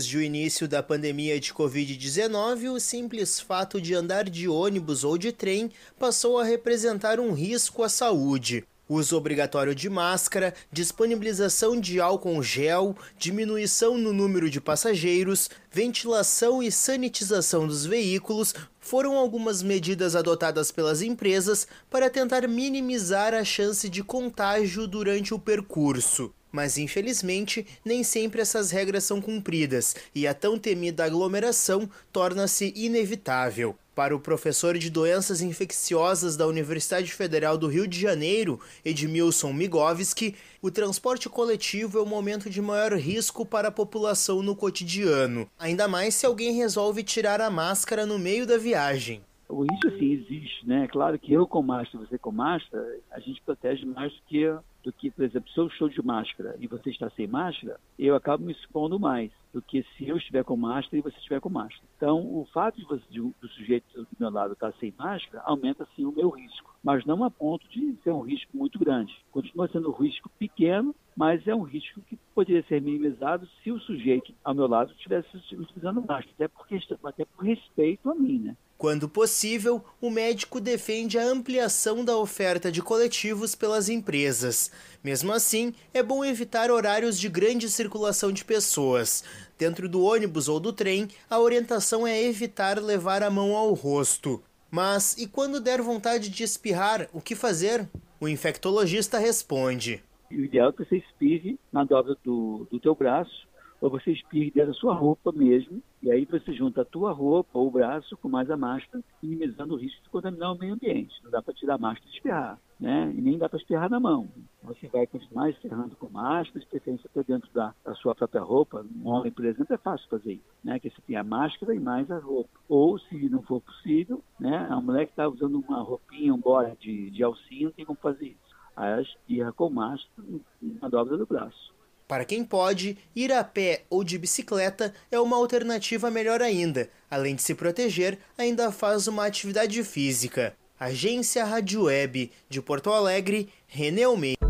Desde 0.00 0.16
o 0.16 0.22
início 0.22 0.66
da 0.66 0.82
pandemia 0.82 1.38
de 1.38 1.52
Covid-19, 1.52 2.72
o 2.72 2.80
simples 2.80 3.38
fato 3.38 3.78
de 3.78 3.94
andar 3.94 4.30
de 4.30 4.48
ônibus 4.48 5.04
ou 5.04 5.18
de 5.18 5.30
trem 5.30 5.70
passou 5.98 6.38
a 6.38 6.42
representar 6.42 7.20
um 7.20 7.34
risco 7.34 7.82
à 7.82 7.88
saúde. 7.90 8.64
Uso 8.88 9.14
obrigatório 9.14 9.74
de 9.74 9.90
máscara, 9.90 10.54
disponibilização 10.72 11.78
de 11.78 12.00
álcool 12.00 12.42
gel, 12.42 12.96
diminuição 13.18 13.98
no 13.98 14.10
número 14.10 14.48
de 14.48 14.58
passageiros, 14.58 15.50
ventilação 15.70 16.62
e 16.62 16.72
sanitização 16.72 17.66
dos 17.66 17.84
veículos 17.84 18.54
foram 18.80 19.18
algumas 19.18 19.62
medidas 19.62 20.16
adotadas 20.16 20.72
pelas 20.72 21.02
empresas 21.02 21.68
para 21.90 22.08
tentar 22.08 22.48
minimizar 22.48 23.34
a 23.34 23.44
chance 23.44 23.86
de 23.86 24.02
contágio 24.02 24.86
durante 24.86 25.34
o 25.34 25.38
percurso. 25.38 26.32
Mas 26.52 26.78
infelizmente, 26.78 27.66
nem 27.84 28.02
sempre 28.02 28.40
essas 28.40 28.70
regras 28.70 29.04
são 29.04 29.20
cumpridas 29.20 29.94
e 30.14 30.26
a 30.26 30.34
tão 30.34 30.58
temida 30.58 31.04
aglomeração 31.04 31.88
torna-se 32.12 32.72
inevitável. 32.76 33.76
Para 33.94 34.16
o 34.16 34.20
professor 34.20 34.78
de 34.78 34.88
doenças 34.88 35.42
infecciosas 35.42 36.36
da 36.36 36.46
Universidade 36.46 37.12
Federal 37.12 37.58
do 37.58 37.66
Rio 37.66 37.86
de 37.86 38.00
Janeiro, 38.00 38.58
Edmilson 38.84 39.52
Migovski, 39.52 40.34
o 40.62 40.70
transporte 40.70 41.28
coletivo 41.28 41.98
é 41.98 42.00
o 42.00 42.06
momento 42.06 42.48
de 42.48 42.62
maior 42.62 42.92
risco 42.94 43.44
para 43.44 43.68
a 43.68 43.72
população 43.72 44.42
no 44.42 44.56
cotidiano, 44.56 45.46
ainda 45.58 45.86
mais 45.86 46.14
se 46.14 46.24
alguém 46.24 46.54
resolve 46.54 47.02
tirar 47.02 47.40
a 47.40 47.50
máscara 47.50 48.06
no 48.06 48.18
meio 48.18 48.46
da 48.46 48.56
viagem. 48.56 49.20
O 49.48 49.62
risco 49.62 49.90
sim 49.98 50.12
existe, 50.12 50.66
né? 50.66 50.86
Claro 50.90 51.18
que 51.18 51.32
eu 51.32 51.46
com 51.46 51.60
máscara, 51.60 52.06
você 52.06 52.16
com 52.16 52.30
máscara, 52.30 52.82
a 53.10 53.18
gente 53.18 53.42
protege 53.42 53.84
mais 53.84 54.12
do 54.12 54.22
que 54.28 54.54
do 54.82 54.92
que, 54.92 55.10
por 55.10 55.24
exemplo, 55.24 55.50
se 55.50 55.58
eu 55.58 55.66
estou 55.66 55.88
de 55.88 56.04
máscara 56.04 56.56
e 56.58 56.66
você 56.66 56.90
está 56.90 57.10
sem 57.10 57.26
máscara, 57.26 57.78
eu 57.98 58.14
acabo 58.14 58.44
me 58.44 58.52
expondo 58.52 58.98
mais 58.98 59.30
do 59.52 59.60
que 59.60 59.82
se 59.96 60.08
eu 60.08 60.16
estiver 60.16 60.44
com 60.44 60.56
máscara 60.56 60.96
e 60.96 61.02
você 61.02 61.16
estiver 61.18 61.40
com 61.40 61.48
máscara. 61.48 61.82
Então, 61.96 62.18
o 62.20 62.46
fato 62.52 62.76
de 62.76 62.84
você, 62.84 63.02
de, 63.10 63.20
do 63.20 63.48
sujeito 63.48 63.86
do 63.94 64.08
meu 64.18 64.30
lado 64.30 64.52
estar 64.52 64.72
sem 64.74 64.94
máscara 64.96 65.42
aumenta 65.44 65.86
sim 65.94 66.04
o 66.04 66.12
meu 66.12 66.30
risco, 66.30 66.74
mas 66.82 67.04
não 67.04 67.24
a 67.24 67.30
ponto 67.30 67.68
de 67.68 67.96
ser 68.02 68.10
um 68.10 68.20
risco 68.20 68.56
muito 68.56 68.78
grande. 68.78 69.14
Continua 69.30 69.68
sendo 69.68 69.90
um 69.90 69.94
risco 69.94 70.30
pequeno, 70.38 70.94
mas 71.16 71.46
é 71.46 71.54
um 71.54 71.62
risco 71.62 72.00
que 72.02 72.16
poderia 72.34 72.62
ser 72.64 72.80
minimizado 72.80 73.46
se 73.62 73.70
o 73.70 73.80
sujeito 73.80 74.32
ao 74.44 74.54
meu 74.54 74.66
lado 74.66 74.92
estivesse 74.92 75.28
utilizando 75.54 76.00
máscara, 76.00 76.32
até, 76.34 76.48
porque, 76.48 76.78
até 77.04 77.24
por 77.24 77.44
respeito 77.44 78.10
a 78.10 78.14
mim, 78.14 78.38
né? 78.38 78.56
Quando 78.80 79.10
possível, 79.10 79.84
o 80.00 80.08
médico 80.08 80.58
defende 80.58 81.18
a 81.18 81.22
ampliação 81.22 82.02
da 82.02 82.16
oferta 82.16 82.72
de 82.72 82.80
coletivos 82.80 83.54
pelas 83.54 83.90
empresas. 83.90 84.72
Mesmo 85.04 85.34
assim, 85.34 85.74
é 85.92 86.02
bom 86.02 86.24
evitar 86.24 86.70
horários 86.70 87.20
de 87.20 87.28
grande 87.28 87.68
circulação 87.68 88.32
de 88.32 88.42
pessoas. 88.42 89.22
Dentro 89.58 89.86
do 89.86 90.02
ônibus 90.02 90.48
ou 90.48 90.58
do 90.58 90.72
trem, 90.72 91.08
a 91.28 91.38
orientação 91.38 92.06
é 92.06 92.22
evitar 92.24 92.82
levar 92.82 93.22
a 93.22 93.28
mão 93.28 93.54
ao 93.54 93.74
rosto. 93.74 94.42
Mas 94.70 95.14
e 95.18 95.26
quando 95.26 95.60
der 95.60 95.82
vontade 95.82 96.30
de 96.30 96.42
espirrar, 96.42 97.06
o 97.12 97.20
que 97.20 97.34
fazer? 97.34 97.86
O 98.18 98.26
infectologista 98.26 99.18
responde. 99.18 100.02
O 100.30 100.40
ideal 100.40 100.70
é 100.70 100.72
que 100.72 100.86
você 100.86 100.96
espirre 100.96 101.58
na 101.70 101.84
dobra 101.84 102.16
do, 102.24 102.66
do 102.70 102.80
teu 102.80 102.94
braço 102.94 103.46
ou 103.80 103.88
você 103.88 104.12
espirre 104.12 104.50
dentro 104.50 104.72
da 104.72 104.78
sua 104.78 104.94
roupa 104.94 105.32
mesmo, 105.32 105.82
e 106.02 106.10
aí 106.10 106.24
você 106.24 106.52
junta 106.52 106.82
a 106.82 106.84
tua 106.84 107.12
roupa 107.12 107.58
ou 107.58 107.68
o 107.68 107.70
braço 107.70 108.16
com 108.18 108.28
mais 108.28 108.50
a 108.50 108.56
máscara, 108.56 109.02
minimizando 109.22 109.74
o 109.74 109.76
risco 109.76 110.02
de 110.02 110.08
contaminar 110.10 110.52
o 110.52 110.58
meio 110.58 110.74
ambiente. 110.74 111.14
Não 111.22 111.30
dá 111.30 111.42
para 111.42 111.54
tirar 111.54 111.74
a 111.74 111.78
máscara 111.78 112.10
e 112.10 112.14
espirrar, 112.14 112.58
né? 112.78 113.12
E 113.16 113.20
nem 113.20 113.38
dá 113.38 113.48
para 113.48 113.58
espirrar 113.58 113.90
na 113.90 114.00
mão. 114.00 114.28
Você 114.62 114.86
vai 114.88 115.06
continuar 115.06 115.50
espirrando 115.50 115.96
com 115.96 116.08
máscara, 116.10 116.60
de 116.60 116.66
preferência 116.66 117.08
até 117.10 117.22
dentro 117.22 117.50
da, 117.52 117.74
da, 117.84 117.94
sua 117.94 118.14
própria 118.14 118.42
roupa. 118.42 118.84
Um 119.02 119.08
homem, 119.08 119.32
por 119.32 119.44
exemplo, 119.44 119.74
é 119.74 119.78
fácil 119.78 120.08
fazer 120.08 120.34
isso, 120.34 120.44
né? 120.62 120.78
Que 120.78 120.90
você 120.90 121.00
tem 121.06 121.16
a 121.16 121.24
máscara 121.24 121.74
e 121.74 121.80
mais 121.80 122.10
a 122.10 122.18
roupa. 122.18 122.50
Ou, 122.68 122.98
se 122.98 123.28
não 123.28 123.42
for 123.42 123.60
possível, 123.60 124.22
né? 124.38 124.66
A 124.70 124.80
mulher 124.80 125.06
que 125.06 125.12
está 125.12 125.28
usando 125.28 125.58
uma 125.58 125.80
roupinha, 125.80 126.34
um 126.34 126.38
bora 126.38 126.76
de, 126.80 127.10
de 127.10 127.22
alcinha, 127.22 127.66
não 127.66 127.72
tem 127.72 127.84
como 127.84 127.98
fazer 128.00 128.28
isso. 128.28 128.50
Aí 128.76 128.92
ela 128.92 129.02
espirra 129.02 129.52
com 129.52 129.68
máscara 129.68 130.26
na 130.60 130.88
dobra 130.88 131.16
do 131.16 131.26
braço. 131.26 131.79
Para 132.10 132.24
quem 132.24 132.42
pode, 132.44 132.98
ir 133.14 133.32
a 133.32 133.44
pé 133.44 133.84
ou 133.88 134.02
de 134.02 134.18
bicicleta 134.18 134.92
é 135.12 135.20
uma 135.20 135.36
alternativa 135.36 136.10
melhor 136.10 136.42
ainda. 136.42 136.90
Além 137.08 137.36
de 137.36 137.42
se 137.42 137.54
proteger, 137.54 138.18
ainda 138.36 138.72
faz 138.72 139.06
uma 139.06 139.24
atividade 139.24 139.80
física. 139.84 140.52
Agência 140.76 141.44
Rádio 141.44 141.84
Web 141.84 142.32
de 142.48 142.60
Porto 142.60 142.90
Alegre, 142.90 143.48
René 143.68 144.02
Almeida. 144.02 144.49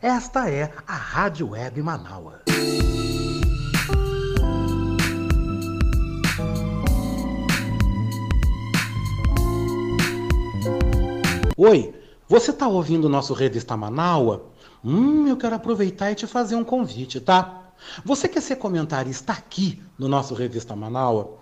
Esta 0.00 0.50
é 0.50 0.72
a 0.86 0.94
Rádio 0.94 1.50
Web 1.50 1.82
Manaua. 1.82 2.42
Oi, 11.56 11.94
você 12.28 12.50
está 12.50 12.66
ouvindo 12.66 13.04
o 13.04 13.08
nosso 13.08 13.34
Revista 13.34 13.76
Manaua? 13.76 14.46
Hum, 14.84 15.28
eu 15.28 15.36
quero 15.36 15.54
aproveitar 15.54 16.10
e 16.10 16.14
te 16.14 16.26
fazer 16.26 16.56
um 16.56 16.64
convite, 16.64 17.20
tá? 17.20 17.72
Você 18.04 18.28
quer 18.28 18.40
ser 18.40 18.56
comentarista 18.56 19.32
aqui 19.32 19.82
no 19.98 20.08
nosso 20.08 20.34
Revista 20.34 20.74
Manaua? 20.74 21.41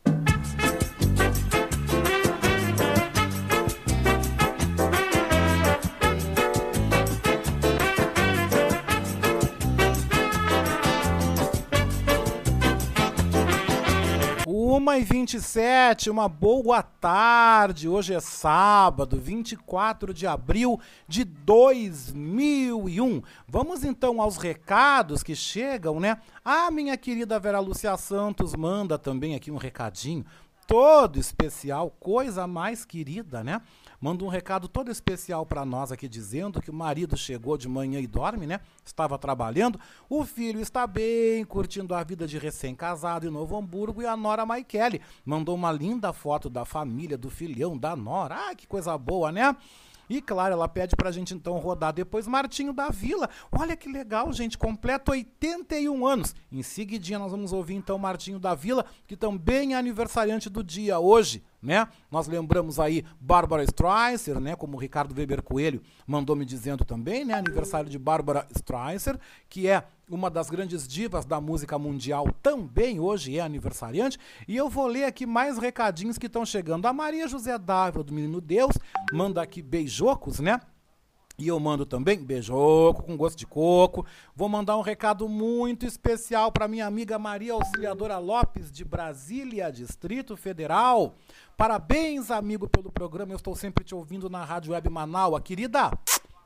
Uma 14.73 14.97
e 14.97 15.03
27, 15.03 16.09
uma 16.09 16.29
boa 16.29 16.81
tarde. 16.81 17.89
Hoje 17.89 18.13
é 18.13 18.21
sábado, 18.21 19.19
24 19.19 20.13
de 20.13 20.25
abril 20.25 20.79
de 21.09 21.25
2001. 21.25 23.21
Vamos 23.45 23.83
então 23.83 24.21
aos 24.21 24.37
recados 24.37 25.23
que 25.23 25.35
chegam, 25.35 25.99
né? 25.99 26.19
A 26.45 26.71
minha 26.71 26.95
querida 26.95 27.37
Vera 27.37 27.59
Lúcia 27.59 27.97
Santos 27.97 28.55
manda 28.55 28.97
também 28.97 29.35
aqui 29.35 29.51
um 29.51 29.57
recadinho 29.57 30.25
todo 30.65 31.19
especial, 31.19 31.93
coisa 31.99 32.47
mais 32.47 32.85
querida, 32.85 33.43
né? 33.43 33.61
Manda 34.01 34.25
um 34.25 34.29
recado 34.29 34.67
todo 34.67 34.89
especial 34.89 35.45
para 35.45 35.63
nós 35.63 35.91
aqui 35.91 36.09
dizendo 36.09 36.59
que 36.59 36.71
o 36.71 36.73
marido 36.73 37.15
chegou 37.15 37.55
de 37.55 37.69
manhã 37.69 37.99
e 37.99 38.07
dorme, 38.07 38.47
né? 38.47 38.59
Estava 38.83 39.15
trabalhando. 39.15 39.79
O 40.09 40.25
filho 40.25 40.59
está 40.59 40.87
bem, 40.87 41.45
curtindo 41.45 41.93
a 41.93 42.03
vida 42.03 42.25
de 42.25 42.39
recém-casado 42.39 43.27
em 43.27 43.29
Novo 43.29 43.55
Hamburgo 43.55 44.01
e 44.01 44.07
a 44.07 44.17
Nora 44.17 44.43
Maikele 44.43 45.01
mandou 45.23 45.53
uma 45.53 45.71
linda 45.71 46.11
foto 46.11 46.49
da 46.49 46.65
família, 46.65 47.15
do 47.15 47.29
filhão 47.29 47.77
da 47.77 47.95
Nora. 47.95 48.49
Ah, 48.49 48.55
que 48.55 48.65
coisa 48.65 48.97
boa, 48.97 49.31
né? 49.31 49.55
E 50.09 50.19
claro, 50.19 50.53
ela 50.53 50.67
pede 50.67 50.95
pra 50.95 51.11
gente 51.11 51.35
então 51.35 51.59
rodar 51.59 51.93
depois 51.93 52.27
Martinho 52.27 52.73
da 52.73 52.89
Vila. 52.89 53.29
Olha 53.51 53.77
que 53.77 53.87
legal, 53.87 54.33
gente, 54.33 54.57
completa 54.57 55.11
81 55.11 56.07
anos. 56.07 56.33
Em 56.51 56.63
seguidinha 56.63 57.19
nós 57.19 57.31
vamos 57.31 57.53
ouvir 57.53 57.75
então 57.75 57.99
Martinho 57.99 58.39
da 58.39 58.55
Vila, 58.55 58.83
que 59.05 59.15
também 59.15 59.75
é 59.75 59.77
aniversariante 59.77 60.49
do 60.49 60.63
dia 60.63 60.99
hoje 60.99 61.43
né? 61.61 61.87
Nós 62.09 62.27
lembramos 62.27 62.79
aí 62.79 63.05
Bárbara 63.19 63.63
Streisand, 63.63 64.39
né? 64.39 64.55
Como 64.55 64.77
o 64.77 64.79
Ricardo 64.79 65.13
Weber 65.13 65.41
Coelho 65.41 65.81
mandou 66.07 66.35
me 66.35 66.45
dizendo 66.45 66.83
também, 66.83 67.23
né? 67.23 67.33
Aniversário 67.33 67.89
de 67.89 67.99
Bárbara 67.99 68.47
Streisand, 68.55 69.19
que 69.49 69.67
é 69.67 69.83
uma 70.09 70.29
das 70.29 70.49
grandes 70.49 70.87
divas 70.87 71.25
da 71.25 71.39
música 71.39 71.79
mundial, 71.79 72.27
também 72.41 72.99
hoje 72.99 73.37
é 73.37 73.41
aniversariante. 73.41 74.19
E 74.47 74.57
eu 74.57 74.69
vou 74.69 74.87
ler 74.87 75.05
aqui 75.05 75.25
mais 75.25 75.57
recadinhos 75.57 76.17
que 76.17 76.25
estão 76.25 76.45
chegando. 76.45 76.85
A 76.85 76.93
Maria 76.93 77.27
José 77.27 77.57
Dávila, 77.57 78.03
do 78.03 78.13
Menino 78.13 78.41
Deus, 78.41 78.73
manda 79.13 79.41
aqui 79.41 79.61
beijocos, 79.61 80.39
né? 80.39 80.59
E 81.41 81.47
eu 81.47 81.59
mando 81.59 81.87
também 81.87 82.23
beijoco 82.23 83.01
com 83.01 83.17
gosto 83.17 83.35
de 83.35 83.47
coco. 83.47 84.05
Vou 84.35 84.47
mandar 84.47 84.77
um 84.77 84.81
recado 84.81 85.27
muito 85.27 85.87
especial 85.87 86.51
para 86.51 86.67
minha 86.67 86.85
amiga 86.85 87.17
Maria 87.17 87.53
Auxiliadora 87.53 88.19
Lopes, 88.19 88.71
de 88.71 88.85
Brasília, 88.85 89.71
Distrito 89.71 90.37
Federal. 90.37 91.15
Parabéns, 91.57 92.29
amigo, 92.29 92.69
pelo 92.69 92.91
programa. 92.91 93.33
Eu 93.33 93.37
estou 93.37 93.55
sempre 93.55 93.83
te 93.83 93.95
ouvindo 93.95 94.29
na 94.29 94.45
Rádio 94.45 94.73
Web 94.73 94.87
Manaus. 94.87 95.41
Querida, 95.43 95.89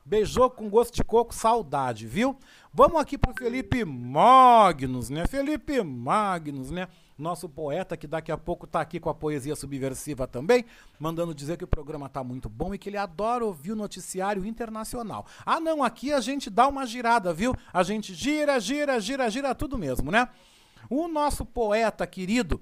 beijoco 0.02 0.56
com 0.56 0.70
gosto 0.70 0.94
de 0.94 1.04
coco, 1.04 1.34
saudade, 1.34 2.06
viu? 2.06 2.34
Vamos 2.72 2.98
aqui 2.98 3.18
pro 3.18 3.34
Felipe 3.34 3.84
Magnus, 3.84 5.10
né? 5.10 5.26
Felipe 5.26 5.82
Magnus, 5.82 6.70
né? 6.70 6.88
Nosso 7.18 7.48
poeta, 7.48 7.96
que 7.96 8.06
daqui 8.06 8.30
a 8.30 8.36
pouco 8.36 8.66
está 8.66 8.80
aqui 8.80 9.00
com 9.00 9.08
a 9.08 9.14
poesia 9.14 9.56
subversiva 9.56 10.26
também, 10.26 10.64
mandando 10.98 11.34
dizer 11.34 11.56
que 11.56 11.64
o 11.64 11.68
programa 11.68 12.06
está 12.06 12.22
muito 12.22 12.48
bom 12.48 12.74
e 12.74 12.78
que 12.78 12.88
ele 12.88 12.96
adora 12.96 13.44
ouvir 13.44 13.72
o 13.72 13.76
noticiário 13.76 14.44
internacional. 14.44 15.26
Ah, 15.44 15.60
não, 15.60 15.82
aqui 15.82 16.12
a 16.12 16.20
gente 16.20 16.50
dá 16.50 16.68
uma 16.68 16.86
girada, 16.86 17.32
viu? 17.32 17.54
A 17.72 17.82
gente 17.82 18.14
gira, 18.14 18.58
gira, 18.60 19.00
gira, 19.00 19.30
gira 19.30 19.54
tudo 19.54 19.78
mesmo, 19.78 20.10
né? 20.10 20.28
O 20.90 21.08
nosso 21.08 21.44
poeta 21.44 22.06
querido, 22.06 22.60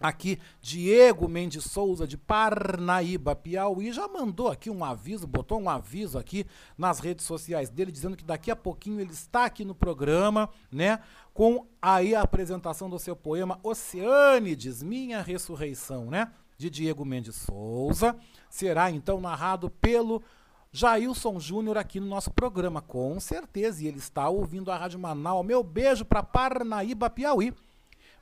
Aqui, 0.00 0.40
Diego 0.60 1.28
Mendes 1.28 1.64
Souza, 1.64 2.04
de 2.04 2.18
Parnaíba, 2.18 3.36
Piauí, 3.36 3.92
já 3.92 4.08
mandou 4.08 4.48
aqui 4.48 4.68
um 4.68 4.84
aviso, 4.84 5.24
botou 5.24 5.60
um 5.60 5.70
aviso 5.70 6.18
aqui 6.18 6.44
nas 6.76 6.98
redes 6.98 7.24
sociais 7.24 7.70
dele, 7.70 7.92
dizendo 7.92 8.16
que 8.16 8.24
daqui 8.24 8.50
a 8.50 8.56
pouquinho 8.56 9.00
ele 9.00 9.12
está 9.12 9.44
aqui 9.44 9.64
no 9.64 9.74
programa, 9.74 10.50
né? 10.70 10.98
Com 11.34 11.66
aí 11.82 12.14
a 12.14 12.22
apresentação 12.22 12.88
do 12.88 12.98
seu 12.98 13.16
poema 13.16 13.58
Oceânides, 13.62 14.84
Minha 14.84 15.20
Ressurreição, 15.20 16.06
né? 16.06 16.30
De 16.56 16.70
Diego 16.70 17.04
Mendes 17.04 17.34
Souza. 17.34 18.16
Será 18.48 18.88
então 18.90 19.20
narrado 19.20 19.68
pelo 19.68 20.22
Jailson 20.70 21.40
Júnior 21.40 21.76
aqui 21.76 21.98
no 21.98 22.06
nosso 22.06 22.30
programa, 22.30 22.80
com 22.80 23.18
certeza. 23.18 23.82
E 23.82 23.88
ele 23.88 23.98
está 23.98 24.28
ouvindo 24.28 24.70
a 24.70 24.76
Rádio 24.76 25.00
Manaus. 25.00 25.44
Meu 25.44 25.64
beijo 25.64 26.04
para 26.04 26.22
Parnaíba, 26.22 27.10
Piauí. 27.10 27.52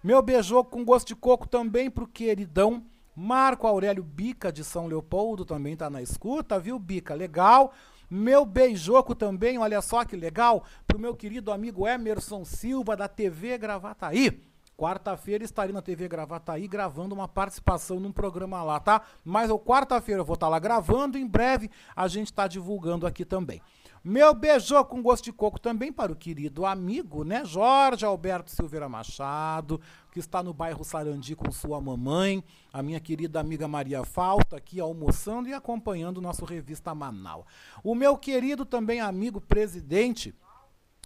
Meu 0.02 0.22
beijoco 0.22 0.70
com 0.70 0.82
gosto 0.82 1.08
de 1.08 1.14
coco 1.14 1.46
também 1.46 1.90
pro 1.90 2.08
queridão 2.08 2.82
Marco 3.14 3.66
Aurélio 3.66 4.02
Bica 4.02 4.50
de 4.50 4.64
São 4.64 4.86
Leopoldo, 4.86 5.44
também 5.44 5.76
tá 5.76 5.90
na 5.90 6.00
escuta, 6.00 6.58
viu, 6.58 6.78
Bica? 6.78 7.14
Legal. 7.14 7.72
Meu 8.14 8.44
beijoco 8.44 9.14
também, 9.14 9.56
olha 9.56 9.80
só 9.80 10.04
que 10.04 10.14
legal, 10.14 10.64
pro 10.86 10.98
meu 10.98 11.16
querido 11.16 11.50
amigo 11.50 11.88
Emerson 11.88 12.44
Silva 12.44 12.94
da 12.94 13.08
TV 13.08 13.56
Gravataí. 13.56 14.38
Quarta-feira 14.76 15.42
estarei 15.42 15.72
na 15.72 15.80
TV 15.80 16.08
Gravataí 16.08 16.68
gravando 16.68 17.14
uma 17.14 17.26
participação 17.26 17.98
num 17.98 18.12
programa 18.12 18.62
lá, 18.62 18.78
tá? 18.78 19.00
Mas 19.24 19.48
eu 19.48 19.58
quarta-feira 19.58 20.20
eu 20.20 20.26
vou 20.26 20.34
estar 20.34 20.44
tá 20.44 20.50
lá 20.50 20.58
gravando, 20.58 21.16
em 21.16 21.26
breve 21.26 21.70
a 21.96 22.06
gente 22.06 22.26
está 22.26 22.46
divulgando 22.46 23.06
aqui 23.06 23.24
também. 23.24 23.62
Meu 24.04 24.34
beijou 24.34 24.84
com 24.84 25.00
gosto 25.00 25.22
de 25.22 25.32
coco 25.32 25.60
também 25.60 25.92
para 25.92 26.10
o 26.10 26.16
querido 26.16 26.66
amigo, 26.66 27.22
né? 27.22 27.44
Jorge 27.44 28.04
Alberto 28.04 28.50
Silveira 28.50 28.88
Machado, 28.88 29.80
que 30.10 30.18
está 30.18 30.42
no 30.42 30.52
bairro 30.52 30.82
Sarandi 30.82 31.36
com 31.36 31.52
sua 31.52 31.80
mamãe, 31.80 32.42
a 32.72 32.82
minha 32.82 32.98
querida 32.98 33.38
amiga 33.38 33.68
Maria 33.68 34.02
Falta, 34.04 34.56
aqui 34.56 34.80
almoçando 34.80 35.48
e 35.48 35.54
acompanhando 35.54 36.18
o 36.18 36.20
nosso 36.20 36.44
revista 36.44 36.92
Manal. 36.92 37.46
O 37.84 37.94
meu 37.94 38.16
querido 38.16 38.64
também 38.64 39.00
amigo 39.00 39.40
presidente 39.40 40.34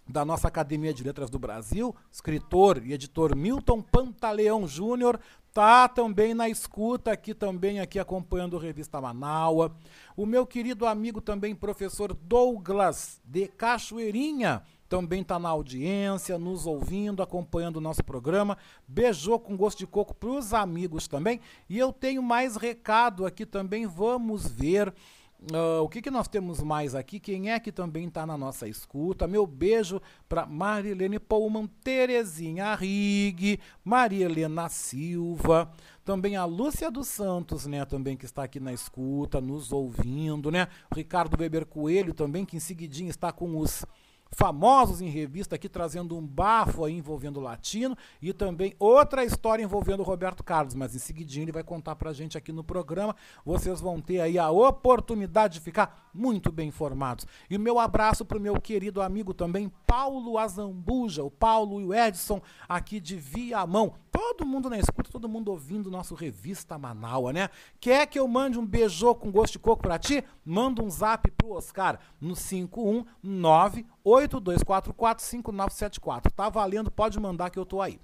da 0.09 0.23
nossa 0.23 0.47
Academia 0.47 0.93
de 0.93 1.03
Letras 1.03 1.29
do 1.29 1.37
Brasil, 1.37 1.95
escritor 2.11 2.81
e 2.83 2.93
editor 2.93 3.35
Milton 3.35 3.81
Pantaleão 3.81 4.67
Júnior, 4.67 5.19
tá 5.57 5.89
também 5.89 6.35
na 6.35 6.47
escuta 6.47 7.11
aqui 7.11 7.33
também 7.33 7.79
aqui 7.79 7.97
acompanhando 7.97 8.55
a 8.55 8.61
revista 8.61 9.01
Manaua. 9.01 9.75
O 10.15 10.23
meu 10.23 10.45
querido 10.45 10.85
amigo 10.85 11.19
também 11.19 11.55
professor 11.55 12.13
Douglas 12.13 13.19
de 13.25 13.47
Cachoeirinha, 13.47 14.61
também 14.87 15.21
está 15.23 15.39
na 15.39 15.49
audiência, 15.49 16.37
nos 16.37 16.67
ouvindo, 16.67 17.23
acompanhando 17.23 17.77
o 17.77 17.81
nosso 17.81 18.03
programa. 18.03 18.55
Beijou 18.87 19.39
com 19.39 19.57
gosto 19.57 19.79
de 19.79 19.87
coco 19.87 20.13
para 20.13 20.29
os 20.29 20.53
amigos 20.53 21.07
também. 21.07 21.39
E 21.67 21.75
eu 21.79 21.91
tenho 21.91 22.21
mais 22.21 22.55
recado 22.55 23.25
aqui 23.25 23.43
também. 23.43 23.87
Vamos 23.87 24.47
ver 24.47 24.93
Uh, 25.39 25.83
o 25.83 25.87
que, 25.87 26.01
que 26.01 26.09
nós 26.09 26.27
temos 26.27 26.63
mais 26.63 26.95
aqui? 26.95 27.19
Quem 27.19 27.51
é 27.51 27.59
que 27.59 27.71
também 27.71 28.07
está 28.07 28.25
na 28.25 28.35
nossa 28.35 28.67
escuta? 28.67 29.27
Meu 29.27 29.45
beijo 29.45 30.01
para 30.27 30.47
Marilene 30.47 31.19
Pullman, 31.19 31.67
Terezinha 31.83 32.73
Rig, 32.73 33.59
Maria 33.83 34.25
Helena 34.25 34.67
Silva, 34.67 35.71
também 36.03 36.35
a 36.35 36.43
Lúcia 36.43 36.89
dos 36.89 37.07
Santos, 37.07 37.67
né? 37.67 37.85
Também 37.85 38.17
que 38.17 38.25
está 38.25 38.43
aqui 38.43 38.59
na 38.59 38.73
escuta, 38.73 39.39
nos 39.39 39.71
ouvindo, 39.71 40.49
né? 40.49 40.67
Ricardo 40.91 41.39
Weber 41.39 41.67
Coelho 41.67 42.15
também, 42.15 42.43
que 42.43 42.57
em 42.57 42.59
seguidinho 42.59 43.11
está 43.11 43.31
com 43.31 43.59
os 43.59 43.85
famosos 44.31 45.01
em 45.01 45.09
revista 45.09 45.55
aqui, 45.55 45.69
trazendo 45.69 46.17
um 46.17 46.25
bafo 46.25 46.85
aí 46.85 46.93
envolvendo 46.93 47.37
o 47.37 47.43
latino 47.43 47.97
e 48.21 48.33
também 48.33 48.75
outra 48.79 49.23
história 49.23 49.63
envolvendo 49.63 50.01
o 50.01 50.03
Roberto 50.03 50.43
Carlos, 50.43 50.73
mas 50.75 50.95
em 50.95 50.99
seguidinho 50.99 51.43
ele 51.45 51.51
vai 51.51 51.63
contar 51.63 51.95
pra 51.95 52.13
gente 52.13 52.37
aqui 52.37 52.51
no 52.51 52.63
programa. 52.63 53.15
Vocês 53.45 53.81
vão 53.81 54.01
ter 54.01 54.19
aí 54.19 54.37
a 54.37 54.49
oportunidade 54.49 55.55
de 55.55 55.59
ficar 55.61 56.06
muito 56.17 56.51
bem 56.51 56.69
informados. 56.69 57.27
E 57.49 57.55
o 57.55 57.59
meu 57.59 57.77
abraço 57.77 58.25
pro 58.25 58.39
meu 58.39 58.59
querido 58.59 59.01
amigo 59.01 59.33
também, 59.33 59.71
Paulo 59.85 60.37
Azambuja, 60.37 61.23
o 61.23 61.29
Paulo 61.29 61.79
e 61.79 61.85
o 61.85 61.93
Edson 61.93 62.41
aqui 62.67 62.99
de 62.99 63.15
Viamão. 63.15 63.93
Todo 64.11 64.45
mundo 64.45 64.69
na 64.69 64.79
escuta, 64.79 65.11
todo 65.11 65.29
mundo 65.29 65.51
ouvindo 65.51 65.91
nosso 65.91 66.15
Revista 66.15 66.77
Manaua, 66.77 67.31
né? 67.31 67.49
Quer 67.79 68.07
que 68.07 68.17
eu 68.17 68.27
mande 68.27 68.57
um 68.57 68.65
beijô 68.65 69.13
com 69.13 69.31
gosto 69.31 69.53
de 69.53 69.59
coco 69.59 69.83
pra 69.83 69.99
ti? 69.99 70.23
Manda 70.43 70.83
um 70.83 70.89
zap 70.89 71.29
pro 71.31 71.51
Oscar 71.51 71.99
no 72.19 72.35
519 72.35 73.85
82445974. 74.03 76.31
Tá 76.31 76.49
valendo, 76.49 76.89
pode 76.89 77.19
mandar 77.19 77.51
que 77.51 77.59
eu 77.59 77.65
tô 77.65 77.81
aí. 77.81 77.99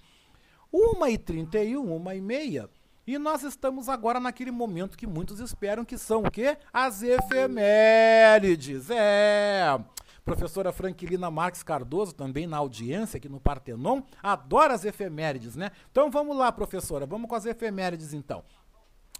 1h31, 0.74 1.84
1h30. 1.84 2.70
E 3.06 3.18
nós 3.18 3.44
estamos 3.44 3.90
agora 3.90 4.18
naquele 4.18 4.50
momento 4.50 4.98
que 4.98 5.06
muitos 5.06 5.42
esperam 5.42 5.84
que 5.84 5.98
são 5.98 6.24
o 6.24 6.32
quê? 6.32 6.58
As 6.72 7.04
efemérides. 7.04 8.90
É. 8.90 9.78
Professora 10.24 10.72
Franquilina 10.72 11.30
Marques 11.30 11.64
Cardoso, 11.64 12.14
também 12.14 12.48
na 12.48 12.56
audiência 12.56 13.18
aqui 13.18 13.28
no 13.28 13.42
Partenon, 13.42 14.04
adora 14.22 14.74
as 14.74 14.86
efemérides, 14.86 15.58
né? 15.58 15.72
Então 15.92 16.10
vamos 16.10 16.38
lá, 16.38 16.50
professora, 16.50 17.06
vamos 17.06 17.30
com 17.30 17.36
as 17.36 17.46
efemérides 17.46 18.14
então. 18.14 18.42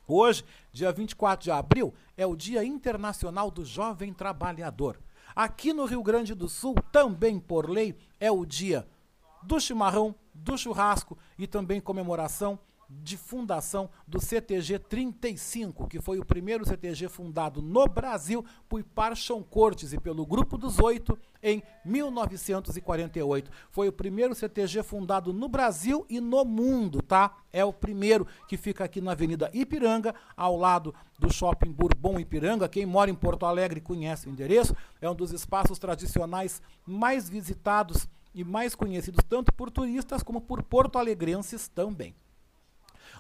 Hoje, 0.08 0.46
dia 0.72 0.94
24 0.94 1.44
de 1.44 1.52
abril, 1.52 1.94
é 2.16 2.26
o 2.26 2.38
Dia 2.38 2.64
Internacional 2.64 3.52
do 3.52 3.66
Jovem 3.66 4.14
Trabalhador. 4.14 4.98
Aqui 5.36 5.74
no 5.74 5.84
Rio 5.84 6.02
Grande 6.02 6.34
do 6.34 6.48
Sul, 6.48 6.76
também 6.90 7.38
por 7.38 7.70
lei, 7.70 7.98
é 8.18 8.32
o 8.32 8.46
dia 8.46 8.88
do 9.42 9.60
chimarrão, 9.60 10.16
do 10.34 10.58
churrasco 10.58 11.18
e 11.38 11.48
também 11.48 11.82
comemoração 11.82 12.58
de 12.90 13.18
fundação 13.18 13.90
do 14.08 14.20
CTG 14.20 14.80
35, 14.80 15.88
que 15.88 16.00
foi 16.00 16.20
o 16.20 16.26
primeiro 16.26 16.66
CTG 16.66 17.10
fundado 17.10 17.62
no 17.62 17.88
Brasil 17.88 18.46
por 18.68 18.84
Parchon 18.84 19.44
Cortes 19.44 19.94
e 19.94 20.00
pelo 20.00 20.26
Grupo 20.26 20.58
dos 20.58 20.80
Oito 20.80 21.18
em 21.42 21.62
1948. 21.84 23.52
Foi 23.70 23.88
o 23.88 23.92
primeiro 23.92 24.34
CTG 24.34 24.84
fundado 24.84 25.34
no 25.34 25.50
Brasil 25.50 26.06
e 26.10 26.20
no 26.20 26.46
mundo, 26.46 27.02
tá? 27.02 27.36
É 27.52 27.64
o 27.66 27.74
primeiro 27.74 28.26
que 28.48 28.58
fica 28.58 28.84
aqui 28.84 29.02
na 29.02 29.12
Avenida 29.12 29.50
Ipiranga, 29.54 30.16
ao 30.36 30.58
lado 30.58 30.94
do 31.20 31.32
Shopping 31.32 31.72
Bourbon 31.72 32.20
Ipiranga. 32.20 32.70
Quem 32.70 32.86
mora 32.86 33.12
em 33.12 33.16
Porto 33.16 33.46
Alegre 33.46 33.82
conhece 33.82 34.28
o 34.28 34.32
endereço. 34.32 34.76
É 35.02 35.10
um 35.10 35.16
dos 35.16 35.32
espaços 35.32 35.78
tradicionais 35.78 36.62
mais 36.86 37.30
visitados 37.30 38.08
e 38.34 38.44
mais 38.44 38.74
conhecidos 38.74 39.24
tanto 39.28 39.54
por 39.54 39.70
turistas 39.70 40.24
como 40.24 40.42
por 40.42 40.64
porto-alegrenses 40.64 41.68
também. 41.68 42.16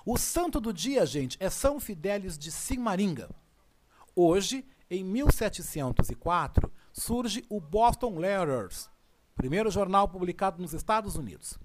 O 0.05 0.17
santo 0.17 0.59
do 0.59 0.73
dia, 0.73 1.05
gente, 1.05 1.37
é 1.39 1.49
São 1.49 1.79
Fidélis 1.79 2.37
de 2.37 2.51
Simaringa. 2.51 3.29
Hoje, 4.13 4.65
em 4.89 5.01
1704, 5.01 6.69
surge 6.91 7.45
o 7.47 7.61
Boston 7.61 8.19
Letters, 8.19 8.89
primeiro 9.33 9.71
jornal 9.71 10.09
publicado 10.09 10.61
nos 10.61 10.73
Estados 10.73 11.15
Unidos. 11.15 11.57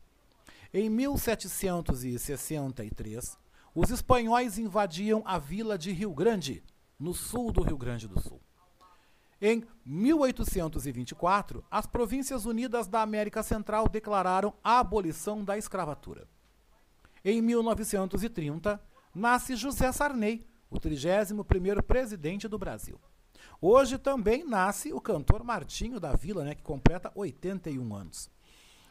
Em 0.72 0.88
1763, 0.88 3.36
os 3.74 3.90
espanhóis 3.90 4.56
invadiam 4.56 5.20
a 5.24 5.36
vila 5.36 5.76
de 5.76 5.90
Rio 5.90 6.14
Grande, 6.14 6.62
no 6.96 7.12
sul 7.12 7.50
do 7.50 7.62
Rio 7.62 7.76
Grande 7.76 8.06
do 8.06 8.20
Sul. 8.20 8.40
Em 9.42 9.64
1824, 9.84 11.64
as 11.68 11.86
Províncias 11.86 12.46
Unidas 12.46 12.86
da 12.86 13.02
América 13.02 13.42
Central 13.42 13.88
declararam 13.88 14.54
a 14.62 14.78
abolição 14.78 15.44
da 15.44 15.58
escravatura. 15.58 16.28
Em 17.30 17.42
1930, 17.42 18.80
nasce 19.14 19.54
José 19.54 19.92
Sarney, 19.92 20.46
o 20.70 20.80
31º 20.80 21.82
presidente 21.82 22.48
do 22.48 22.58
Brasil. 22.58 22.98
Hoje 23.60 23.98
também 23.98 24.48
nasce 24.48 24.94
o 24.94 25.00
cantor 25.00 25.44
Martinho 25.44 26.00
da 26.00 26.16
Vila, 26.16 26.42
né, 26.42 26.54
que 26.54 26.62
completa 26.62 27.12
81 27.14 27.94
anos. 27.94 28.30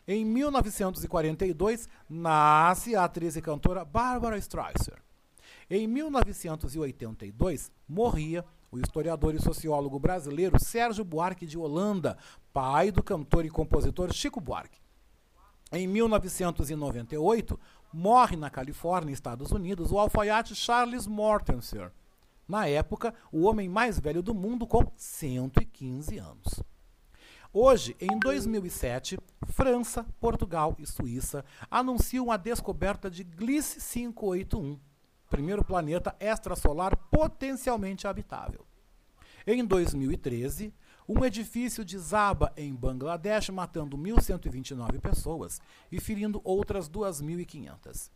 Em 0.08 0.24
1942, 0.24 1.90
nasce 2.08 2.96
a 2.96 3.06
atriz 3.06 3.36
e 3.36 3.42
cantora 3.42 3.84
Barbara 3.84 4.38
Streisand. 4.38 5.02
Em 5.68 5.88
1982, 5.88 7.72
morria 7.90 8.46
o 8.72 8.78
historiador 8.78 9.34
e 9.34 9.42
sociólogo 9.42 9.98
brasileiro 9.98 10.64
Sérgio 10.64 11.04
Buarque 11.04 11.48
de 11.48 11.58
Holanda, 11.58 12.16
pai 12.54 12.92
do 12.92 13.02
cantor 13.02 13.46
e 13.46 13.50
compositor 13.50 14.14
Chico 14.14 14.40
Buarque. 14.40 14.78
Em 15.72 15.86
1998, 15.86 17.60
morre 17.98 18.38
na 18.38 18.48
Califórnia, 18.48 19.12
Estados 19.12 19.52
Unidos, 19.52 19.92
o 19.92 19.98
alfaiate 19.98 20.54
Charles 20.54 21.08
Mortenser. 21.08 21.92
Na 22.48 22.68
época, 22.68 23.12
o 23.32 23.42
homem 23.46 23.68
mais 23.68 24.00
velho 24.00 24.22
do 24.22 24.36
mundo 24.36 24.68
com 24.68 24.92
115 24.96 26.20
anos. 26.20 26.64
Hoje, 27.52 27.98
em 28.00 28.20
2007, 28.20 29.18
França, 29.48 30.06
Portugal 30.20 30.76
e 30.78 30.86
Suíça 30.86 31.44
anunciam 31.72 32.32
a 32.32 32.38
descoberta 32.38 33.10
de 33.10 33.24
Gliese 33.24 33.80
581, 33.80 34.80
primeiro 35.28 35.66
planeta 35.66 36.16
extrasolar 36.20 36.96
potencialmente 37.10 38.06
habitável. 38.06 38.64
Em 39.48 39.66
2013, 39.66 40.72
um 41.08 41.24
edifício 41.24 41.86
desaba 41.86 42.52
em 42.58 42.76
Bangladesh, 42.76 43.50
matando 43.50 43.98
1.129 43.98 45.00
pessoas 45.00 45.62
e 45.92 46.00
ferindo 46.00 46.42
outras 46.44 46.90
2.500. 46.90 48.12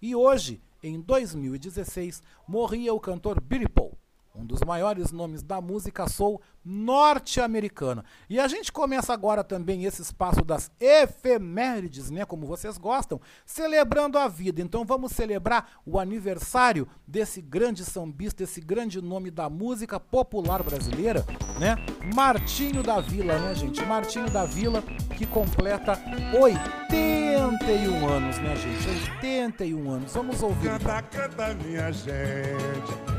E 0.00 0.14
hoje, 0.14 0.62
em 0.82 1.00
2016, 1.00 2.22
morria 2.46 2.94
o 2.94 3.00
cantor 3.00 3.40
Billy 3.40 3.68
Paul, 3.68 3.98
um 4.38 4.46
dos 4.46 4.60
maiores 4.60 5.10
nomes 5.10 5.42
da 5.42 5.60
música 5.60 6.08
soul 6.08 6.40
norte-americana. 6.64 8.04
E 8.28 8.38
a 8.38 8.46
gente 8.46 8.70
começa 8.70 9.12
agora 9.12 9.42
também 9.42 9.84
esse 9.84 10.02
espaço 10.02 10.44
das 10.44 10.70
efemérides, 10.78 12.10
né, 12.10 12.24
como 12.24 12.46
vocês 12.46 12.76
gostam, 12.78 13.20
celebrando 13.44 14.18
a 14.18 14.28
vida. 14.28 14.60
Então 14.60 14.84
vamos 14.84 15.12
celebrar 15.12 15.70
o 15.84 15.98
aniversário 15.98 16.86
desse 17.06 17.40
grande 17.40 17.84
sambista, 17.84 18.44
desse 18.44 18.60
grande 18.60 19.00
nome 19.00 19.30
da 19.30 19.48
música 19.48 19.98
popular 19.98 20.62
brasileira, 20.62 21.24
né? 21.58 21.76
Martinho 22.14 22.82
da 22.82 23.00
Vila, 23.00 23.38
né, 23.38 23.54
gente? 23.54 23.84
Martinho 23.84 24.30
da 24.30 24.44
Vila 24.44 24.82
que 25.16 25.26
completa 25.26 25.98
81 26.38 28.08
anos, 28.08 28.38
né, 28.38 28.54
gente? 28.56 28.88
81 29.16 29.90
anos. 29.90 30.12
Vamos 30.12 30.42
ouvir. 30.42 30.70
Canta, 30.78 31.02
canta, 31.02 31.54
minha 31.54 31.90
gente. 31.90 33.17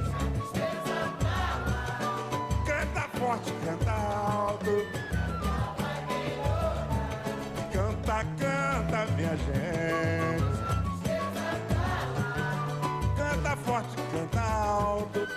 Forte, 3.30 3.54
canta 3.64 3.92
alto. 3.92 4.88
Canta, 7.72 8.26
canta, 8.40 9.06
minha 9.16 9.38
gente. 9.38 10.50
Canta 13.16 13.56
forte, 13.58 13.96
canta 14.12 14.42
alto. 14.42 15.28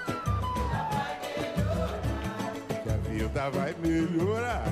Que 2.83 2.89
a 2.89 2.97
vida 3.11 3.51
vai 3.51 3.75
melhorar. 3.85 4.65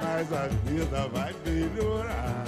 Mas 0.00 0.32
a 0.32 0.46
vida 0.64 1.08
vai 1.08 1.34
melhorar. 1.44 2.44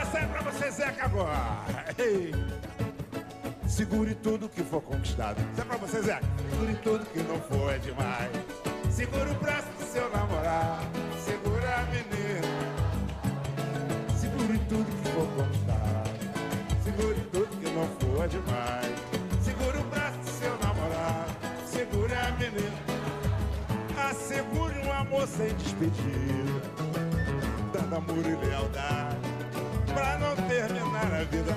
Essa 0.00 0.18
é 0.18 0.26
pra 0.26 0.42
você, 0.42 0.70
Zeca, 0.72 1.04
agora. 1.04 1.84
Ei. 1.98 2.71
Segure 3.72 4.14
tudo 4.16 4.50
que 4.50 4.62
for 4.62 4.82
conquistado. 4.82 5.40
Isso 5.50 5.62
é 5.62 5.64
pra 5.64 5.78
você, 5.78 6.02
Zé. 6.02 6.20
Segure 6.50 6.74
tudo 6.82 7.06
que 7.06 7.22
não 7.22 7.40
for 7.40 7.72
é 7.72 7.78
demais. 7.78 8.30
Segura 8.90 9.30
o 9.30 9.34
braço 9.36 9.68
do 9.78 9.84
seu 9.90 10.10
namorado. 10.10 10.86
Segura 11.24 11.76
a 11.76 11.84
menina. 11.86 12.42
Segure 14.14 14.58
tudo 14.68 14.84
que 14.84 15.08
for 15.08 15.26
conquistado. 15.26 16.10
Segure 16.84 17.20
tudo 17.32 17.46
que 17.46 17.70
não 17.70 17.88
for 17.96 18.24
é 18.24 18.28
demais. 18.28 18.94
Segura 19.42 19.80
o 19.80 19.84
braço 19.84 20.18
do 20.18 20.28
seu 20.28 20.58
namorado. 20.58 21.32
Segura 21.66 22.28
a 22.28 22.32
menina. 22.32 22.76
Assegure 24.10 24.86
um 24.86 24.92
amor 24.92 25.26
sem 25.26 25.48
despedida. 25.54 26.60
Dando 27.72 27.96
amor 27.96 28.18
e 28.18 28.46
lealdade. 28.46 29.16
Pra 29.94 30.18
não 30.18 30.36
terminar 30.46 31.10
a 31.10 31.24
vida 31.24 31.56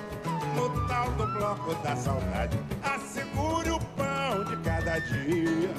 no 0.55 0.87
tal 0.87 1.11
do 1.11 1.27
bloco 1.27 1.75
da 1.83 1.95
saudade. 1.95 2.59
Assegure 2.83 3.71
o 3.71 3.79
pão 3.79 4.43
de 4.45 4.55
cada 4.63 4.99
dia, 4.99 5.73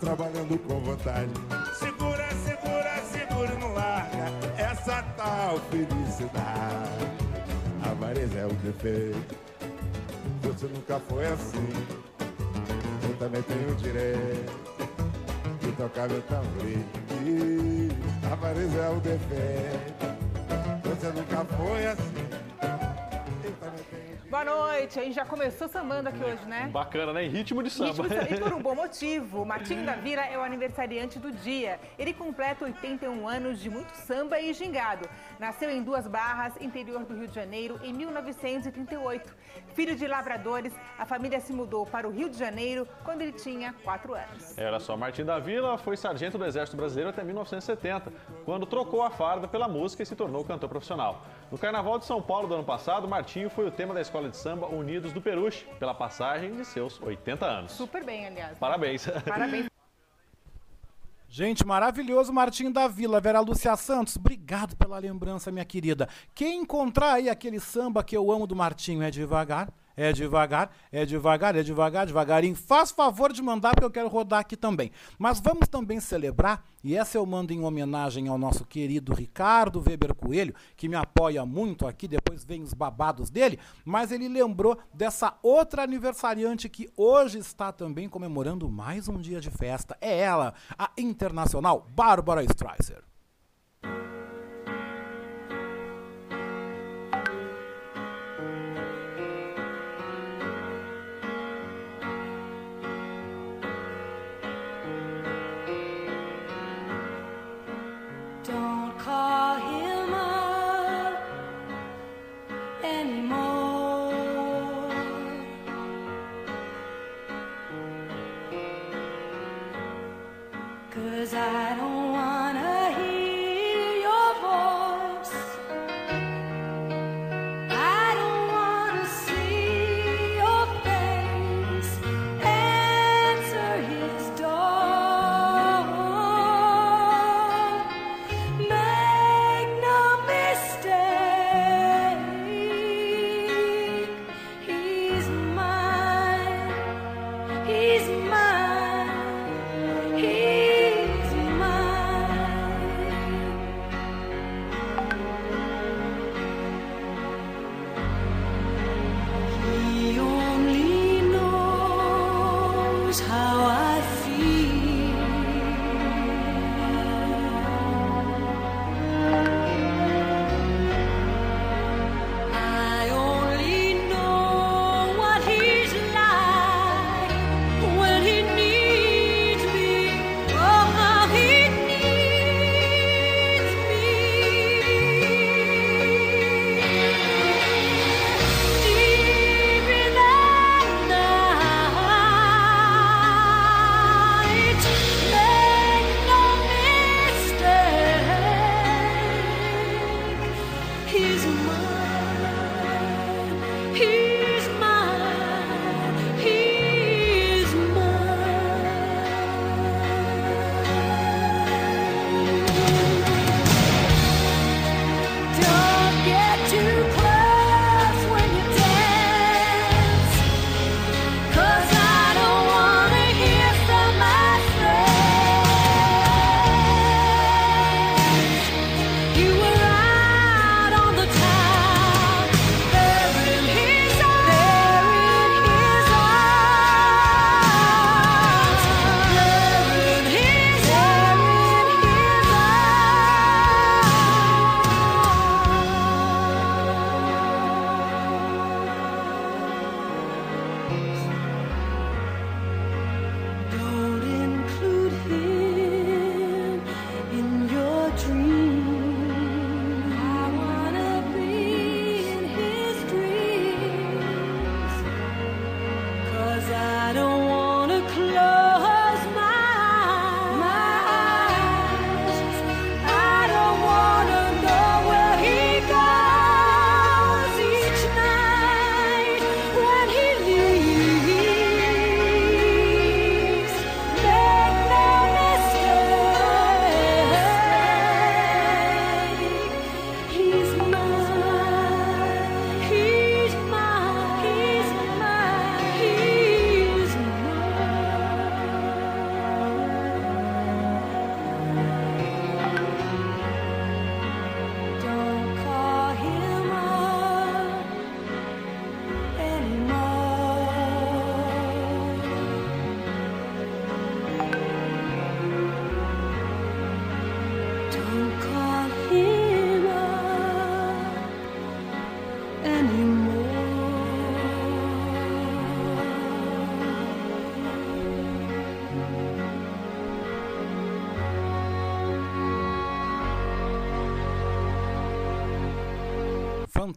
trabalhando 0.00 0.58
com 0.58 0.80
vontade. 0.80 1.30
Segura, 1.78 2.28
segura, 2.44 3.02
segura, 3.12 3.54
não 3.58 3.72
larga 3.74 4.32
essa 4.56 5.02
tal 5.16 5.60
felicidade. 5.70 7.20
A 7.84 7.90
avareza 7.90 8.38
é 8.38 8.46
o 8.46 8.52
defeito, 8.54 9.36
você 10.42 10.66
nunca 10.66 11.00
foi 11.08 11.26
assim. 11.26 11.68
Eu 13.02 13.16
também 13.16 13.42
tenho 13.42 13.74
direito 13.76 14.70
tocar 15.80 16.08
meu 16.08 16.20
tamboril. 16.22 16.84
Apareceu 18.30 18.82
é 18.82 18.90
o 18.90 19.00
defeito. 19.00 20.10
Você 20.84 21.06
nunca 21.06 21.44
foi 21.56 21.86
assim. 21.86 22.29
Boa 24.30 24.44
noite, 24.44 24.98
a 24.98 25.02
gente 25.02 25.14
já 25.14 25.24
começou 25.24 25.68
sambando 25.68 26.08
aqui 26.08 26.22
hoje, 26.22 26.44
né? 26.46 26.68
Bacana, 26.72 27.12
né? 27.12 27.24
Em 27.24 27.28
ritmo 27.28 27.62
de 27.62 27.70
samba. 27.70 28.04
Ritmo 28.04 28.08
de 28.08 28.14
samba. 28.14 28.34
E 28.36 28.40
por 28.40 28.52
um 28.52 28.62
bom 28.62 28.74
motivo. 28.76 29.44
Martinho 29.44 29.84
da 29.84 29.94
Vila 29.94 30.22
é 30.22 30.38
o 30.38 30.42
aniversariante 30.42 31.18
do 31.18 31.32
dia. 31.32 31.80
Ele 31.98 32.12
completa 32.12 32.64
81 32.64 33.28
anos 33.28 33.60
de 33.60 33.68
muito 33.68 33.92
samba 33.94 34.38
e 34.40 34.52
gingado. 34.52 35.08
Nasceu 35.38 35.70
em 35.70 35.82
Duas 35.82 36.06
Barras, 36.06 36.54
interior 36.60 37.04
do 37.04 37.14
Rio 37.14 37.26
de 37.26 37.34
Janeiro, 37.34 37.80
em 37.82 37.92
1938. 37.92 39.34
Filho 39.74 39.96
de 39.96 40.06
lavradores, 40.06 40.72
a 40.98 41.04
família 41.04 41.40
se 41.40 41.52
mudou 41.52 41.84
para 41.84 42.06
o 42.06 42.10
Rio 42.10 42.28
de 42.28 42.38
Janeiro 42.38 42.86
quando 43.04 43.22
ele 43.22 43.32
tinha 43.32 43.74
4 43.82 44.14
anos. 44.14 44.56
Era 44.56 44.78
só 44.78 44.96
Martinho 44.96 45.26
da 45.26 45.38
Vila, 45.38 45.76
foi 45.78 45.96
sargento 45.96 46.38
do 46.38 46.44
Exército 46.44 46.76
Brasileiro 46.76 47.10
até 47.10 47.24
1970, 47.24 48.12
quando 48.44 48.64
trocou 48.66 49.02
a 49.02 49.10
farda 49.10 49.48
pela 49.48 49.66
música 49.66 50.02
e 50.02 50.06
se 50.06 50.14
tornou 50.14 50.44
cantor 50.44 50.68
profissional. 50.68 51.24
No 51.50 51.58
Carnaval 51.58 51.98
de 51.98 52.04
São 52.04 52.22
Paulo 52.22 52.46
do 52.46 52.54
ano 52.54 52.64
passado, 52.64 53.08
Martinho 53.08 53.50
foi 53.50 53.66
o 53.66 53.72
tema 53.72 53.92
da 53.92 54.00
escola 54.00 54.28
de 54.28 54.36
samba 54.36 54.68
Unidos 54.68 55.12
do 55.12 55.20
Peruche, 55.20 55.66
pela 55.80 55.92
passagem 55.92 56.54
de 56.54 56.64
seus 56.64 57.02
80 57.02 57.44
anos. 57.44 57.72
Super 57.72 58.04
bem, 58.04 58.24
aliás. 58.24 58.56
Parabéns. 58.56 59.08
Parabéns. 59.26 59.66
Gente, 61.28 61.64
maravilhoso, 61.66 62.32
Martinho 62.32 62.72
da 62.72 62.86
Vila, 62.88 63.20
Vera 63.20 63.40
Lúcia 63.40 63.76
Santos, 63.76 64.16
obrigado 64.16 64.76
pela 64.76 64.98
lembrança, 64.98 65.50
minha 65.52 65.64
querida. 65.64 66.08
Quem 66.34 66.62
encontrar 66.62 67.14
aí 67.14 67.28
aquele 67.28 67.60
samba 67.60 68.02
que 68.02 68.16
eu 68.16 68.30
amo 68.30 68.48
do 68.48 68.56
Martinho 68.56 69.02
é 69.02 69.10
devagar, 69.10 69.72
é 70.00 70.14
devagar, 70.14 70.74
é 70.90 71.04
devagar, 71.04 71.54
é 71.54 71.62
devagar, 71.62 72.06
devagarinho. 72.06 72.56
Faz 72.56 72.90
favor 72.90 73.30
de 73.34 73.42
mandar 73.42 73.72
porque 73.72 73.84
eu 73.84 73.90
quero 73.90 74.08
rodar 74.08 74.40
aqui 74.40 74.56
também. 74.56 74.90
Mas 75.18 75.40
vamos 75.40 75.68
também 75.68 76.00
celebrar, 76.00 76.64
e 76.82 76.96
essa 76.96 77.18
eu 77.18 77.26
mando 77.26 77.52
em 77.52 77.62
homenagem 77.62 78.26
ao 78.26 78.38
nosso 78.38 78.64
querido 78.64 79.12
Ricardo 79.12 79.82
Weber 79.86 80.14
Coelho, 80.14 80.54
que 80.74 80.88
me 80.88 80.96
apoia 80.96 81.44
muito 81.44 81.86
aqui, 81.86 82.08
depois 82.08 82.42
vem 82.42 82.62
os 82.62 82.72
babados 82.72 83.28
dele, 83.28 83.58
mas 83.84 84.10
ele 84.10 84.26
lembrou 84.26 84.78
dessa 84.94 85.34
outra 85.42 85.82
aniversariante 85.82 86.70
que 86.70 86.88
hoje 86.96 87.36
está 87.36 87.70
também 87.70 88.08
comemorando 88.08 88.70
mais 88.70 89.06
um 89.06 89.20
dia 89.20 89.38
de 89.38 89.50
festa. 89.50 89.98
É 90.00 90.18
ela, 90.18 90.54
a 90.78 90.90
internacional 90.96 91.86
Bárbara 91.94 92.42
Streisand. 92.44 93.10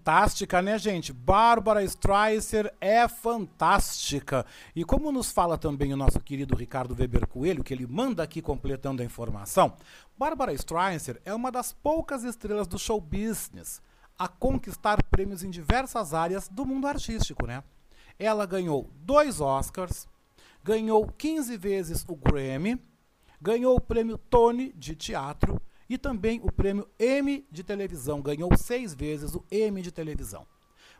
Fantástica, 0.03 0.61
né, 0.61 0.77
gente? 0.77 1.13
Bárbara 1.13 1.81
Streisand 1.81 2.69
é 2.81 3.07
fantástica. 3.07 4.45
E 4.75 4.83
como 4.83 5.13
nos 5.13 5.31
fala 5.31 5.57
também 5.57 5.93
o 5.93 5.97
nosso 5.97 6.19
querido 6.19 6.57
Ricardo 6.57 6.93
Weber 6.93 7.25
Coelho, 7.25 7.63
que 7.63 7.73
ele 7.73 7.87
manda 7.87 8.21
aqui 8.21 8.41
completando 8.41 9.01
a 9.01 9.05
informação, 9.05 9.77
Bárbara 10.17 10.51
Streisand 10.51 11.15
é 11.23 11.33
uma 11.33 11.49
das 11.49 11.71
poucas 11.71 12.25
estrelas 12.25 12.67
do 12.67 12.77
show 12.77 12.99
business 12.99 13.81
a 14.19 14.27
conquistar 14.27 15.01
prêmios 15.03 15.41
em 15.41 15.49
diversas 15.49 16.13
áreas 16.13 16.49
do 16.49 16.65
mundo 16.65 16.85
artístico, 16.85 17.47
né? 17.47 17.63
Ela 18.19 18.45
ganhou 18.45 18.89
dois 19.05 19.39
Oscars, 19.39 20.05
ganhou 20.61 21.07
15 21.17 21.55
vezes 21.55 22.03
o 22.09 22.15
Grammy, 22.17 22.77
ganhou 23.41 23.77
o 23.77 23.81
prêmio 23.81 24.17
Tony 24.17 24.73
de 24.73 24.97
teatro 24.97 25.61
e 25.93 25.97
também 25.97 26.41
o 26.43 26.51
prêmio 26.51 26.89
Emmy 26.99 27.47
de 27.51 27.63
televisão. 27.63 28.19
Ganhou 28.19 28.49
seis 28.57 28.95
vezes 28.95 29.35
o 29.35 29.45
Emmy 29.51 29.83
de 29.83 29.91
televisão. 29.91 30.47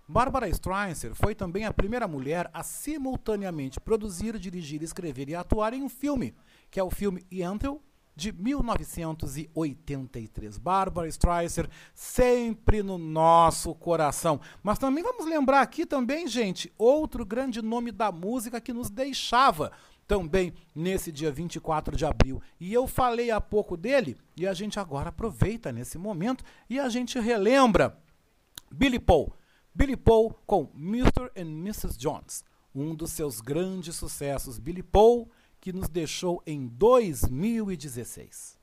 Barbara 0.08 0.48
Streisand 0.50 1.16
foi 1.16 1.34
também 1.34 1.66
a 1.66 1.74
primeira 1.74 2.08
mulher 2.08 2.48
a 2.54 2.62
simultaneamente 2.62 3.80
produzir, 3.80 4.38
dirigir, 4.38 4.84
escrever 4.84 5.30
e 5.30 5.36
atuar 5.36 5.74
em 5.74 5.82
um 5.82 5.90
filme, 5.90 6.36
que 6.70 6.80
é 6.80 6.84
o 6.84 6.92
filme 6.92 7.26
Yentl, 7.32 7.78
de 8.16 8.32
1983. 8.32 10.60
Barbara 10.60 11.08
Streisand 11.08 11.68
sempre 11.96 12.84
no 12.84 13.00
nosso 13.00 13.74
coração. 13.74 14.40
Mas 14.62 14.78
também 14.78 15.04
vamos 15.04 15.26
lembrar 15.26 15.62
aqui 15.62 15.88
também, 15.88 16.28
gente, 16.28 16.72
outro 16.78 17.26
grande 17.26 17.64
nome 17.64 17.92
da 17.92 18.12
música 18.12 18.62
que 18.62 18.72
nos 18.72 18.92
deixava 18.92 19.72
também 20.08 20.54
nesse 20.76 21.12
dia 21.12 21.32
24 21.32 21.96
de 21.96 22.06
abril. 22.06 22.42
E 22.60 22.74
eu 22.74 22.88
falei 22.88 23.32
há 23.32 23.42
pouco 23.42 23.76
dele 23.78 24.18
e 24.36 24.46
a 24.48 24.54
gente 24.54 24.80
agora 24.80 25.10
aproveita 25.10 25.72
nesse 25.72 25.98
momento 25.98 26.44
e 26.70 26.80
a 26.80 26.90
gente 26.90 27.20
relembra 27.20 27.98
Billy 28.72 29.00
Paul. 29.00 29.34
Billy 29.74 29.98
Paul 29.98 30.34
com 30.46 30.70
Mr. 30.76 31.32
and 31.36 31.50
Mrs. 31.50 31.98
Jones, 31.98 32.44
um 32.76 32.94
dos 32.94 33.12
seus 33.12 33.42
grandes 33.42 33.96
sucessos. 33.96 34.60
Billy 34.60 34.84
Paul 34.84 35.30
que 35.60 35.72
nos 35.72 35.88
deixou 35.88 36.44
em 36.46 36.68
2016. 36.68 38.63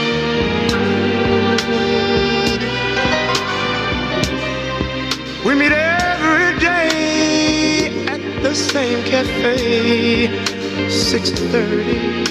We 5.51 5.57
meet 5.57 5.73
every 5.73 6.57
day 6.59 8.07
at 8.07 8.21
the 8.41 8.55
same 8.55 9.03
cafe, 9.03 10.29
6:30, 10.87 12.23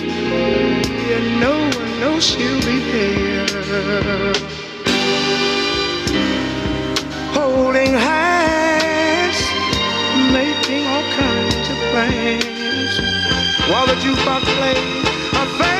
and 1.16 1.26
no 1.38 1.52
one 1.78 1.92
knows 2.00 2.24
she'll 2.24 2.62
be 2.70 2.78
there. 2.92 4.32
Holding 7.36 7.92
hands, 7.92 9.40
making 10.32 10.82
all 10.92 11.06
kinds 11.22 11.66
of 11.72 11.78
plans, 11.92 12.94
while 13.68 13.86
the 13.86 13.96
jukebox 14.02 14.42
plays 14.56 15.79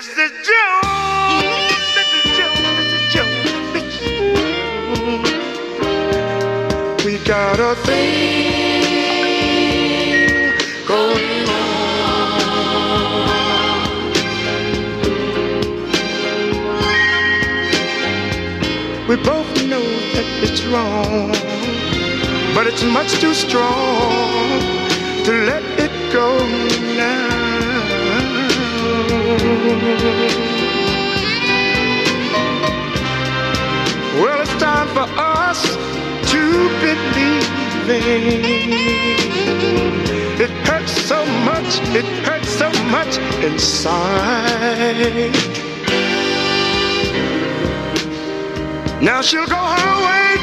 Mrs. 0.00 0.16
Mrs. 0.16 0.32
Jones, 0.48 1.84
Mrs. 1.94 2.24
Jones, 2.38 2.64
Mrs. 2.78 3.04
Jones, 3.12 3.52
Mrs. 3.74 4.00
Jones. 5.04 5.28
We 7.04 7.12
got 7.18 7.60
a 7.60 7.74
thing 7.84 8.14
going 10.88 11.48
on. 11.50 11.68
We 19.06 19.16
both 19.16 19.52
know 19.66 19.84
that 20.14 20.24
it's 20.42 20.64
wrong, 20.64 21.32
but 22.54 22.66
it's 22.66 22.84
much 22.84 23.20
too 23.20 23.34
strong 23.34 24.62
to 25.26 25.32
let 25.44 25.62
it 25.78 25.92
go. 26.10 26.89
Well, 34.20 34.40
it's 34.40 34.56
time 34.56 34.88
for 34.88 35.06
us 35.18 35.76
to 36.32 36.42
believe. 36.80 37.46
It 40.40 40.50
hurts 40.66 40.92
so 40.92 41.26
much, 41.44 41.78
it 41.94 42.06
hurts 42.24 42.48
so 42.48 42.70
much 42.88 43.18
inside. 43.44 45.34
Now 49.02 49.20
she'll 49.20 49.46
go 49.46 49.56
her 49.56 49.94
way, 50.06 50.38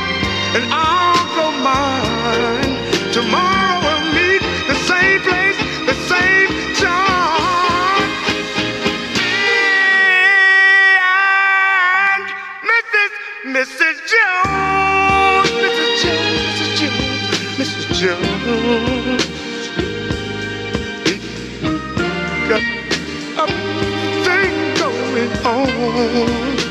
and 0.58 0.66
I'll 0.72 1.26
go 1.36 1.52
mine. 1.64 2.74
Tomorrow 3.12 3.87
home. 25.48 26.67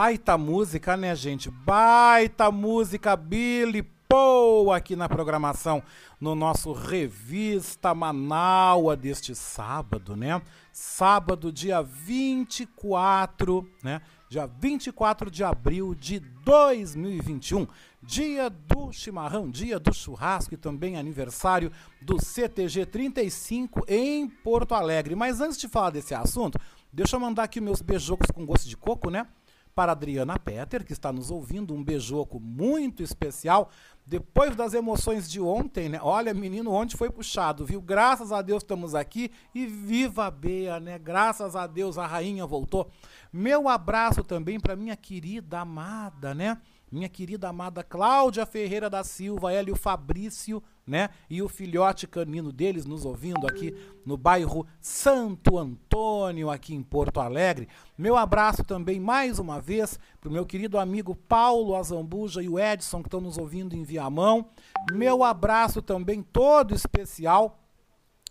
Baita 0.00 0.38
música, 0.38 0.96
né, 0.96 1.12
gente? 1.16 1.50
Baita 1.50 2.52
música 2.52 3.16
Billy 3.16 3.82
Paul 4.08 4.70
aqui 4.70 4.94
na 4.94 5.08
programação 5.08 5.82
no 6.20 6.36
nosso 6.36 6.72
Revista 6.72 7.92
Manaua 7.96 8.96
deste 8.96 9.34
sábado, 9.34 10.14
né? 10.14 10.40
Sábado, 10.70 11.50
dia 11.50 11.82
24, 11.82 13.68
né? 13.82 14.00
Dia 14.28 14.46
24 14.46 15.32
de 15.32 15.42
abril 15.42 15.96
de 15.96 16.20
2021, 16.20 17.66
dia 18.00 18.48
do 18.48 18.92
chimarrão, 18.92 19.50
dia 19.50 19.80
do 19.80 19.92
churrasco 19.92 20.54
e 20.54 20.56
também 20.56 20.96
aniversário 20.96 21.72
do 22.00 22.24
CTG 22.24 22.86
35 22.86 23.84
em 23.88 24.28
Porto 24.28 24.76
Alegre. 24.76 25.16
Mas 25.16 25.40
antes 25.40 25.58
de 25.58 25.66
falar 25.66 25.90
desse 25.90 26.14
assunto, 26.14 26.56
deixa 26.92 27.16
eu 27.16 27.20
mandar 27.20 27.42
aqui 27.42 27.60
meus 27.60 27.82
beijocos 27.82 28.30
com 28.30 28.46
gosto 28.46 28.68
de 28.68 28.76
coco, 28.76 29.10
né? 29.10 29.26
Para 29.78 29.92
Adriana 29.92 30.36
Peter, 30.40 30.84
que 30.84 30.92
está 30.92 31.12
nos 31.12 31.30
ouvindo, 31.30 31.72
um 31.72 31.84
beijoco 31.84 32.40
muito 32.40 33.00
especial. 33.00 33.70
Depois 34.04 34.56
das 34.56 34.74
emoções 34.74 35.30
de 35.30 35.40
ontem, 35.40 35.88
né? 35.88 36.00
Olha, 36.02 36.34
menino, 36.34 36.72
ontem 36.72 36.96
foi 36.96 37.08
puxado, 37.08 37.64
viu? 37.64 37.80
Graças 37.80 38.32
a 38.32 38.42
Deus 38.42 38.64
estamos 38.64 38.92
aqui 38.92 39.30
e 39.54 39.66
viva 39.66 40.26
a 40.26 40.32
Bea, 40.32 40.80
né? 40.80 40.98
Graças 40.98 41.54
a 41.54 41.64
Deus 41.68 41.96
a 41.96 42.08
rainha 42.08 42.44
voltou. 42.44 42.90
Meu 43.32 43.68
abraço 43.68 44.24
também 44.24 44.58
para 44.58 44.74
minha 44.74 44.96
querida 44.96 45.60
amada, 45.60 46.34
né? 46.34 46.58
Minha 46.90 47.08
querida 47.08 47.48
amada 47.48 47.84
Cláudia 47.84 48.44
Ferreira 48.44 48.90
da 48.90 49.04
Silva, 49.04 49.52
ela 49.52 49.68
e 49.68 49.72
o 49.72 49.76
Fabrício, 49.76 50.60
né? 50.88 51.10
E 51.28 51.42
o 51.42 51.48
filhote 51.48 52.06
canino 52.06 52.50
deles 52.50 52.86
nos 52.86 53.04
ouvindo 53.04 53.46
aqui 53.46 53.76
no 54.04 54.16
bairro 54.16 54.66
Santo 54.80 55.58
Antônio, 55.58 56.50
aqui 56.50 56.74
em 56.74 56.82
Porto 56.82 57.20
Alegre. 57.20 57.68
Meu 57.96 58.16
abraço 58.16 58.64
também, 58.64 58.98
mais 58.98 59.38
uma 59.38 59.60
vez, 59.60 59.98
para 60.20 60.28
o 60.28 60.32
meu 60.32 60.46
querido 60.46 60.78
amigo 60.78 61.14
Paulo 61.14 61.76
Azambuja 61.76 62.42
e 62.42 62.48
o 62.48 62.58
Edson, 62.58 63.02
que 63.02 63.08
estão 63.08 63.20
nos 63.20 63.36
ouvindo 63.36 63.76
em 63.76 63.84
Viamão. 63.84 64.46
Meu 64.92 65.22
abraço 65.22 65.82
também 65.82 66.22
todo 66.22 66.74
especial 66.74 67.58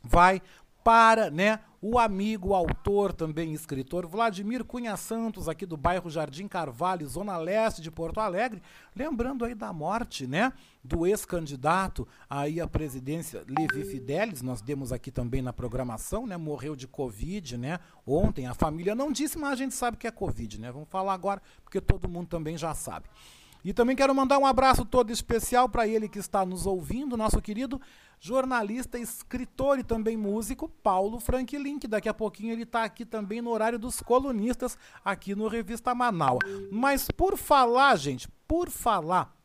vai 0.03 0.41
para, 0.83 1.29
né, 1.29 1.59
o 1.81 1.99
amigo, 1.99 2.53
autor, 2.53 3.13
também 3.13 3.53
escritor, 3.53 4.07
Vladimir 4.07 4.63
Cunha 4.63 4.97
Santos, 4.97 5.47
aqui 5.47 5.65
do 5.65 5.77
bairro 5.77 6.09
Jardim 6.09 6.47
Carvalho, 6.47 7.07
zona 7.07 7.37
leste 7.37 7.81
de 7.81 7.91
Porto 7.91 8.19
Alegre, 8.19 8.61
lembrando 8.95 9.45
aí 9.45 9.53
da 9.53 9.71
morte, 9.71 10.25
né, 10.25 10.51
do 10.83 11.05
ex-candidato 11.05 12.07
aí 12.29 12.59
à 12.59 12.67
presidência, 12.67 13.43
Levi 13.47 13.85
Fidelis, 13.85 14.41
nós 14.41 14.61
demos 14.61 14.91
aqui 14.91 15.11
também 15.11 15.41
na 15.41 15.53
programação, 15.53 16.25
né, 16.25 16.35
morreu 16.35 16.75
de 16.75 16.87
Covid, 16.87 17.57
né, 17.57 17.79
ontem, 18.05 18.47
a 18.47 18.53
família 18.55 18.95
não 18.95 19.11
disse, 19.11 19.37
mas 19.37 19.51
a 19.51 19.55
gente 19.55 19.75
sabe 19.75 19.97
que 19.97 20.07
é 20.07 20.11
Covid, 20.11 20.59
né, 20.59 20.71
vamos 20.71 20.89
falar 20.89 21.13
agora, 21.13 21.41
porque 21.63 21.79
todo 21.79 22.09
mundo 22.09 22.27
também 22.27 22.57
já 22.57 22.73
sabe. 22.73 23.07
E 23.67 23.73
também 23.73 23.97
quero 23.97 24.15
mandar 24.15 24.37
um 24.37 24.45
abraço 24.45 24.85
todo 24.85 25.11
especial 25.11 25.67
para 25.67 25.85
ele 25.85 26.07
que 26.07 26.19
está 26.19 26.45
nos 26.45 26.65
ouvindo, 26.65 27.17
nosso 27.17 27.41
querido 27.41 27.81
jornalista, 28.17 28.97
escritor 28.97 29.77
e 29.77 29.83
também 29.83 30.15
músico, 30.15 30.69
Paulo 30.81 31.19
Franklin, 31.19 31.77
que 31.77 31.85
daqui 31.85 32.07
a 32.07 32.13
pouquinho 32.13 32.53
ele 32.53 32.63
está 32.63 32.85
aqui 32.85 33.05
também 33.05 33.41
no 33.41 33.49
horário 33.49 33.77
dos 33.77 33.99
colunistas, 33.99 34.77
aqui 35.03 35.35
no 35.35 35.49
Revista 35.49 35.93
Manaus. 35.93 36.39
Mas 36.71 37.11
por 37.11 37.35
falar, 37.35 37.97
gente, 37.97 38.29
por 38.47 38.69
falar 38.69 39.35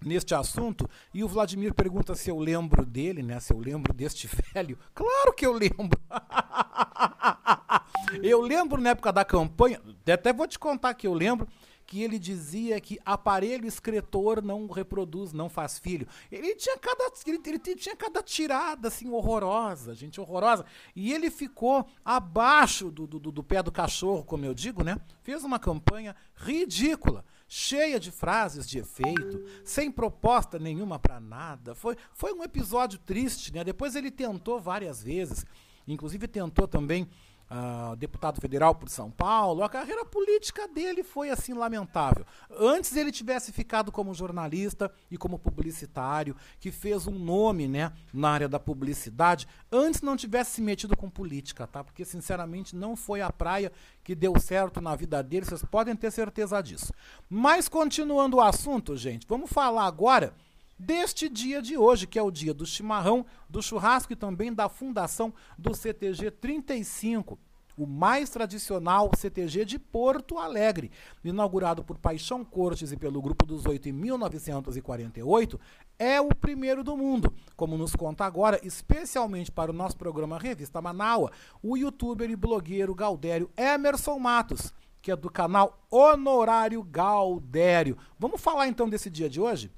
neste 0.00 0.36
assunto, 0.36 0.88
e 1.12 1.24
o 1.24 1.28
Vladimir 1.28 1.74
pergunta 1.74 2.14
se 2.14 2.30
eu 2.30 2.38
lembro 2.38 2.86
dele, 2.86 3.24
né? 3.24 3.40
Se 3.40 3.52
eu 3.52 3.58
lembro 3.58 3.92
deste 3.92 4.30
velho. 4.54 4.78
Claro 4.94 5.32
que 5.32 5.44
eu 5.44 5.52
lembro! 5.52 6.00
eu 8.22 8.40
lembro 8.40 8.80
na 8.80 8.90
época 8.90 9.12
da 9.12 9.24
campanha, 9.24 9.82
até 10.06 10.32
vou 10.32 10.46
te 10.46 10.60
contar 10.60 10.94
que 10.94 11.08
eu 11.08 11.12
lembro 11.12 11.48
que 11.88 12.02
ele 12.02 12.18
dizia 12.18 12.78
que 12.82 12.98
aparelho 13.02 13.66
escritor 13.66 14.42
não 14.42 14.66
reproduz, 14.66 15.32
não 15.32 15.48
faz 15.48 15.78
filho. 15.78 16.06
Ele 16.30 16.54
tinha 16.54 16.76
cada, 16.76 17.10
ele, 17.26 17.40
ele 17.46 17.58
tinha 17.58 17.96
cada 17.96 18.22
tirada 18.22 18.88
assim 18.88 19.08
horrorosa, 19.08 19.94
gente 19.94 20.20
horrorosa. 20.20 20.66
E 20.94 21.14
ele 21.14 21.30
ficou 21.30 21.86
abaixo 22.04 22.90
do, 22.90 23.06
do, 23.06 23.18
do 23.18 23.42
pé 23.42 23.62
do 23.62 23.72
cachorro, 23.72 24.22
como 24.22 24.44
eu 24.44 24.52
digo, 24.52 24.84
né? 24.84 25.00
Fez 25.22 25.42
uma 25.44 25.58
campanha 25.58 26.14
ridícula 26.34 27.24
cheia 27.48 27.98
de 27.98 28.10
frases 28.10 28.68
de 28.68 28.80
efeito, 28.80 29.42
sem 29.64 29.90
proposta 29.90 30.58
nenhuma 30.58 30.98
para 30.98 31.18
nada. 31.18 31.74
Foi, 31.74 31.96
foi 32.12 32.34
um 32.34 32.44
episódio 32.44 32.98
triste, 32.98 33.50
né? 33.54 33.64
Depois 33.64 33.96
ele 33.96 34.10
tentou 34.10 34.60
várias 34.60 35.02
vezes, 35.02 35.46
inclusive 35.86 36.28
tentou 36.28 36.68
também 36.68 37.08
uh, 37.50 37.96
deputado 37.96 38.40
federal 38.40 38.74
por 38.74 38.88
São 38.88 39.10
Paulo. 39.10 39.62
A 39.62 39.68
carreira 39.68 40.04
política 40.04 40.68
dele 40.68 41.02
foi 41.02 41.30
assim 41.30 41.52
lamentável. 41.54 42.24
Antes 42.50 42.96
ele 42.96 43.10
tivesse 43.10 43.52
ficado 43.52 43.90
como 43.90 44.14
jornalista 44.14 44.90
e 45.10 45.16
como 45.16 45.38
publicitário, 45.38 46.36
que 46.60 46.70
fez 46.70 47.06
um 47.06 47.18
nome, 47.18 47.68
né, 47.68 47.92
na 48.12 48.30
área 48.30 48.48
da 48.48 48.58
publicidade, 48.58 49.46
antes 49.70 50.02
não 50.02 50.16
tivesse 50.16 50.52
se 50.52 50.62
metido 50.62 50.96
com 50.96 51.10
política, 51.10 51.66
tá? 51.66 51.82
Porque 51.82 52.04
sinceramente 52.04 52.74
não 52.76 52.96
foi 52.96 53.20
a 53.20 53.32
praia 53.32 53.72
que 54.02 54.14
deu 54.14 54.38
certo 54.38 54.80
na 54.80 54.94
vida 54.96 55.22
dele, 55.22 55.46
vocês 55.46 55.64
podem 55.64 55.94
ter 55.94 56.10
certeza 56.10 56.60
disso. 56.62 56.92
Mas 57.28 57.68
continuando 57.68 58.38
o 58.38 58.40
assunto, 58.40 58.96
gente, 58.96 59.26
vamos 59.26 59.50
falar 59.50 59.86
agora 59.86 60.34
deste 60.78 61.28
dia 61.28 61.60
de 61.60 61.76
hoje, 61.76 62.06
que 62.06 62.18
é 62.18 62.22
o 62.22 62.30
dia 62.30 62.54
do 62.54 62.64
chimarrão, 62.64 63.26
do 63.48 63.62
churrasco 63.62 64.12
e 64.12 64.16
também 64.16 64.52
da 64.52 64.68
fundação 64.68 65.34
do 65.58 65.74
CTG 65.74 66.30
35, 66.30 67.38
o 67.76 67.86
mais 67.86 68.28
tradicional 68.28 69.10
CTG 69.16 69.64
de 69.64 69.78
Porto 69.78 70.38
Alegre. 70.38 70.90
Inaugurado 71.24 71.84
por 71.84 71.96
Paixão 71.96 72.44
Cortes 72.44 72.90
e 72.92 72.96
pelo 72.96 73.22
Grupo 73.22 73.46
dos 73.46 73.64
Oito 73.66 73.88
em 73.88 73.92
1948, 73.92 75.60
é 75.98 76.20
o 76.20 76.28
primeiro 76.34 76.82
do 76.82 76.96
mundo, 76.96 77.32
como 77.56 77.78
nos 77.78 77.94
conta 77.94 78.24
agora, 78.24 78.60
especialmente 78.64 79.50
para 79.50 79.70
o 79.70 79.74
nosso 79.74 79.96
programa 79.96 80.38
Revista 80.38 80.82
Manaua, 80.82 81.30
o 81.62 81.76
youtuber 81.76 82.30
e 82.30 82.36
blogueiro 82.36 82.94
Galdério 82.94 83.50
Emerson 83.56 84.18
Matos, 84.18 84.72
que 85.00 85.12
é 85.12 85.16
do 85.16 85.30
canal 85.30 85.86
Honorário 85.90 86.82
Galdério. 86.82 87.96
Vamos 88.18 88.40
falar 88.40 88.66
então 88.66 88.88
desse 88.88 89.08
dia 89.08 89.30
de 89.30 89.40
hoje? 89.40 89.70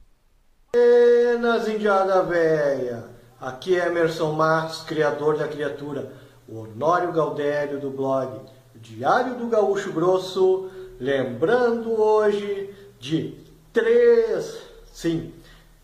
Buenas, 0.72 1.66
indiada 1.66 2.22
véia! 2.22 3.02
Aqui 3.40 3.76
é 3.76 3.88
Emerson 3.88 4.30
Marques, 4.34 4.82
criador 4.82 5.36
da 5.36 5.48
criatura, 5.48 6.12
Honório 6.48 7.10
Galdério 7.10 7.80
do 7.80 7.90
blog 7.90 8.38
Diário 8.76 9.34
do 9.34 9.48
Gaúcho 9.48 9.92
Grosso, 9.92 10.70
lembrando 11.00 12.00
hoje 12.00 12.72
de 13.00 13.36
três, 13.72 14.58
sim, 14.92 15.34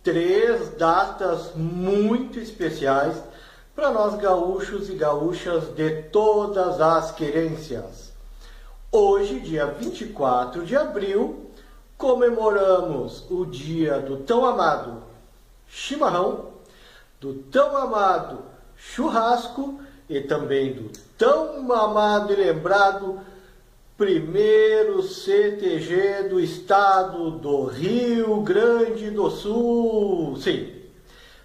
três 0.05 0.68
datas 0.77 1.53
muito 1.57 2.38
especiais 2.38 3.16
para 3.75 3.90
nós 3.90 4.14
gaúchos 4.14 4.88
e 4.88 4.94
gaúchas 4.94 5.64
de 5.75 6.03
todas 6.12 6.81
as 6.81 7.11
querências. 7.11 8.12
Hoje, 8.92 9.40
dia 9.40 9.66
24 9.66 10.64
de 10.64 10.77
abril, 10.77 11.45
comemoramos 11.96 13.24
o 13.30 13.46
dia 13.46 13.98
do 13.98 14.18
tão 14.18 14.44
amado 14.44 15.02
chimarrão, 15.66 16.52
do 17.20 17.35
tão 17.35 17.76
amado 17.76 18.42
churrasco 18.76 19.80
e 20.09 20.20
também 20.20 20.72
do 20.74 20.90
tão 21.16 21.72
amado 21.72 22.32
e 22.32 22.37
lembrado 22.37 23.20
primeiro 23.96 25.02
CTG 25.02 26.24
do 26.28 26.38
estado 26.38 27.30
do 27.30 27.64
Rio 27.64 28.42
Grande 28.42 29.11
do 29.11 29.30
Sul. 29.30 30.37
Sim, 30.37 30.70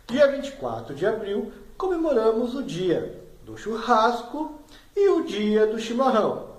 dia 0.08 0.28
24 0.28 0.94
de 0.94 1.06
abril 1.06 1.52
comemoramos 1.78 2.54
o 2.54 2.62
dia 2.62 3.22
do 3.46 3.58
churrasco 3.58 4.60
e 4.96 5.08
o 5.10 5.24
dia 5.24 5.66
do 5.66 5.80
chimarrão. 5.80 6.52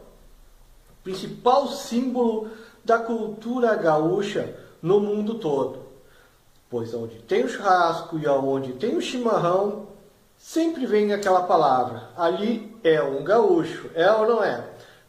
Principal 1.04 1.68
símbolo 1.68 2.50
da 2.84 2.98
cultura 2.98 3.74
gaúcha 3.74 4.54
no 4.80 5.00
mundo 5.00 5.34
todo. 5.34 5.80
Pois 6.68 6.94
onde 6.94 7.18
tem 7.18 7.44
o 7.44 7.48
churrasco 7.48 8.18
e 8.18 8.26
onde 8.26 8.72
tem 8.72 8.96
o 8.96 9.00
chimarrão, 9.00 9.86
sempre 10.38 10.86
vem 10.86 11.12
aquela 11.12 11.42
palavra. 11.42 12.08
Ali 12.16 12.76
é 12.82 13.02
um 13.02 13.22
gaúcho, 13.22 13.90
é 13.94 14.10
ou 14.10 14.26
não 14.26 14.42
é? 14.42 14.64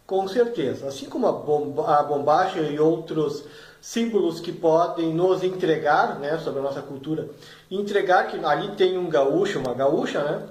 Com 0.05 0.27
certeza. 0.27 0.87
Assim 0.87 1.07
como 1.07 1.25
a, 1.25 1.31
bomba, 1.31 1.99
a 1.99 2.03
bombacha 2.03 2.59
e 2.59 2.79
outros 2.79 3.45
símbolos 3.81 4.39
que 4.39 4.51
podem 4.51 5.13
nos 5.13 5.43
entregar, 5.43 6.19
né, 6.19 6.37
sobre 6.37 6.59
a 6.59 6.63
nossa 6.63 6.81
cultura, 6.81 7.29
entregar 7.69 8.27
que 8.27 8.37
ali 8.45 8.75
tem 8.75 8.97
um 8.97 9.09
gaúcho, 9.09 9.59
uma 9.59 9.73
gaúcha, 9.73 10.23
né? 10.23 10.47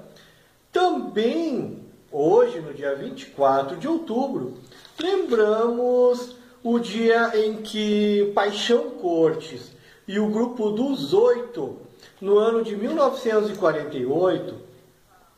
Também 0.71 1.79
hoje, 2.11 2.59
no 2.59 2.73
dia 2.73 2.95
24 2.95 3.77
de 3.77 3.87
outubro, 3.87 4.53
lembramos 4.99 6.35
o 6.63 6.79
dia 6.79 7.31
em 7.45 7.57
que 7.61 8.31
Paixão 8.33 8.91
Cortes 8.91 9.71
e 10.07 10.19
o 10.19 10.29
grupo 10.29 10.71
dos 10.71 11.13
Oito, 11.13 11.77
no 12.21 12.37
ano 12.37 12.63
de 12.63 12.75
1948, 12.75 14.55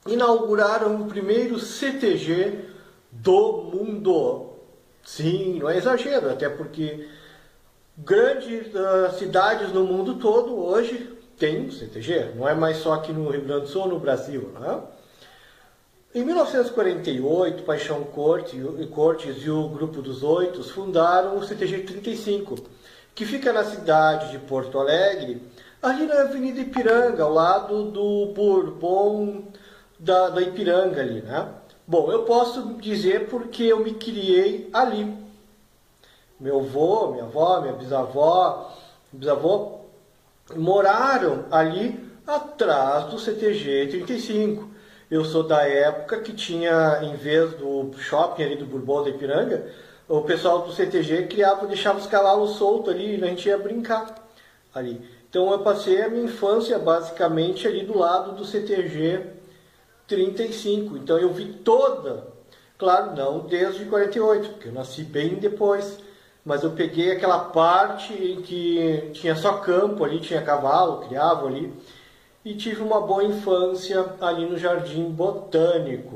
inauguraram 0.07 1.01
o 1.01 1.05
primeiro 1.05 1.59
CTG 1.59 2.65
do 3.11 3.69
mundo. 3.73 4.51
Sim, 5.03 5.59
não 5.59 5.69
é 5.69 5.77
exagero, 5.77 6.29
até 6.29 6.47
porque 6.47 7.07
grandes 7.97 8.67
uh, 8.67 9.17
cidades 9.17 9.71
no 9.71 9.83
mundo 9.83 10.15
todo 10.15 10.57
hoje 10.57 11.11
têm 11.37 11.71
CTG, 11.71 12.33
não 12.35 12.47
é 12.47 12.53
mais 12.53 12.77
só 12.77 12.93
aqui 12.93 13.11
no 13.11 13.29
Rio 13.29 13.41
Grande 13.41 13.61
do 13.61 13.67
Sul, 13.67 13.87
no 13.87 13.99
Brasil. 13.99 14.51
Né? 14.59 14.81
Em 16.15 16.23
1948, 16.23 17.63
Paixão 17.63 18.05
Corte, 18.05 18.57
Cortes 18.93 19.35
e 19.43 19.49
o 19.49 19.67
Grupo 19.67 20.01
dos 20.01 20.23
Oito 20.23 20.63
fundaram 20.63 21.35
o 21.35 21.43
CTG 21.43 21.79
35, 21.79 22.55
que 23.13 23.25
fica 23.25 23.51
na 23.51 23.65
cidade 23.65 24.31
de 24.31 24.39
Porto 24.39 24.79
Alegre, 24.79 25.41
ali 25.83 26.05
na 26.05 26.21
Avenida 26.21 26.61
Ipiranga, 26.61 27.21
ao 27.21 27.33
lado 27.33 27.91
do 27.91 28.27
Bourbon 28.27 29.43
da, 29.99 30.29
da 30.29 30.41
Ipiranga 30.41 31.01
ali, 31.01 31.21
né? 31.21 31.49
Bom, 31.85 32.09
eu 32.09 32.23
posso 32.23 32.75
dizer 32.75 33.27
porque 33.27 33.63
eu 33.63 33.81
me 33.81 33.95
criei 33.95 34.69
ali. 34.71 35.13
Meu 36.39 36.61
avô, 36.61 37.11
minha 37.11 37.25
avó, 37.25 37.59
minha 37.59 37.73
bisavó, 37.73 38.73
bisavô 39.11 39.81
moraram 40.55 41.43
ali 41.51 41.99
atrás 42.25 43.11
do 43.11 43.19
CTG 43.19 43.87
35. 43.87 44.74
Eu 45.09 45.23
sou 45.23 45.43
da 45.43 45.61
época 45.61 46.19
que 46.19 46.33
tinha, 46.33 46.99
em 47.03 47.15
vez 47.15 47.53
do 47.53 47.93
shopping 47.93 48.43
ali 48.43 48.55
do 48.55 48.65
Bourbon 48.65 49.03
da 49.03 49.11
Ipiranga, 49.11 49.67
o 50.07 50.21
pessoal 50.21 50.63
do 50.63 50.71
CTG 50.71 51.27
criava, 51.27 51.67
deixava 51.67 51.99
os 51.99 52.07
cavalos 52.07 52.57
soltos 52.57 52.91
ali 52.91 53.15
e 53.15 53.23
a 53.23 53.27
gente 53.27 53.47
ia 53.47 53.57
brincar 53.57 54.15
ali. 54.73 54.99
Então 55.29 55.51
eu 55.51 55.59
passei 55.59 56.01
a 56.01 56.09
minha 56.09 56.25
infância 56.25 56.79
basicamente 56.79 57.67
ali 57.67 57.85
do 57.85 57.95
lado 57.95 58.31
do 58.31 58.45
CTG 58.45 59.21
35. 60.07 60.97
Então 60.97 61.19
eu 61.19 61.31
vi 61.31 61.45
toda, 61.45 62.27
claro, 62.75 63.15
não 63.15 63.39
desde 63.41 63.85
48, 63.85 64.49
porque 64.49 64.69
eu 64.69 64.73
nasci 64.73 65.03
bem 65.03 65.35
depois, 65.35 65.99
mas 66.43 66.63
eu 66.63 66.71
peguei 66.71 67.11
aquela 67.11 67.39
parte 67.39 68.11
em 68.13 68.41
que 68.41 69.11
tinha 69.13 69.35
só 69.35 69.57
campo 69.57 70.03
ali, 70.03 70.19
tinha 70.19 70.41
cavalo, 70.41 71.07
criava 71.07 71.45
ali, 71.45 71.71
e 72.45 72.53
tive 72.53 72.83
uma 72.83 73.01
boa 73.01 73.23
infância 73.23 74.05
ali 74.21 74.45
no 74.45 74.55
Jardim 74.55 75.09
Botânico. 75.09 76.15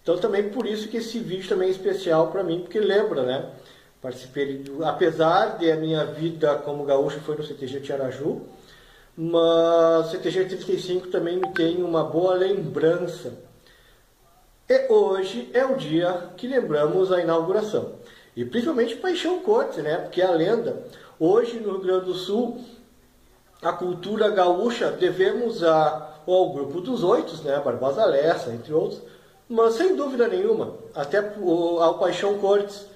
Então 0.00 0.16
também 0.16 0.48
por 0.48 0.64
isso 0.64 0.86
que 0.86 0.98
esse 0.98 1.18
vídeo 1.18 1.48
também 1.48 1.66
é 1.66 1.72
especial 1.72 2.28
para 2.28 2.44
mim, 2.44 2.60
porque 2.60 2.78
lembra, 2.78 3.24
né? 3.24 3.50
Participei, 4.00 4.58
do, 4.58 4.84
apesar 4.84 5.58
de 5.58 5.68
a 5.68 5.76
minha 5.76 6.04
vida 6.04 6.54
como 6.54 6.84
gaúcho 6.84 7.18
foi 7.18 7.36
no 7.36 7.42
CTG 7.42 7.80
Tiaraju, 7.80 8.42
mas 9.16 10.10
CTG 10.10 10.44
35 10.44 11.08
também 11.08 11.36
me 11.36 11.52
tem 11.52 11.82
uma 11.82 12.04
boa 12.04 12.34
lembrança. 12.34 13.34
E 14.68 14.86
hoje 14.88 15.50
é 15.52 15.64
o 15.64 15.76
dia 15.76 16.30
que 16.36 16.46
lembramos 16.46 17.10
a 17.10 17.20
inauguração. 17.20 17.94
E 18.36 18.44
principalmente 18.44 18.94
Paixão 18.96 19.40
Cortes, 19.40 19.82
né? 19.82 19.96
Porque 19.96 20.22
é 20.22 20.26
a 20.26 20.30
lenda. 20.30 20.84
Hoje 21.18 21.58
no 21.58 21.72
Rio 21.72 21.80
Grande 21.80 22.04
do 22.04 22.14
Sul, 22.14 22.60
a 23.62 23.72
cultura 23.72 24.28
gaúcha 24.30 24.90
devemos 24.90 25.62
a, 25.62 26.14
ao 26.26 26.52
grupo 26.52 26.80
dos 26.80 27.02
oitos, 27.02 27.42
né? 27.42 27.60
Barbosa 27.60 28.04
Lessa, 28.04 28.52
entre 28.52 28.72
outros. 28.72 29.00
Mas 29.48 29.74
sem 29.74 29.94
dúvida 29.94 30.26
nenhuma, 30.26 30.74
até 30.94 31.18
ao 31.18 31.98
Paixão 31.98 32.38
Cortes, 32.38 32.86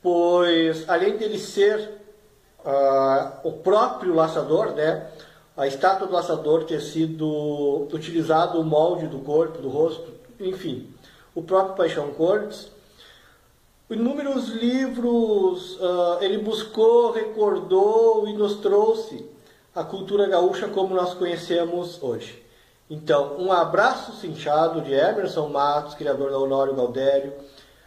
pois 0.00 0.88
além 0.88 1.16
dele 1.16 1.38
ser 1.38 1.90
uh, 2.64 3.48
o 3.48 3.52
próprio 3.52 4.14
laçador, 4.14 4.72
né? 4.72 5.10
a 5.56 5.66
estátua 5.66 6.06
do 6.06 6.12
laçador 6.12 6.64
ter 6.64 6.80
sido 6.80 7.88
utilizado 7.92 8.60
o 8.60 8.64
molde 8.64 9.08
do 9.08 9.18
corpo, 9.18 9.60
do 9.60 9.68
rosto, 9.68 10.06
enfim, 10.38 10.88
o 11.34 11.42
próprio 11.42 11.74
Paixão 11.74 12.12
Cortes. 12.12 12.70
Inúmeros 13.90 14.50
livros 14.50 15.74
uh, 15.80 16.18
ele 16.20 16.38
buscou, 16.38 17.10
recordou 17.10 18.28
e 18.28 18.34
nos 18.34 18.58
trouxe 18.58 19.26
a 19.78 19.84
cultura 19.84 20.26
gaúcha 20.26 20.66
como 20.66 20.92
nós 20.92 21.14
conhecemos 21.14 22.02
hoje. 22.02 22.44
Então, 22.90 23.36
um 23.38 23.52
abraço 23.52 24.10
cinchado 24.16 24.80
de 24.80 24.92
Emerson 24.92 25.48
Matos, 25.50 25.94
criador 25.94 26.32
da 26.32 26.38
Honório 26.38 26.74
Galdério, 26.74 27.32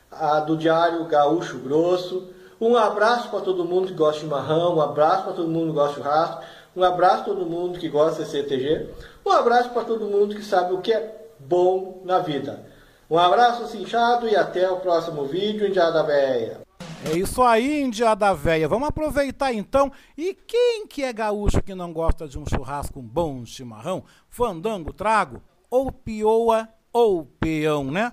a, 0.10 0.40
do 0.40 0.56
Diário 0.56 1.04
Gaúcho 1.04 1.58
Grosso. 1.58 2.30
Um 2.62 2.78
abraço 2.78 3.28
para 3.28 3.42
todo 3.42 3.66
mundo 3.66 3.88
que 3.88 3.94
gosta 3.94 4.22
de 4.22 4.28
marrão, 4.28 4.78
um 4.78 4.82
abraço 4.82 5.24
para 5.26 5.34
todo 5.34 5.50
mundo 5.50 5.68
que 5.68 5.74
gosta 5.74 5.96
de 5.96 6.02
churrasco. 6.02 6.44
Um 6.78 6.84
abraço 6.86 7.26
para 7.26 7.34
todo 7.34 7.46
mundo 7.46 7.78
que 7.78 7.90
gosta 7.90 8.24
de 8.24 8.30
CTG. 8.30 8.88
Um 9.26 9.32
abraço 9.32 9.72
para 9.72 9.84
todo 9.84 10.06
mundo 10.06 10.34
que 10.34 10.46
sabe 10.46 10.74
o 10.74 10.80
que 10.80 10.94
é 10.94 11.28
bom 11.38 12.02
na 12.06 12.20
vida. 12.20 12.66
Um 13.10 13.18
abraço 13.18 13.68
cinchado 13.68 14.30
e 14.30 14.36
até 14.38 14.72
o 14.72 14.78
próximo 14.78 15.26
vídeo, 15.26 15.68
Indiada 15.68 16.02
Véia. 16.04 16.62
É 17.04 17.18
isso 17.18 17.42
aí, 17.42 17.82
Indiada 17.82 18.34
Véia. 18.34 18.68
Vamos 18.68 18.88
aproveitar 18.88 19.54
então. 19.54 19.92
E 20.18 20.34
quem 20.34 20.86
que 20.86 21.04
é 21.04 21.12
gaúcho 21.12 21.62
que 21.62 21.74
não 21.74 21.92
gosta 21.92 22.28
de 22.28 22.38
um 22.38 22.46
churrasco, 22.46 23.00
um 23.00 23.04
bom 23.04 23.46
chimarrão, 23.46 24.04
fandango, 24.30 24.94
trago, 24.94 25.42
ou 25.70 25.92
pioa 25.92 26.70
ou 26.94 27.26
peão, 27.26 27.86
né? 27.86 28.12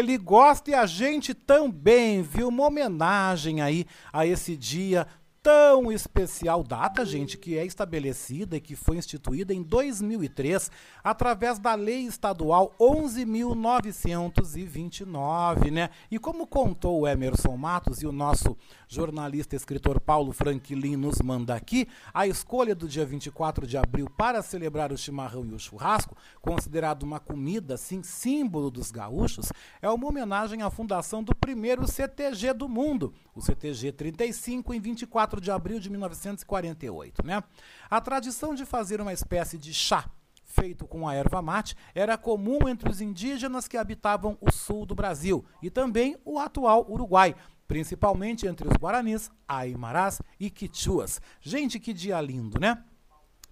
Ele 0.00 0.18
gosta 0.18 0.70
e 0.70 0.74
a 0.74 0.86
gente 0.86 1.32
também, 1.32 2.22
viu? 2.22 2.48
Uma 2.48 2.66
homenagem 2.66 3.60
aí 3.60 3.86
a 4.12 4.26
esse 4.26 4.56
dia 4.56 5.06
tão 5.42 5.90
especial, 5.90 6.62
data, 6.62 7.02
gente, 7.04 7.36
que 7.38 7.56
é 7.56 7.64
estabelecida 7.64 8.56
e 8.56 8.60
que 8.60 8.76
foi 8.76 8.98
instituída 8.98 9.54
em 9.54 9.62
2003 9.62 10.70
através 11.02 11.58
da 11.58 11.74
Lei 11.74 12.02
Estadual 12.02 12.74
11.929, 12.78 15.70
né? 15.70 15.88
E 16.10 16.18
como 16.18 16.46
contou 16.46 17.00
o 17.00 17.08
Emerson 17.08 17.56
Matos 17.56 18.02
e 18.02 18.06
o 18.06 18.12
nosso 18.12 18.54
jornalista 18.86 19.54
e 19.54 19.56
escritor 19.56 19.98
Paulo 20.00 20.32
Franklin 20.32 20.96
nos 20.96 21.22
manda 21.22 21.54
aqui, 21.54 21.88
a 22.12 22.26
escolha 22.26 22.74
do 22.74 22.88
dia 22.88 23.06
24 23.06 23.66
de 23.66 23.78
abril 23.78 24.10
para 24.10 24.42
celebrar 24.42 24.92
o 24.92 24.98
chimarrão 24.98 25.46
e 25.46 25.54
o 25.54 25.58
churrasco, 25.58 26.14
considerado 26.42 27.04
uma 27.04 27.20
comida, 27.20 27.74
assim, 27.74 28.02
símbolo 28.02 28.70
dos 28.70 28.90
gaúchos, 28.90 29.50
é 29.80 29.88
uma 29.88 30.06
homenagem 30.06 30.60
à 30.62 30.70
fundação 30.70 31.22
do 31.22 31.34
primeiro 31.34 31.86
CTG 31.86 32.52
do 32.52 32.68
mundo, 32.68 33.14
o 33.34 33.40
CTG 33.40 33.92
35, 33.92 34.74
em 34.74 34.80
24 34.80 35.29
de 35.38 35.50
abril 35.50 35.78
de 35.78 35.90
1948, 35.90 37.26
né? 37.26 37.44
A 37.90 38.00
tradição 38.00 38.54
de 38.54 38.64
fazer 38.64 39.02
uma 39.02 39.12
espécie 39.12 39.58
de 39.58 39.74
chá 39.74 40.08
feito 40.50 40.86
com 40.86 41.06
a 41.06 41.14
erva 41.14 41.40
mate 41.40 41.76
era 41.94 42.18
comum 42.18 42.68
entre 42.68 42.90
os 42.90 43.00
indígenas 43.00 43.68
que 43.68 43.76
habitavam 43.76 44.36
o 44.40 44.50
sul 44.50 44.84
do 44.84 44.94
Brasil 44.94 45.44
e 45.62 45.68
também 45.68 46.16
o 46.24 46.38
atual 46.38 46.90
Uruguai, 46.90 47.36
principalmente 47.68 48.46
entre 48.46 48.66
os 48.66 48.74
guaranis, 48.74 49.30
aimarás 49.46 50.20
e 50.40 50.50
quichuas. 50.50 51.20
Gente, 51.40 51.78
que 51.78 51.92
dia 51.92 52.20
lindo, 52.20 52.58
né? 52.58 52.82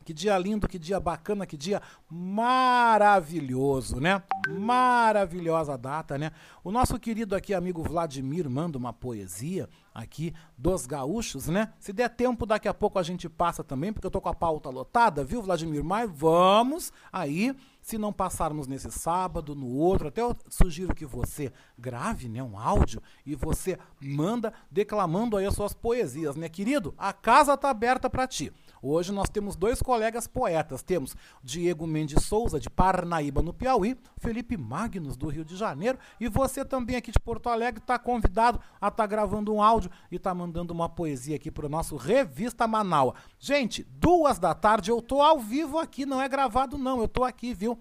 Que 0.08 0.14
dia 0.14 0.38
lindo, 0.38 0.66
que 0.66 0.78
dia 0.78 0.98
bacana, 0.98 1.44
que 1.44 1.54
dia 1.54 1.82
maravilhoso, 2.08 4.00
né? 4.00 4.22
Maravilhosa 4.48 5.76
data, 5.76 6.16
né? 6.16 6.32
O 6.64 6.72
nosso 6.72 6.98
querido 6.98 7.36
aqui 7.36 7.52
amigo 7.52 7.82
Vladimir 7.82 8.48
manda 8.48 8.78
uma 8.78 8.90
poesia 8.90 9.68
aqui 9.94 10.32
dos 10.56 10.86
gaúchos, 10.86 11.48
né? 11.48 11.74
Se 11.78 11.92
der 11.92 12.08
tempo, 12.08 12.46
daqui 12.46 12.66
a 12.66 12.72
pouco 12.72 12.98
a 12.98 13.02
gente 13.02 13.28
passa 13.28 13.62
também, 13.62 13.92
porque 13.92 14.06
eu 14.06 14.10
tô 14.10 14.18
com 14.18 14.30
a 14.30 14.34
pauta 14.34 14.70
lotada, 14.70 15.22
viu, 15.22 15.42
Vladimir? 15.42 15.84
Mas 15.84 16.10
vamos 16.10 16.90
aí, 17.12 17.54
se 17.88 17.96
não 17.96 18.12
passarmos 18.12 18.66
nesse 18.66 18.90
sábado, 18.90 19.54
no 19.54 19.66
outro, 19.66 20.08
até 20.08 20.20
eu 20.20 20.36
sugiro 20.50 20.94
que 20.94 21.06
você 21.06 21.50
grave, 21.78 22.28
né, 22.28 22.42
um 22.42 22.58
áudio 22.58 23.02
e 23.24 23.34
você 23.34 23.78
manda 23.98 24.52
declamando 24.70 25.38
aí 25.38 25.46
as 25.46 25.54
suas 25.54 25.72
poesias, 25.72 26.36
né, 26.36 26.50
querido? 26.50 26.94
A 26.98 27.14
casa 27.14 27.56
tá 27.56 27.70
aberta 27.70 28.10
para 28.10 28.26
ti. 28.26 28.52
Hoje 28.82 29.10
nós 29.10 29.28
temos 29.28 29.56
dois 29.56 29.82
colegas 29.82 30.26
poetas. 30.26 30.82
Temos 30.82 31.16
Diego 31.42 31.86
Mendes 31.86 32.24
Souza, 32.24 32.60
de 32.60 32.70
Parnaíba, 32.70 33.42
no 33.42 33.52
Piauí, 33.52 33.96
Felipe 34.18 34.56
Magnus, 34.56 35.16
do 35.16 35.28
Rio 35.28 35.44
de 35.44 35.56
Janeiro, 35.56 35.98
e 36.20 36.28
você 36.28 36.64
também 36.64 36.96
aqui 36.96 37.10
de 37.10 37.18
Porto 37.18 37.48
Alegre 37.48 37.80
está 37.80 37.98
convidado 37.98 38.60
a 38.80 38.88
estar 38.88 39.06
gravando 39.06 39.52
um 39.52 39.62
áudio 39.62 39.90
e 40.10 40.16
está 40.16 40.34
mandando 40.34 40.74
uma 40.74 40.88
poesia 40.88 41.36
aqui 41.36 41.50
para 41.50 41.66
o 41.66 41.68
nosso 41.70 41.96
Revista 41.96 42.68
Manaua. 42.68 43.14
Gente, 43.38 43.82
duas 43.82 44.38
da 44.38 44.54
tarde 44.54 44.90
eu 44.90 45.00
tô 45.00 45.22
ao 45.22 45.38
vivo 45.38 45.78
aqui, 45.78 46.04
não 46.04 46.20
é 46.20 46.28
gravado 46.28 46.76
não, 46.76 47.00
eu 47.00 47.08
tô 47.08 47.24
aqui, 47.24 47.54
viu? 47.54 47.77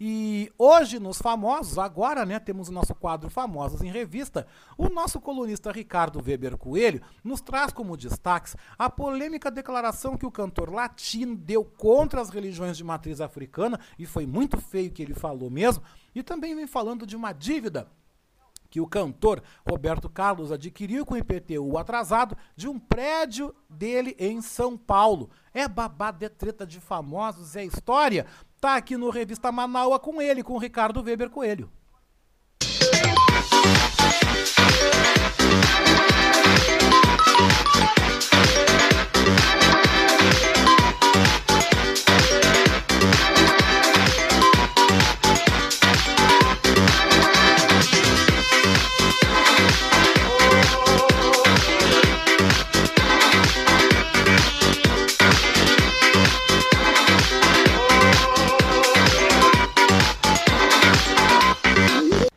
E 0.00 0.52
hoje, 0.56 1.00
nos 1.00 1.18
famosos, 1.18 1.76
agora, 1.76 2.24
né, 2.24 2.38
temos 2.38 2.68
o 2.68 2.72
nosso 2.72 2.94
quadro 2.94 3.28
Famosos 3.28 3.82
em 3.82 3.90
Revista. 3.90 4.46
O 4.76 4.88
nosso 4.88 5.20
colunista 5.20 5.72
Ricardo 5.72 6.22
Weber 6.24 6.56
Coelho 6.56 7.02
nos 7.24 7.40
traz 7.40 7.72
como 7.72 7.96
destaques 7.96 8.54
a 8.78 8.88
polêmica 8.88 9.50
declaração 9.50 10.16
que 10.16 10.26
o 10.26 10.30
cantor 10.30 10.72
latino 10.72 11.34
deu 11.34 11.64
contra 11.64 12.20
as 12.20 12.30
religiões 12.30 12.76
de 12.76 12.84
matriz 12.84 13.20
africana, 13.20 13.80
e 13.98 14.06
foi 14.06 14.24
muito 14.24 14.60
feio 14.60 14.92
que 14.92 15.02
ele 15.02 15.14
falou 15.14 15.50
mesmo, 15.50 15.82
e 16.14 16.22
também 16.22 16.54
vem 16.54 16.66
falando 16.68 17.04
de 17.04 17.16
uma 17.16 17.32
dívida 17.32 17.88
que 18.70 18.80
o 18.80 18.86
cantor 18.86 19.42
Roberto 19.66 20.08
Carlos 20.08 20.52
adquiriu 20.52 21.04
com 21.04 21.14
o 21.14 21.18
IPTU 21.18 21.78
atrasado 21.78 22.36
de 22.54 22.68
um 22.68 22.78
prédio 22.78 23.54
dele 23.68 24.14
em 24.18 24.40
São 24.42 24.76
Paulo. 24.76 25.30
É 25.54 25.66
babado, 25.66 26.24
é 26.24 26.28
treta 26.28 26.66
de 26.66 26.78
famosos, 26.78 27.56
é 27.56 27.64
história. 27.64 28.26
Tá 28.60 28.74
aqui 28.74 28.96
no 28.96 29.08
Revista 29.08 29.52
Manaua 29.52 30.00
com 30.00 30.20
ele, 30.20 30.42
com 30.42 30.54
o 30.54 30.58
Ricardo 30.58 31.00
Weber 31.00 31.30
Coelho. 31.30 31.70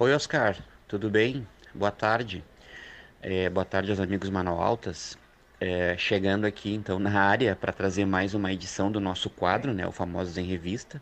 Oi, 0.01 0.15
Oscar, 0.15 0.57
tudo 0.87 1.11
bem? 1.11 1.47
Boa 1.75 1.91
tarde. 1.91 2.43
É, 3.21 3.47
boa 3.51 3.63
tarde 3.63 3.91
aos 3.91 3.99
amigos 3.99 4.31
Manaualtas. 4.31 5.15
É, 5.59 5.95
chegando 5.95 6.45
aqui 6.45 6.73
então 6.73 6.97
na 6.97 7.21
área 7.21 7.55
para 7.55 7.71
trazer 7.71 8.03
mais 8.07 8.33
uma 8.33 8.51
edição 8.51 8.91
do 8.91 8.99
nosso 8.99 9.29
quadro, 9.29 9.75
né, 9.75 9.85
o 9.85 9.91
Famosos 9.91 10.39
em 10.39 10.43
Revista. 10.43 10.99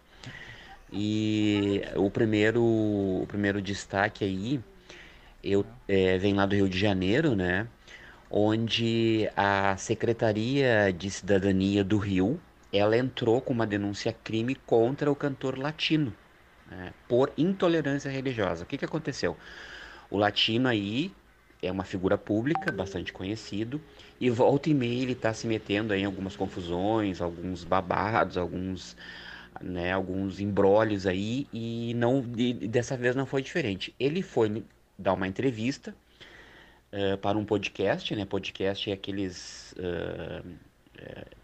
E 0.91 1.81
o 1.95 2.11
primeiro, 2.11 2.61
o 2.61 3.25
primeiro 3.25 3.61
destaque 3.61 4.25
aí 4.25 4.59
eu 5.41 5.65
é, 5.87 6.17
vem 6.17 6.33
lá 6.33 6.45
do 6.45 6.55
Rio 6.55 6.67
de 6.67 6.77
Janeiro, 6.77 7.37
né? 7.37 7.69
Onde 8.29 9.29
a 9.33 9.77
Secretaria 9.77 10.91
de 10.91 11.09
Cidadania 11.09 11.85
do 11.85 11.97
Rio 11.97 12.37
ela 12.73 12.97
entrou 12.97 13.39
com 13.39 13.53
uma 13.53 13.65
denúncia 13.65 14.11
crime 14.11 14.55
contra 14.55 15.09
o 15.09 15.15
cantor 15.15 15.57
latino 15.57 16.13
né, 16.69 16.93
por 17.07 17.31
intolerância 17.37 18.09
religiosa. 18.09 18.63
O 18.63 18.67
que, 18.67 18.77
que 18.77 18.85
aconteceu? 18.85 19.35
O 20.09 20.17
latino 20.17 20.67
aí 20.67 21.11
é 21.61 21.71
uma 21.71 21.83
figura 21.83 22.17
pública, 22.17 22.71
bastante 22.71 23.11
conhecido, 23.11 23.81
e 24.19 24.29
volta 24.29 24.69
e 24.69 24.73
meia 24.73 25.03
ele 25.03 25.11
está 25.11 25.33
se 25.33 25.45
metendo 25.45 25.93
em 25.93 26.05
algumas 26.05 26.35
confusões, 26.35 27.21
alguns 27.21 27.63
babados, 27.63 28.37
alguns, 28.37 28.95
né, 29.61 29.91
alguns 29.91 30.39
embrólios 30.39 31.05
aí, 31.05 31.47
e 31.53 31.93
não 31.95 32.23
e 32.37 32.53
dessa 32.53 32.95
vez 32.95 33.15
não 33.15 33.25
foi 33.25 33.41
diferente. 33.41 33.93
Ele 33.99 34.21
foi 34.21 34.63
dar 34.97 35.13
uma 35.13 35.27
entrevista 35.27 35.93
uh, 36.93 37.17
para 37.17 37.37
um 37.37 37.45
podcast, 37.45 38.15
né? 38.15 38.25
Podcast 38.25 38.89
é 38.89 38.93
aqueles 38.93 39.73
uh, 39.73 40.45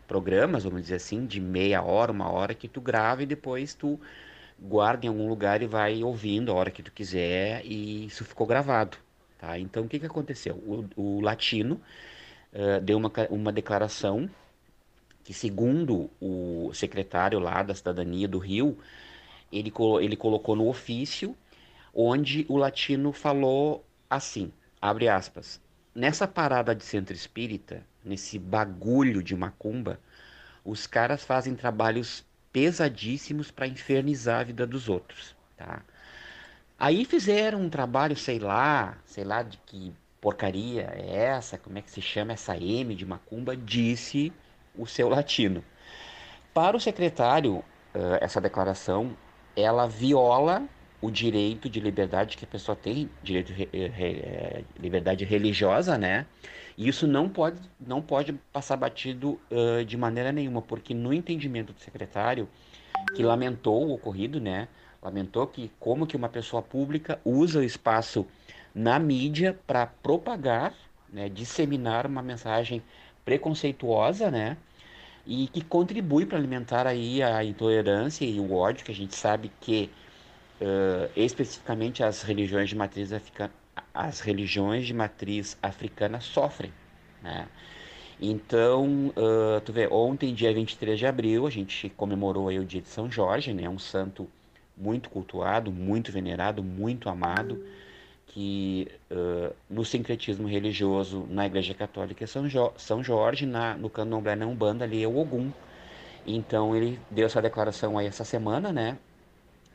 programas, 0.07 0.63
vamos 0.63 0.81
dizer 0.81 0.95
assim, 0.95 1.25
de 1.25 1.39
meia 1.39 1.81
hora, 1.81 2.11
uma 2.11 2.29
hora 2.29 2.53
que 2.53 2.67
tu 2.67 2.79
grava 2.79 3.23
e 3.23 3.25
depois 3.25 3.73
tu 3.73 3.99
guarda 4.59 5.05
em 5.05 5.09
algum 5.09 5.27
lugar 5.27 5.61
e 5.61 5.67
vai 5.67 6.03
ouvindo 6.03 6.51
a 6.51 6.55
hora 6.55 6.71
que 6.71 6.83
tu 6.83 6.91
quiser 6.91 7.65
e 7.65 8.05
isso 8.05 8.23
ficou 8.23 8.47
gravado, 8.47 8.97
tá? 9.37 9.59
Então 9.59 9.83
o 9.83 9.87
que 9.87 9.99
que 9.99 10.05
aconteceu? 10.05 10.55
O, 10.55 10.85
o 10.95 11.21
latino 11.21 11.79
deu 12.83 12.97
uma, 12.97 13.11
uma 13.29 13.51
declaração 13.51 14.29
que 15.23 15.33
segundo 15.33 16.09
o 16.21 16.71
secretário 16.73 17.39
lá 17.39 17.63
da 17.63 17.73
cidadania 17.73 18.27
do 18.27 18.37
Rio, 18.37 18.77
ele, 19.51 19.73
ele 20.01 20.15
colocou 20.15 20.55
no 20.55 20.67
ofício 20.67 21.35
onde 21.93 22.45
o 22.49 22.57
latino 22.57 23.11
falou 23.11 23.83
assim, 24.09 24.51
abre 24.81 25.07
aspas, 25.07 25.59
nessa 25.93 26.27
parada 26.27 26.75
de 26.75 26.83
centro 26.83 27.15
espírita, 27.15 27.83
nesse 28.03 28.37
bagulho 28.37 29.23
de 29.23 29.35
macumba, 29.35 29.99
os 30.63 30.85
caras 30.85 31.23
fazem 31.23 31.55
trabalhos 31.55 32.24
pesadíssimos 32.55 33.51
para 33.51 33.67
infernizar 33.67 34.39
a 34.39 34.43
vida 34.45 34.65
dos 34.65 34.87
outros, 34.87 35.35
tá? 35.57 35.81
Aí 36.79 37.03
fizeram 37.03 37.59
um 37.59 37.69
trabalho, 37.69 38.15
sei 38.15 38.39
lá, 38.39 38.97
sei 39.03 39.25
lá 39.25 39.43
de 39.43 39.57
que 39.65 39.93
porcaria 40.21 40.83
é 40.95 41.15
essa, 41.15 41.57
como 41.57 41.77
é 41.77 41.81
que 41.81 41.91
se 41.91 42.01
chama 42.01 42.31
essa 42.31 42.55
M 42.55 42.95
de 42.95 43.05
macumba, 43.05 43.57
disse 43.57 44.31
o 44.73 44.87
seu 44.87 45.09
latino. 45.09 45.65
Para 46.53 46.77
o 46.77 46.79
secretário, 46.79 47.61
essa 48.21 48.39
declaração, 48.39 49.17
ela 49.53 49.85
viola 49.85 50.63
o 51.01 51.11
direito 51.11 51.69
de 51.69 51.81
liberdade 51.81 52.37
que 52.37 52.45
a 52.45 52.47
pessoa 52.47 52.73
tem, 52.75 53.09
direito 53.21 53.53
de 53.53 53.65
re, 53.65 54.65
liberdade 54.79 55.25
religiosa, 55.25 55.97
né? 55.97 56.25
E 56.77 56.87
isso 56.87 57.07
não 57.07 57.29
pode, 57.29 57.59
não 57.79 58.01
pode 58.01 58.33
passar 58.51 58.75
batido 58.75 59.39
uh, 59.51 59.85
de 59.85 59.95
maneira 59.95 60.31
nenhuma, 60.31 60.61
porque 60.61 60.93
no 60.93 61.13
entendimento 61.13 61.71
do 61.71 61.79
secretário, 61.79 62.49
que 63.15 63.23
lamentou 63.23 63.87
o 63.87 63.93
ocorrido, 63.93 64.39
né? 64.39 64.67
Lamentou 65.01 65.45
que 65.47 65.71
como 65.79 66.07
que 66.07 66.15
uma 66.17 66.29
pessoa 66.29 66.61
pública 66.61 67.19
usa 67.23 67.59
o 67.59 67.63
espaço 67.63 68.25
na 68.73 68.99
mídia 68.99 69.57
para 69.65 69.85
propagar, 69.87 70.73
né, 71.11 71.29
disseminar 71.29 72.05
uma 72.05 72.21
mensagem 72.21 72.83
preconceituosa, 73.23 74.29
né? 74.29 74.57
E 75.25 75.47
que 75.47 75.61
contribui 75.63 76.25
para 76.25 76.37
alimentar 76.37 76.85
aí 76.87 77.23
a 77.23 77.43
intolerância 77.43 78.25
e 78.25 78.39
o 78.39 78.53
ódio, 78.53 78.85
que 78.85 78.91
a 78.91 78.95
gente 78.95 79.15
sabe 79.15 79.51
que 79.61 79.89
uh, 80.61 81.09
especificamente 81.15 82.03
as 82.03 82.21
religiões 82.21 82.69
de 82.69 82.75
matriz 82.75 83.11
africana, 83.13 83.53
as 83.93 84.19
religiões 84.19 84.85
de 84.85 84.93
matriz 84.93 85.57
africana 85.61 86.19
sofrem, 86.19 86.71
né? 87.21 87.47
Então, 88.19 89.07
uh, 89.09 89.59
tu 89.65 89.73
vê, 89.73 89.87
ontem, 89.87 90.33
dia 90.33 90.53
23 90.53 90.97
de 90.97 91.05
abril, 91.05 91.45
a 91.45 91.49
gente 91.49 91.89
comemorou 91.89 92.47
aí 92.47 92.57
o 92.57 92.65
dia 92.65 92.81
de 92.81 92.87
São 92.87 93.11
Jorge, 93.11 93.53
né? 93.53 93.67
Um 93.67 93.79
santo 93.79 94.27
muito 94.77 95.09
cultuado, 95.09 95.71
muito 95.71 96.11
venerado, 96.11 96.63
muito 96.63 97.09
amado, 97.09 97.65
que 98.27 98.87
uh, 99.11 99.53
no 99.69 99.83
sincretismo 99.85 100.47
religioso 100.47 101.25
na 101.29 101.45
Igreja 101.45 101.73
Católica 101.73 102.23
é 102.23 102.27
São, 102.27 102.47
jo 102.49 102.71
São 102.77 103.03
Jorge, 103.03 103.45
na, 103.45 103.75
no 103.77 103.89
candomblé 103.89 104.35
na 104.35 104.45
Umbanda 104.45 104.85
ali 104.85 105.03
é 105.03 105.07
o 105.07 105.17
Ogum. 105.17 105.51
Então 106.25 106.75
ele 106.75 106.99
deu 107.11 107.25
essa 107.25 107.41
declaração 107.41 107.97
aí 107.97 108.07
essa 108.07 108.25
semana, 108.25 108.71
né? 108.71 108.97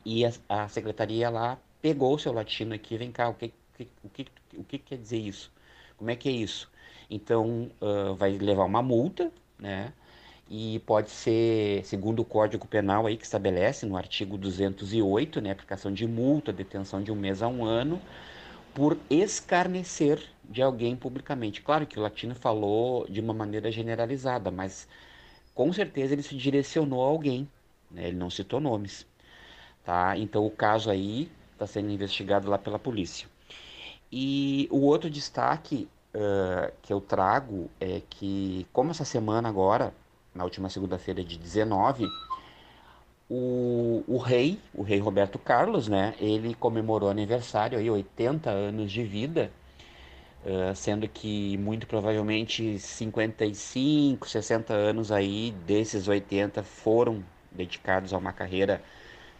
E 0.05 0.25
a, 0.27 0.33
a 0.49 0.69
secretaria 0.69 1.31
lá 1.31 1.59
pegou 1.81 2.15
o 2.15 2.19
seu 2.19 2.33
latino 2.33 2.75
aqui, 2.75 2.97
vem 2.97 3.13
cá, 3.13 3.29
o 3.29 3.35
que, 3.35 3.53
o 4.03 4.09
que, 4.09 4.26
o 4.57 4.64
que 4.64 4.78
quer 4.78 4.99
dizer 4.99 5.18
isso? 5.18 5.53
Como 5.97 6.11
é 6.11 6.16
que 6.16 6.28
é 6.28 6.33
isso? 6.33 6.70
Então, 7.11 7.70
uh, 7.81 8.14
vai 8.14 8.33
levar 8.39 8.64
uma 8.64 8.83
multa, 8.83 9.31
né? 9.59 9.93
E 10.49 10.81
pode 10.81 11.11
ser, 11.11 11.85
segundo 11.85 12.20
o 12.20 12.24
Código 12.24 12.66
Penal 12.66 13.07
aí 13.07 13.16
que 13.16 13.24
estabelece 13.24 13.87
no 13.87 13.97
artigo 13.97 14.37
208, 14.37 15.41
né, 15.41 15.53
aplicação 15.53 15.93
de 15.93 16.07
multa, 16.09 16.53
detenção 16.53 17.01
de 17.01 17.12
um 17.12 17.14
mês 17.14 17.41
a 17.41 17.47
um 17.47 17.64
ano, 17.64 18.03
por 18.74 18.97
escarnecer 19.09 20.20
de 20.45 20.61
alguém 20.61 20.97
publicamente. 20.97 21.62
Claro 21.62 21.87
que 21.87 21.99
o 21.99 22.03
latino 22.03 22.35
falou 22.35 23.07
de 23.09 23.20
uma 23.20 23.33
maneira 23.33 23.70
generalizada, 23.70 24.51
mas 24.51 24.89
com 25.55 25.72
certeza 25.72 26.14
ele 26.14 26.22
se 26.22 26.37
direcionou 26.37 27.05
a 27.05 27.09
alguém, 27.09 27.49
né? 27.91 28.09
ele 28.09 28.16
não 28.16 28.31
citou 28.31 28.61
nomes. 28.61 29.07
Tá? 29.85 30.16
Então 30.18 30.45
o 30.45 30.51
caso 30.51 30.91
aí 30.91 31.31
está 31.53 31.66
sendo 31.66 31.91
investigado 31.91 32.51
lá 32.51 32.59
pela 32.59 32.78
polícia. 32.78 33.28
E 34.13 34.69
o 34.71 34.81
outro 34.81 35.09
destaque 35.09 35.89
uh, 36.15 36.73
que 36.83 36.93
eu 36.93 37.01
trago 37.01 37.71
é 37.81 38.03
que, 38.11 38.67
como 38.73 38.91
essa 38.91 39.05
semana 39.05 39.49
agora, 39.49 39.95
na 40.35 40.45
última 40.45 40.69
segunda-feira 40.69 41.23
de 41.23 41.39
19, 41.39 42.09
o, 43.29 44.03
o 44.09 44.19
rei, 44.19 44.59
o 44.75 44.83
rei 44.83 44.99
Roberto 44.99 45.39
Carlos, 45.39 45.87
né, 45.87 46.15
ele 46.19 46.55
comemorou 46.55 47.09
aniversário 47.09 47.79
aí, 47.79 47.89
80 47.89 48.51
anos 48.51 48.91
de 48.91 49.05
vida, 49.05 49.53
uh, 50.45 50.75
sendo 50.75 51.07
que 51.09 51.57
muito 51.59 51.87
provavelmente 51.87 52.79
55, 52.81 54.29
60 54.29 54.75
anos 54.75 55.13
aí 55.13 55.55
desses 55.65 56.09
80 56.09 56.65
foram 56.65 57.25
dedicados 57.53 58.13
a 58.13 58.19
uma 58.19 58.33
carreira 58.33 58.83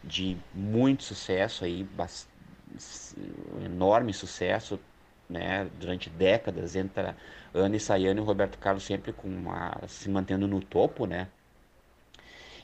de 0.03 0.37
muito 0.55 1.03
sucesso 1.03 1.65
aí, 1.65 1.87
enorme 3.65 4.13
sucesso, 4.13 4.79
né, 5.29 5.69
durante 5.79 6.11
décadas, 6.11 6.75
entra 6.75 7.17
Ana 7.55 7.77
e 7.77 7.81
Sayane 7.81 8.19
e 8.19 8.23
o 8.23 8.27
Roberto 8.27 8.59
Carlos 8.59 8.83
sempre 8.85 9.13
com 9.13 9.29
uma, 9.29 9.77
se 9.87 10.09
mantendo 10.11 10.47
no 10.49 10.61
topo, 10.61 11.07
né? 11.07 11.29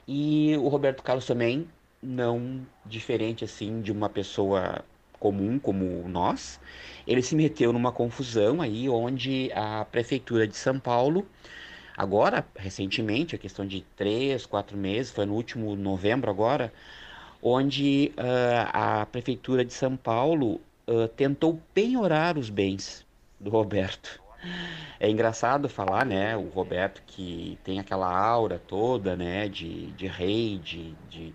E 0.07 0.57
o 0.59 0.69
Roberto 0.69 1.03
Carlos 1.03 1.27
também, 1.27 1.69
não 2.03 2.67
diferente 2.85 3.45
assim 3.45 3.81
de 3.81 3.91
uma 3.91 4.09
pessoa 4.09 4.85
comum 5.19 5.59
como 5.59 6.09
nós, 6.09 6.61
ele 7.07 7.23
se 7.23 7.35
meteu 7.35 7.73
numa 7.73 7.91
confusão 7.93 8.61
aí 8.61 8.89
onde 8.89 9.51
a 9.55 9.85
prefeitura 9.85 10.47
de 10.47 10.57
São 10.57 10.79
Paulo, 10.79 11.27
agora 11.97 12.47
recentemente, 12.57 13.35
a 13.35 13.39
questão 13.39 13.67
de 13.67 13.83
três, 13.97 14.47
quatro 14.47 14.77
meses, 14.77 15.11
foi 15.13 15.27
no 15.27 15.35
último 15.35 15.75
novembro 15.77 16.31
agora, 16.31 16.73
onde 17.49 18.13
uh, 18.19 18.71
a 18.73 19.07
prefeitura 19.07 19.65
de 19.65 19.73
São 19.73 19.97
Paulo 19.97 20.61
uh, 20.89 21.07
tentou 21.15 21.61
penhorar 21.73 22.37
os 22.37 22.51
bens 22.51 23.07
do 23.39 23.51
Roberto. 23.51 24.21
É 24.99 25.09
engraçado 25.09 25.69
falar, 25.69 26.05
né, 26.05 26.37
o 26.37 26.49
Roberto 26.49 27.01
que 27.07 27.57
tem 27.63 27.79
aquela 27.79 28.13
aura 28.13 28.61
toda, 28.67 29.15
né, 29.15 29.49
de, 29.49 29.93
de 29.93 30.09
rei, 30.09 30.59
de, 30.59 30.93
de, 31.09 31.35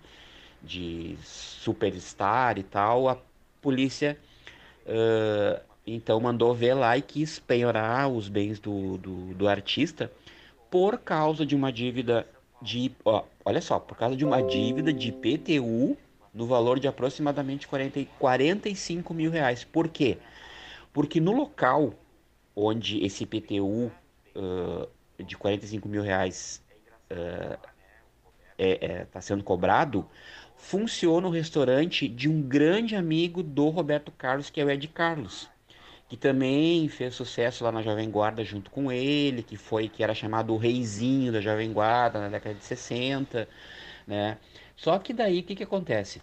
de 0.62 1.16
superstar 1.24 2.58
e 2.58 2.62
tal, 2.62 3.08
a 3.08 3.16
polícia 3.62 4.18
uh, 4.86 5.62
então 5.86 6.20
mandou 6.20 6.54
ver 6.54 6.74
lá 6.74 6.96
e 6.98 7.00
quis 7.00 7.38
penhorar 7.38 8.10
os 8.10 8.28
bens 8.28 8.60
do, 8.60 8.98
do, 8.98 9.34
do 9.34 9.48
artista 9.48 10.12
por 10.70 10.98
causa 10.98 11.46
de 11.46 11.56
uma 11.56 11.72
dívida 11.72 12.26
de, 12.60 12.92
ó, 13.04 13.24
olha 13.44 13.60
só, 13.60 13.78
por 13.78 13.96
causa 13.96 14.14
de 14.14 14.24
uma 14.24 14.42
dívida 14.42 14.92
de 14.92 15.10
PTU 15.10 15.96
no 16.32 16.46
valor 16.46 16.78
de 16.78 16.88
aproximadamente 16.88 17.68
40, 17.68 18.04
45 18.18 19.14
mil 19.14 19.30
reais. 19.30 19.64
Por 19.64 19.88
quê? 19.88 20.18
Porque 20.92 21.20
no 21.20 21.32
local 21.32 21.94
onde 22.54 23.04
esse 23.04 23.24
PTU 23.26 23.90
uh, 24.36 24.88
de 25.22 25.36
45 25.36 25.88
mil 25.88 26.02
reais 26.02 26.62
está 27.10 27.56
uh, 27.56 27.72
é, 28.58 28.84
é, 28.84 29.04
tá 29.06 29.20
sendo 29.20 29.42
cobrado, 29.42 30.06
funciona 30.56 31.26
o 31.26 31.30
restaurante 31.30 32.06
de 32.06 32.28
um 32.28 32.42
grande 32.42 32.94
amigo 32.94 33.42
do 33.42 33.68
Roberto 33.70 34.12
Carlos, 34.12 34.50
que 34.50 34.60
é 34.60 34.64
o 34.64 34.70
Ed 34.70 34.86
Carlos 34.88 35.50
que 36.12 36.16
também 36.18 36.86
fez 36.88 37.14
sucesso 37.14 37.64
lá 37.64 37.72
na 37.72 37.80
Jovem 37.80 38.10
Guarda 38.10 38.44
junto 38.44 38.70
com 38.70 38.92
ele, 38.92 39.42
que 39.42 39.56
foi 39.56 39.88
que 39.88 40.02
era 40.04 40.14
chamado 40.14 40.52
o 40.52 40.58
reizinho 40.58 41.32
da 41.32 41.40
Jovem 41.40 41.72
Guarda 41.72 42.20
na 42.20 42.28
década 42.28 42.54
de 42.54 42.62
60, 42.62 43.48
né? 44.06 44.36
Só 44.76 44.98
que 44.98 45.12
daí 45.12 45.40
o 45.40 45.42
que, 45.42 45.54
que 45.54 45.62
acontece? 45.62 46.22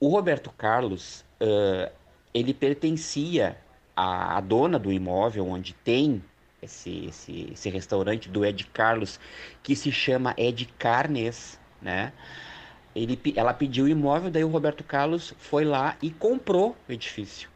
O 0.00 0.08
Roberto 0.08 0.50
Carlos, 0.50 1.24
uh, 1.40 1.92
ele 2.34 2.52
pertencia 2.52 3.56
à, 3.94 4.36
à, 4.36 4.40
dona 4.40 4.78
do 4.78 4.92
imóvel 4.92 5.46
onde 5.46 5.74
tem 5.74 6.22
esse, 6.60 7.06
esse, 7.06 7.50
esse 7.52 7.68
restaurante 7.68 8.28
do 8.28 8.44
Ed 8.44 8.64
Carlos, 8.68 9.20
que 9.62 9.76
se 9.76 9.92
chama 9.92 10.34
Ed 10.36 10.66
Carnes, 10.78 11.58
né? 11.80 12.12
Ele, 12.94 13.18
ela 13.36 13.54
pediu 13.54 13.86
o 13.86 13.88
imóvel, 13.88 14.30
daí 14.30 14.44
o 14.44 14.48
Roberto 14.48 14.84
Carlos 14.84 15.34
foi 15.38 15.64
lá 15.64 15.96
e 16.02 16.10
comprou 16.10 16.76
o 16.88 16.92
edifício. 16.92 17.51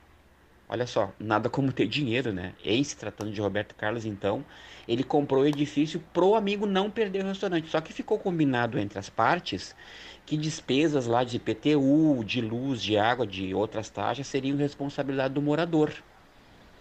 Olha 0.68 0.86
só, 0.86 1.12
nada 1.18 1.48
como 1.48 1.72
ter 1.72 1.86
dinheiro, 1.86 2.32
né? 2.32 2.52
Em 2.64 2.82
se 2.82 2.96
tratando 2.96 3.30
de 3.30 3.40
Roberto 3.40 3.74
Carlos, 3.76 4.04
então, 4.04 4.44
ele 4.88 5.04
comprou 5.04 5.42
o 5.42 5.46
edifício 5.46 6.00
pro 6.12 6.34
amigo 6.34 6.66
não 6.66 6.90
perder 6.90 7.24
o 7.24 7.28
restaurante. 7.28 7.68
Só 7.68 7.80
que 7.80 7.92
ficou 7.92 8.18
combinado 8.18 8.76
entre 8.78 8.98
as 8.98 9.08
partes 9.08 9.76
que 10.24 10.36
despesas 10.36 11.06
lá 11.06 11.22
de 11.22 11.36
IPTU, 11.36 12.24
de 12.24 12.40
luz, 12.40 12.82
de 12.82 12.98
água, 12.98 13.24
de 13.24 13.54
outras 13.54 13.88
taxas 13.88 14.26
seriam 14.26 14.56
responsabilidade 14.56 15.34
do 15.34 15.40
morador. 15.40 15.92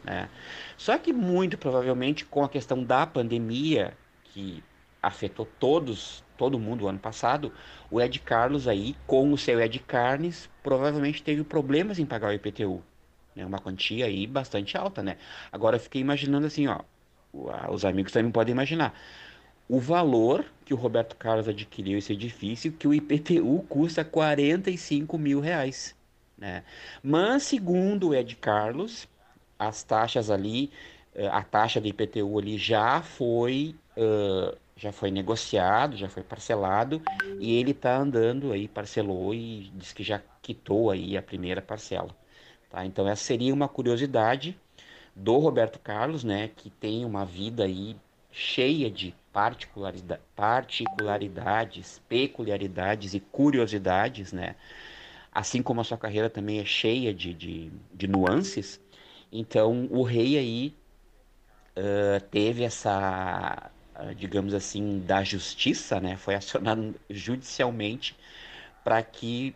Né? 0.04 0.30
Só 0.78 0.98
que 0.98 1.14
muito 1.14 1.56
provavelmente 1.56 2.26
com 2.26 2.44
a 2.44 2.50
questão 2.50 2.84
da 2.84 3.06
pandemia, 3.06 3.96
que 4.24 4.64
afetou 5.02 5.46
todos, 5.60 6.24
todo 6.36 6.60
mundo 6.60 6.86
o 6.86 6.88
ano 6.88 7.00
passado, 7.00 7.54
o 7.92 8.02
Ed 8.02 8.20
Carlos 8.20 8.68
aí, 8.68 8.96
com 9.06 9.32
o 9.32 9.38
seu 9.38 9.62
Ed 9.62 9.78
Carnes, 9.80 10.50
provavelmente 10.64 11.22
teve 11.22 11.44
problemas 11.44 12.00
em 12.00 12.06
pagar 12.06 12.30
o 12.30 12.34
IPTU. 12.34 12.84
Né? 13.36 13.46
Uma 13.46 13.60
quantia 13.60 14.06
aí 14.06 14.26
bastante 14.28 14.78
alta, 14.78 15.04
né? 15.04 15.18
Agora 15.52 15.76
eu 15.78 15.80
fiquei 15.80 16.02
imaginando 16.02 16.48
assim, 16.48 16.68
ó, 16.68 16.80
os 17.72 17.86
amigos 17.86 18.12
também 18.12 18.32
podem 18.32 18.54
imaginar 18.54 18.98
o 19.68 19.80
valor 19.80 20.46
que 20.64 20.74
o 20.74 20.78
Roberto 20.78 21.16
Carlos 21.18 21.48
adquiriu 21.48 21.98
esse 21.98 22.14
edifício, 22.14 22.72
que 22.72 22.88
o 22.88 22.94
IPTU 22.94 23.64
custa 23.68 24.06
45 24.06 25.18
mil 25.18 25.40
reais. 25.40 25.96
Né? 26.38 26.64
Mas, 27.04 27.44
segundo 27.44 28.10
o 28.10 28.16
Ed 28.16 28.36
Carlos, 28.36 29.08
as 29.58 29.84
taxas 29.84 30.30
ali, 30.30 30.72
eh, 31.14 31.28
a 31.28 31.44
taxa 31.44 31.80
do 31.82 31.88
IPTU 31.88 32.38
ali 32.40 32.58
já 32.58 33.02
foi, 33.02 33.76
uh, 33.98 34.58
já 34.76 34.92
foi 34.92 35.12
negociado, 35.12 35.96
já 35.98 36.10
foi 36.10 36.24
parcelado, 36.24 37.02
e 37.40 37.56
ele 37.58 37.72
está 37.72 37.98
andando 37.98 38.52
aí, 38.52 38.68
parcelou 38.68 39.34
e 39.34 39.72
diz 39.76 39.94
que 39.94 40.04
já 40.04 40.22
quitou 40.42 40.92
aí 40.92 41.18
a 41.18 41.22
primeira 41.24 41.62
parcela. 41.62 42.16
Tá? 42.76 42.86
Então 42.86 43.08
essa 43.08 43.24
seria 43.24 43.54
uma 43.54 43.70
curiosidade 43.70 44.60
do 45.16 45.38
Roberto 45.38 45.80
Carlos, 45.80 46.26
né, 46.26 46.50
que 46.50 46.70
tem 46.70 47.06
uma 47.06 47.24
vida 47.24 47.64
aí 47.64 47.96
cheia 48.30 48.92
de 48.92 49.16
particularidade, 49.32 50.22
particularidades, 50.36 52.02
peculiaridades 52.10 53.14
e 53.14 53.22
curiosidades, 53.22 54.34
né? 54.34 54.58
Assim 55.32 55.64
como 55.64 55.80
a 55.80 55.86
sua 55.86 55.98
carreira 55.98 56.30
também 56.30 56.60
é 56.60 56.66
cheia 56.66 57.14
de, 57.14 57.34
de, 57.34 57.72
de 57.94 58.08
nuances, 58.08 58.82
então 59.32 59.88
o 59.90 60.04
rei 60.04 60.38
aí 60.38 60.76
uh, 61.78 62.20
teve 62.30 62.66
essa, 62.66 63.72
uh, 63.98 64.14
digamos 64.16 64.54
assim, 64.54 65.00
da 65.00 65.24
justiça, 65.24 66.02
né? 66.02 66.18
Foi 66.18 66.36
acionado 66.36 66.94
judicialmente 67.10 68.18
para 68.84 69.02
que 69.02 69.56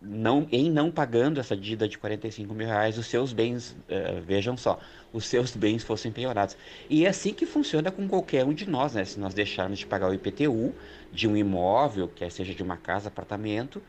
não, 0.00 0.46
em 0.52 0.70
não 0.70 0.90
pagando 0.90 1.40
essa 1.40 1.56
dívida 1.56 1.88
de 1.88 1.98
45 1.98 2.54
mil 2.54 2.66
reais, 2.66 2.98
os 2.98 3.06
seus 3.06 3.32
bens, 3.32 3.72
uh, 3.72 4.20
vejam 4.22 4.56
só, 4.56 4.78
os 5.12 5.26
seus 5.26 5.56
bens 5.56 5.82
fossem 5.82 6.12
penhorados. 6.12 6.56
E 6.88 7.04
é 7.04 7.08
assim 7.08 7.32
que 7.34 7.44
funciona 7.44 7.90
com 7.90 8.06
qualquer 8.06 8.44
um 8.44 8.54
de 8.54 8.68
nós, 8.68 8.94
né? 8.94 9.04
Se 9.04 9.18
nós 9.18 9.34
deixarmos 9.34 9.78
de 9.78 9.86
pagar 9.86 10.08
o 10.08 10.14
IPTU 10.14 10.72
de 11.12 11.26
um 11.26 11.36
imóvel, 11.36 12.08
quer 12.08 12.30
seja 12.30 12.54
de 12.54 12.62
uma 12.62 12.76
casa, 12.76 13.08
apartamento, 13.08 13.82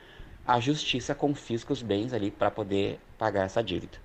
a 0.47 0.59
justiça 0.59 1.13
confisca 1.13 1.71
os 1.71 1.83
bens 1.83 2.11
ali 2.11 2.31
para 2.31 2.49
poder 2.49 2.99
pagar 3.17 3.43
essa 3.45 3.61
dívida. 3.61 3.97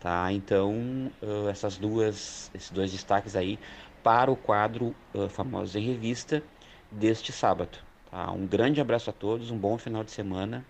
Tá? 0.00 0.32
Então, 0.32 1.10
uh, 1.22 1.48
essas 1.48 1.76
duas, 1.76 2.50
esses 2.52 2.70
dois 2.70 2.90
destaques 2.90 3.36
aí 3.36 3.58
para 4.02 4.30
o 4.30 4.36
quadro 4.36 4.94
uh, 5.14 5.28
Famosos 5.28 5.76
em 5.76 5.80
Revista 5.80 6.42
deste 6.90 7.30
sábado. 7.30 7.78
Tá? 8.10 8.30
Um 8.32 8.44
grande 8.44 8.80
abraço 8.80 9.08
a 9.08 9.12
todos, 9.12 9.50
um 9.50 9.56
bom 9.56 9.78
final 9.78 10.02
de 10.02 10.10
semana 10.10 10.64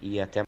e 0.00 0.20
até 0.20 0.44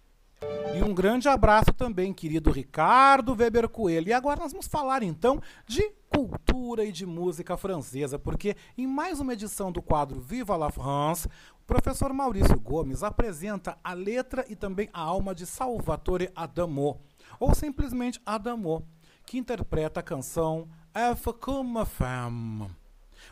e 0.72 0.82
um 0.82 0.94
grande 0.94 1.28
abraço 1.28 1.74
também, 1.76 2.12
querido 2.12 2.52
Ricardo 2.52 3.34
Weber 3.34 3.68
Coelho. 3.68 4.08
E 4.08 4.12
agora 4.12 4.40
nós 4.40 4.52
vamos 4.52 4.68
falar 4.68 5.02
então 5.02 5.42
de 5.66 5.82
cultura 6.08 6.84
e 6.84 6.92
de 6.92 7.04
música 7.04 7.56
francesa, 7.56 8.20
porque 8.20 8.56
em 8.78 8.86
mais 8.86 9.18
uma 9.18 9.32
edição 9.32 9.72
do 9.72 9.82
quadro 9.82 10.20
Viva 10.20 10.56
la 10.56 10.70
France, 10.70 11.26
o 11.60 11.66
professor 11.66 12.12
Maurício 12.12 12.58
Gomes 12.60 13.02
apresenta 13.02 13.76
a 13.82 13.92
letra 13.92 14.44
e 14.48 14.54
também 14.54 14.88
a 14.92 15.00
alma 15.00 15.34
de 15.34 15.44
Salvatore 15.44 16.30
Adamo, 16.36 17.00
ou 17.40 17.52
simplesmente 17.52 18.20
Adamo, 18.24 18.86
que 19.26 19.38
interpreta 19.38 20.00
a 20.00 20.04
canção 20.04 20.68
F 20.94 21.32
comme 21.32 21.84
femme 21.84 22.79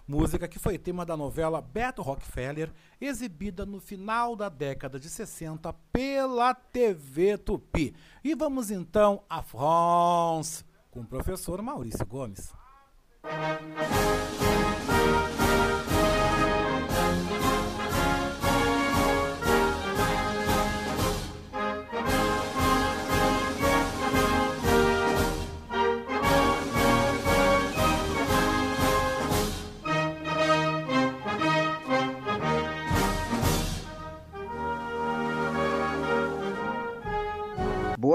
música 0.09 0.49
que 0.49 0.59
foi 0.59 0.79
tema 0.79 1.05
da 1.05 1.17
novela 1.17 1.61
Beto 1.61 2.01
Rockefeller, 2.01 2.73
exibida 2.99 3.67
no 3.67 3.79
final 3.79 4.35
da 4.35 4.49
década 4.49 4.99
de 4.99 5.11
60 5.11 5.71
pela 5.93 6.55
TV 6.55 7.37
Tupi. 7.37 7.95
E 8.25 8.35
vamos 8.35 8.71
então 8.71 9.23
à 9.29 9.43
France, 9.43 10.65
com 10.91 11.01
o 11.01 11.07
professor 11.07 11.61
Maurício 11.61 12.07
Gomes. 12.07 12.55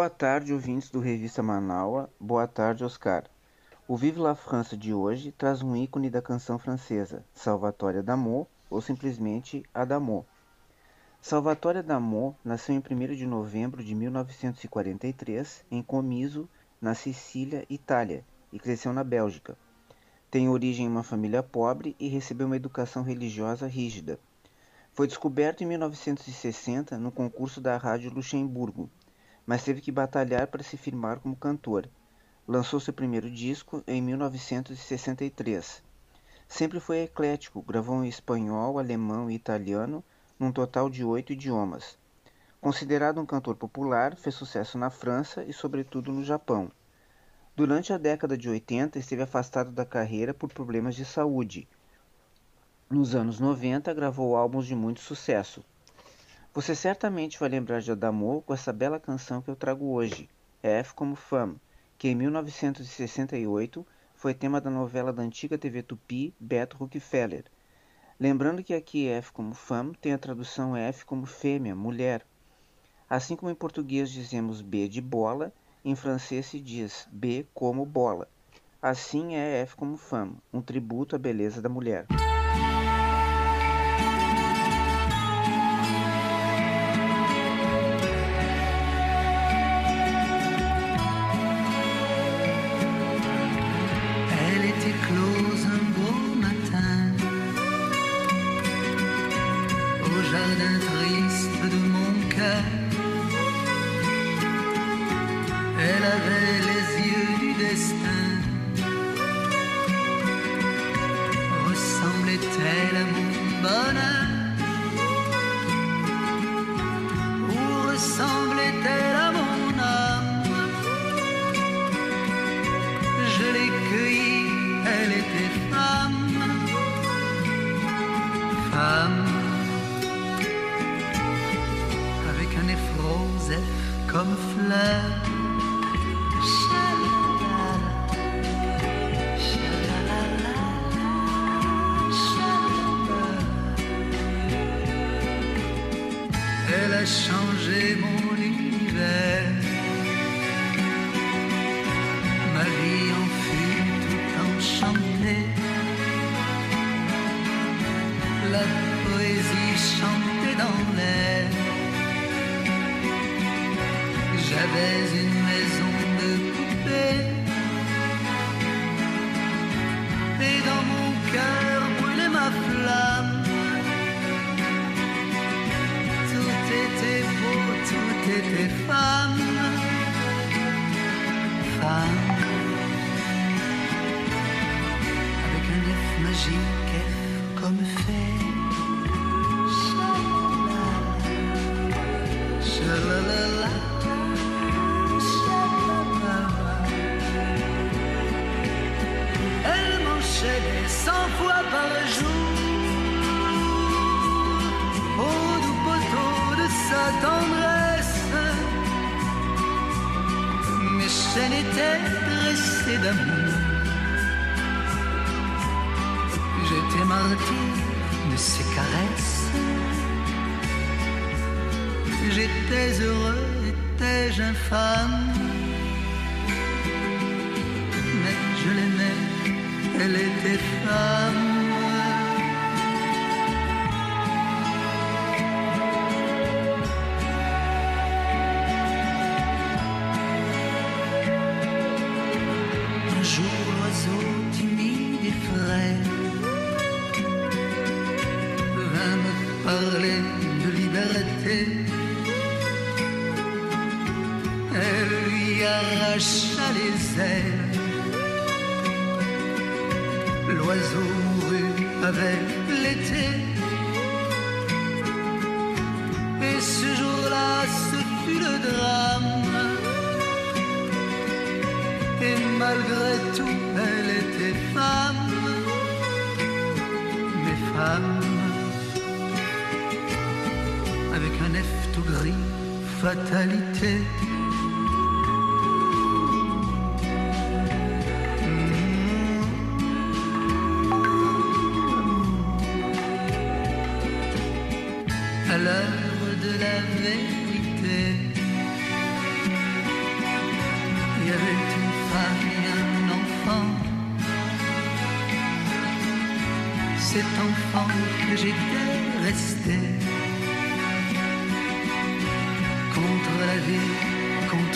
Boa 0.03 0.09
tarde, 0.09 0.51
ouvintes 0.51 0.89
do 0.89 0.99
Revista 0.99 1.41
Manaua. 1.41 2.09
Boa 2.19 2.45
tarde, 2.45 2.83
Oscar. 2.83 3.23
O 3.87 3.95
Vive 3.95 4.19
la 4.19 4.35
France 4.35 4.75
de 4.75 4.93
hoje 4.93 5.31
traz 5.31 5.61
um 5.61 5.77
ícone 5.77 6.09
da 6.09 6.21
canção 6.21 6.59
francesa, 6.59 7.23
Salvatore 7.33 7.99
Adamo, 7.99 8.45
ou 8.69 8.81
simplesmente 8.81 9.63
Adamo. 9.73 10.25
Salvatore 11.21 11.77
Adamo 11.77 12.35
nasceu 12.43 12.75
em 12.75 12.79
1 12.79 13.15
de 13.15 13.25
novembro 13.25 13.81
de 13.81 13.95
1943 13.95 15.63
em 15.71 15.81
Comiso, 15.81 16.49
na 16.81 16.93
Sicília, 16.93 17.65
Itália, 17.69 18.25
e 18.51 18.59
cresceu 18.59 18.91
na 18.91 19.05
Bélgica. 19.05 19.57
Tem 20.29 20.49
origem 20.49 20.85
em 20.85 20.89
uma 20.89 21.03
família 21.03 21.41
pobre 21.41 21.95
e 21.97 22.09
recebeu 22.09 22.47
uma 22.47 22.57
educação 22.57 23.03
religiosa 23.03 23.67
rígida. 23.67 24.19
Foi 24.91 25.07
descoberto 25.07 25.63
em 25.63 25.65
1960 25.65 26.97
no 26.97 27.09
concurso 27.09 27.61
da 27.61 27.77
Rádio 27.77 28.13
Luxemburgo 28.13 28.89
mas 29.45 29.63
teve 29.63 29.81
que 29.81 29.91
batalhar 29.91 30.47
para 30.47 30.63
se 30.63 30.77
firmar 30.77 31.19
como 31.19 31.35
cantor. 31.35 31.89
Lançou 32.47 32.79
seu 32.79 32.93
primeiro 32.93 33.29
disco 33.29 33.83
em 33.87 34.01
1963. 34.01 35.83
Sempre 36.47 36.79
foi 36.79 36.99
eclético, 37.03 37.61
gravou 37.61 38.03
em 38.03 38.07
espanhol, 38.07 38.77
alemão 38.77 39.29
e 39.29 39.35
italiano, 39.35 40.03
num 40.39 40.51
total 40.51 40.89
de 40.89 41.03
oito 41.03 41.33
idiomas. 41.33 41.97
Considerado 42.59 43.19
um 43.19 43.25
cantor 43.25 43.55
popular, 43.55 44.15
fez 44.15 44.35
sucesso 44.35 44.77
na 44.77 44.89
França 44.89 45.43
e, 45.43 45.51
sobretudo, 45.51 46.11
no 46.11 46.23
Japão. 46.23 46.71
Durante 47.55 47.93
a 47.93 47.97
década 47.97 48.37
de 48.37 48.49
80, 48.49 48.97
esteve 48.97 49.21
afastado 49.21 49.71
da 49.71 49.85
carreira 49.85 50.33
por 50.33 50.51
problemas 50.51 50.95
de 50.95 51.05
saúde. 51.05 51.67
Nos 52.89 53.15
anos 53.15 53.39
90, 53.39 53.93
gravou 53.93 54.35
álbuns 54.35 54.65
de 54.65 54.75
muito 54.75 55.01
sucesso, 55.01 55.63
você 56.53 56.75
certamente 56.75 57.39
vai 57.39 57.49
lembrar 57.49 57.81
de 57.81 57.91
Adamo 57.91 58.43
com 58.43 58.53
essa 58.53 58.71
bela 58.71 58.99
canção 58.99 59.41
que 59.41 59.49
eu 59.49 59.55
trago 59.55 59.91
hoje, 59.91 60.29
F 60.61 60.93
como 60.93 61.15
Femme, 61.15 61.59
que 61.97 62.07
em 62.07 62.15
1968 62.15 63.85
foi 64.13 64.35
tema 64.35 64.61
da 64.61 64.69
novela 64.69 65.11
da 65.11 65.23
antiga 65.23 65.57
TV 65.57 65.81
Tupi, 65.81 66.31
Beto 66.39 66.77
Rockefeller. 66.77 67.45
Lembrando 68.19 68.63
que 68.63 68.75
aqui 68.75 69.07
F 69.07 69.31
como 69.31 69.55
Femme 69.55 69.95
tem 69.99 70.13
a 70.13 70.17
tradução 70.17 70.77
F 70.77 71.03
como 71.05 71.25
fêmea, 71.25 71.75
mulher. 71.75 72.23
Assim 73.09 73.35
como 73.35 73.51
em 73.51 73.55
português 73.55 74.11
dizemos 74.11 74.61
B 74.61 74.87
de 74.87 75.01
bola, 75.01 75.51
em 75.83 75.95
francês 75.95 76.45
se 76.45 76.59
diz 76.59 77.07
B 77.11 77.47
como 77.51 77.83
bola. 77.83 78.27
Assim 78.79 79.35
é 79.35 79.61
F 79.61 79.75
como 79.75 79.97
Femme, 79.97 80.37
um 80.53 80.61
tributo 80.61 81.15
à 81.15 81.19
beleza 81.19 81.63
da 81.63 81.69
mulher. 81.69 82.05
À 113.65 113.93
mon 113.93 114.12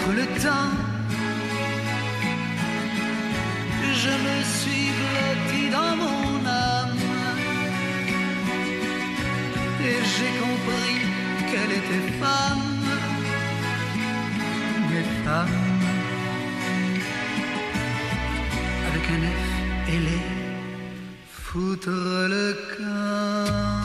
contre 0.07 0.19
le 0.19 0.25
temps. 0.41 0.73
Je 4.03 4.13
me 4.25 4.37
suis 4.43 4.89
blotti 4.99 5.69
dans 5.71 5.95
mon 5.95 6.45
âme 6.45 6.99
et 9.81 9.99
j'ai 10.13 10.33
compris 10.43 10.97
qu'elle 11.49 11.71
était 11.71 12.07
femme, 12.19 12.67
mais 14.89 15.05
femme, 15.25 15.57
avec 18.87 19.03
un 19.15 19.21
F, 19.21 19.45
elle 19.89 20.07
est 20.17 20.27
foutre 21.31 21.89
le 21.89 22.55
camp. 22.77 23.76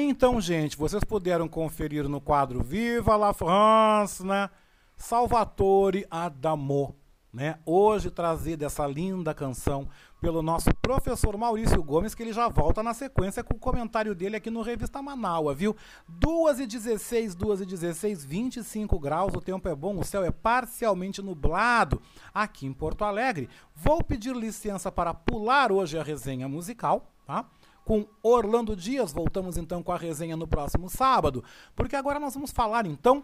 Aí 0.00 0.08
então, 0.08 0.40
gente. 0.40 0.76
Vocês 0.76 1.04
puderam 1.04 1.46
conferir 1.46 2.08
no 2.08 2.20
quadro 2.20 2.62
Viva 2.62 3.16
la 3.16 3.32
France, 3.32 4.24
né? 4.24 4.50
Salvatore 4.96 6.06
Adamo, 6.10 6.96
né? 7.32 7.58
Hoje 7.64 8.10
trazida 8.10 8.66
essa 8.66 8.86
linda 8.86 9.32
canção 9.32 9.88
pelo 10.20 10.42
nosso 10.42 10.74
professor 10.82 11.36
Maurício 11.38 11.82
Gomes, 11.82 12.14
que 12.14 12.22
ele 12.22 12.32
já 12.32 12.48
volta 12.48 12.82
na 12.82 12.92
sequência 12.92 13.42
com 13.42 13.54
o 13.54 13.58
comentário 13.58 14.14
dele 14.14 14.36
aqui 14.36 14.50
no 14.50 14.60
Revista 14.60 15.00
Manaua, 15.00 15.54
viu? 15.54 15.74
2 16.06 16.60
e 16.60 16.66
16, 16.66 17.34
2 17.34 17.62
e 17.62 17.66
16, 17.66 18.24
25 18.24 18.98
graus, 18.98 19.32
o 19.34 19.40
tempo 19.40 19.66
é 19.68 19.74
bom, 19.74 19.98
o 19.98 20.04
céu 20.04 20.22
é 20.22 20.30
parcialmente 20.30 21.22
nublado 21.22 22.02
aqui 22.34 22.66
em 22.66 22.72
Porto 22.72 23.02
Alegre. 23.02 23.48
Vou 23.74 24.04
pedir 24.04 24.36
licença 24.36 24.92
para 24.92 25.14
pular 25.14 25.72
hoje 25.72 25.98
a 25.98 26.02
resenha 26.02 26.46
musical, 26.46 27.10
tá? 27.26 27.46
Com 27.90 28.06
Orlando 28.22 28.76
Dias. 28.76 29.12
Voltamos 29.12 29.56
então 29.56 29.82
com 29.82 29.90
a 29.90 29.96
resenha 29.96 30.36
no 30.36 30.46
próximo 30.46 30.88
sábado, 30.88 31.42
porque 31.74 31.96
agora 31.96 32.20
nós 32.20 32.34
vamos 32.34 32.52
falar 32.52 32.86
então 32.86 33.20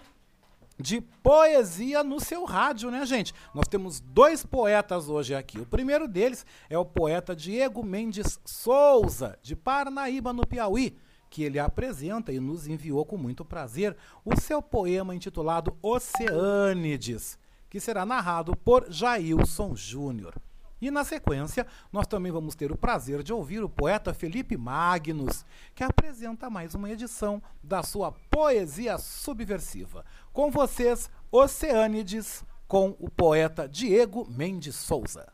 de 0.76 1.00
poesia 1.00 2.02
no 2.02 2.18
seu 2.18 2.44
rádio, 2.44 2.90
né, 2.90 3.06
gente? 3.06 3.32
Nós 3.54 3.68
temos 3.68 4.00
dois 4.00 4.44
poetas 4.44 5.08
hoje 5.08 5.36
aqui. 5.36 5.60
O 5.60 5.66
primeiro 5.66 6.08
deles 6.08 6.44
é 6.68 6.76
o 6.76 6.84
poeta 6.84 7.34
Diego 7.36 7.84
Mendes 7.84 8.40
Souza, 8.44 9.38
de 9.40 9.54
Parnaíba, 9.54 10.32
no 10.32 10.44
Piauí, 10.44 10.98
que 11.30 11.44
ele 11.44 11.60
apresenta 11.60 12.32
e 12.32 12.40
nos 12.40 12.66
enviou 12.66 13.06
com 13.06 13.16
muito 13.16 13.44
prazer 13.44 13.96
o 14.24 14.34
seu 14.34 14.60
poema 14.60 15.14
intitulado 15.14 15.76
Oceânides, 15.80 17.38
que 17.70 17.78
será 17.78 18.04
narrado 18.04 18.56
por 18.56 18.90
Jailson 18.90 19.76
Júnior. 19.76 20.34
E 20.80 20.90
na 20.90 21.04
sequência, 21.04 21.66
nós 21.90 22.06
também 22.06 22.30
vamos 22.30 22.54
ter 22.54 22.70
o 22.70 22.76
prazer 22.76 23.22
de 23.22 23.32
ouvir 23.32 23.62
o 23.62 23.68
poeta 23.68 24.12
Felipe 24.12 24.56
Magnus, 24.56 25.44
que 25.74 25.82
apresenta 25.82 26.50
mais 26.50 26.74
uma 26.74 26.90
edição 26.90 27.42
da 27.62 27.82
sua 27.82 28.12
poesia 28.30 28.98
subversiva. 28.98 30.04
Com 30.32 30.50
vocês, 30.50 31.10
Oceânides, 31.32 32.44
com 32.68 32.94
o 32.98 33.08
poeta 33.08 33.66
Diego 33.66 34.26
Mendes 34.28 34.76
Souza. 34.76 35.32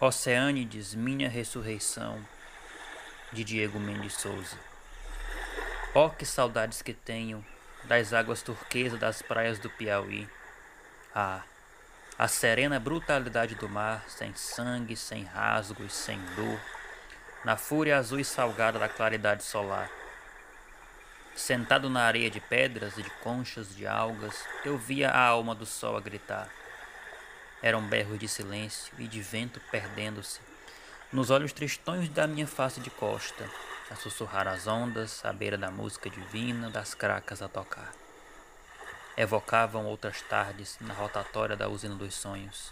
Oceânides, 0.00 0.94
minha 0.94 1.28
ressurreição, 1.28 2.18
de 3.32 3.44
Diego 3.44 3.78
Mendes 3.78 4.14
Souza. 4.14 4.56
Oh, 5.94 6.10
que 6.10 6.24
saudades 6.24 6.82
que 6.82 6.92
tenho 6.92 7.44
das 7.84 8.12
águas 8.12 8.42
turquesas 8.42 8.98
das 8.98 9.22
praias 9.22 9.58
do 9.58 9.70
Piauí. 9.70 10.28
Ah, 11.14 11.42
a 12.18 12.26
serena 12.26 12.80
brutalidade 12.80 13.54
do 13.54 13.68
mar, 13.68 14.04
sem 14.08 14.34
sangue, 14.34 14.96
sem 14.96 15.24
rasgos, 15.24 15.92
sem 15.92 16.18
dor, 16.34 16.58
na 17.44 17.56
fúria 17.56 17.98
azul 17.98 18.18
e 18.18 18.24
salgada 18.24 18.78
da 18.78 18.88
claridade 18.88 19.44
solar. 19.44 19.90
Sentado 21.34 21.90
na 21.90 22.04
areia 22.04 22.30
de 22.30 22.40
pedras 22.40 22.96
e 22.96 23.02
de 23.02 23.10
conchas 23.22 23.76
de 23.76 23.86
algas, 23.86 24.42
eu 24.64 24.78
via 24.78 25.10
a 25.10 25.20
alma 25.20 25.54
do 25.54 25.66
sol 25.66 25.94
a 25.94 26.00
gritar. 26.00 26.48
Eram 27.62 27.82
berros 27.82 28.18
de 28.18 28.26
silêncio 28.26 28.94
e 28.98 29.06
de 29.06 29.20
vento 29.20 29.60
perdendo-se 29.70 30.40
nos 31.12 31.30
olhos 31.30 31.52
tristonhos 31.52 32.08
da 32.08 32.26
minha 32.26 32.46
face 32.46 32.80
de 32.80 32.90
costa, 32.90 33.48
a 33.90 33.94
sussurrar 33.94 34.48
as 34.48 34.66
ondas 34.66 35.24
à 35.24 35.32
beira 35.32 35.56
da 35.56 35.70
música 35.70 36.10
divina 36.10 36.70
das 36.70 36.94
cracas 36.94 37.42
a 37.42 37.48
tocar. 37.48 38.05
Evocavam 39.16 39.86
outras 39.86 40.20
tardes 40.20 40.76
na 40.80 40.92
rotatória 40.92 41.56
da 41.56 41.68
usina 41.68 41.94
dos 41.94 42.14
sonhos. 42.14 42.70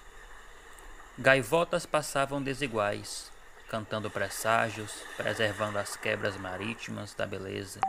Gaivotas 1.19 1.87
passavam 1.87 2.43
desiguais, 2.43 3.33
cantando 3.71 4.11
presságios, 4.11 4.93
preservando 5.17 5.79
as 5.79 5.97
quebras 5.97 6.37
marítimas 6.37 7.15
da 7.15 7.27
beleza, 7.27 7.81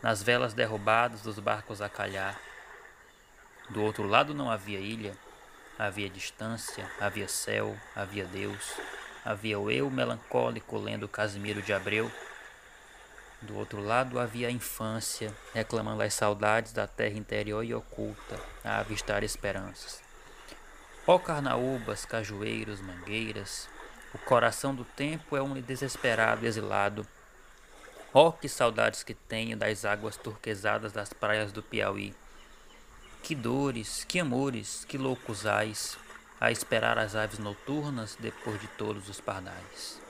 nas 0.00 0.22
velas 0.22 0.54
derrubadas 0.54 1.22
dos 1.22 1.38
barcos 1.40 1.82
a 1.82 1.88
calhar. 1.88 2.38
Do 3.68 3.82
outro 3.82 4.06
lado 4.06 4.32
não 4.32 4.50
havia 4.50 4.78
ilha, 4.78 5.16
havia 5.78 6.08
distância, 6.08 6.88
havia 7.00 7.26
céu, 7.26 7.76
havia 7.96 8.24
Deus, 8.26 8.74
havia 9.24 9.58
o 9.58 9.70
eu 9.70 9.90
melancólico 9.90 10.78
lendo 10.78 11.08
Casimiro 11.08 11.60
de 11.60 11.72
Abreu. 11.72 12.10
Do 13.42 13.56
outro 13.56 13.80
lado 13.80 14.20
havia 14.20 14.46
a 14.46 14.52
infância, 14.52 15.34
reclamando 15.52 16.02
as 16.02 16.14
saudades 16.14 16.72
da 16.72 16.86
terra 16.86 17.18
interior 17.18 17.64
e 17.64 17.74
oculta, 17.74 18.40
a 18.64 18.78
avistar 18.78 19.24
esperanças. 19.24 20.00
Ó 21.04 21.18
carnaúbas, 21.18 22.04
cajueiros, 22.04 22.80
mangueiras, 22.80 23.68
o 24.14 24.18
coração 24.18 24.72
do 24.72 24.84
tempo 24.84 25.36
é 25.36 25.42
um 25.42 25.60
desesperado 25.60 26.46
exilado. 26.46 27.04
Ó 28.14 28.30
que 28.30 28.48
saudades 28.48 29.02
que 29.02 29.14
tenho 29.14 29.56
das 29.56 29.84
águas 29.84 30.16
turquesadas 30.16 30.92
das 30.92 31.12
praias 31.12 31.50
do 31.50 31.62
Piauí. 31.62 32.14
Que 33.24 33.34
dores, 33.34 34.04
que 34.04 34.20
amores, 34.20 34.84
que 34.84 34.96
loucos 34.96 35.46
ais, 35.46 35.98
a 36.40 36.52
esperar 36.52 36.98
as 36.98 37.16
aves 37.16 37.40
noturnas 37.40 38.16
depois 38.20 38.60
de 38.60 38.68
todos 38.68 39.08
os 39.08 39.20
pardais. 39.20 40.00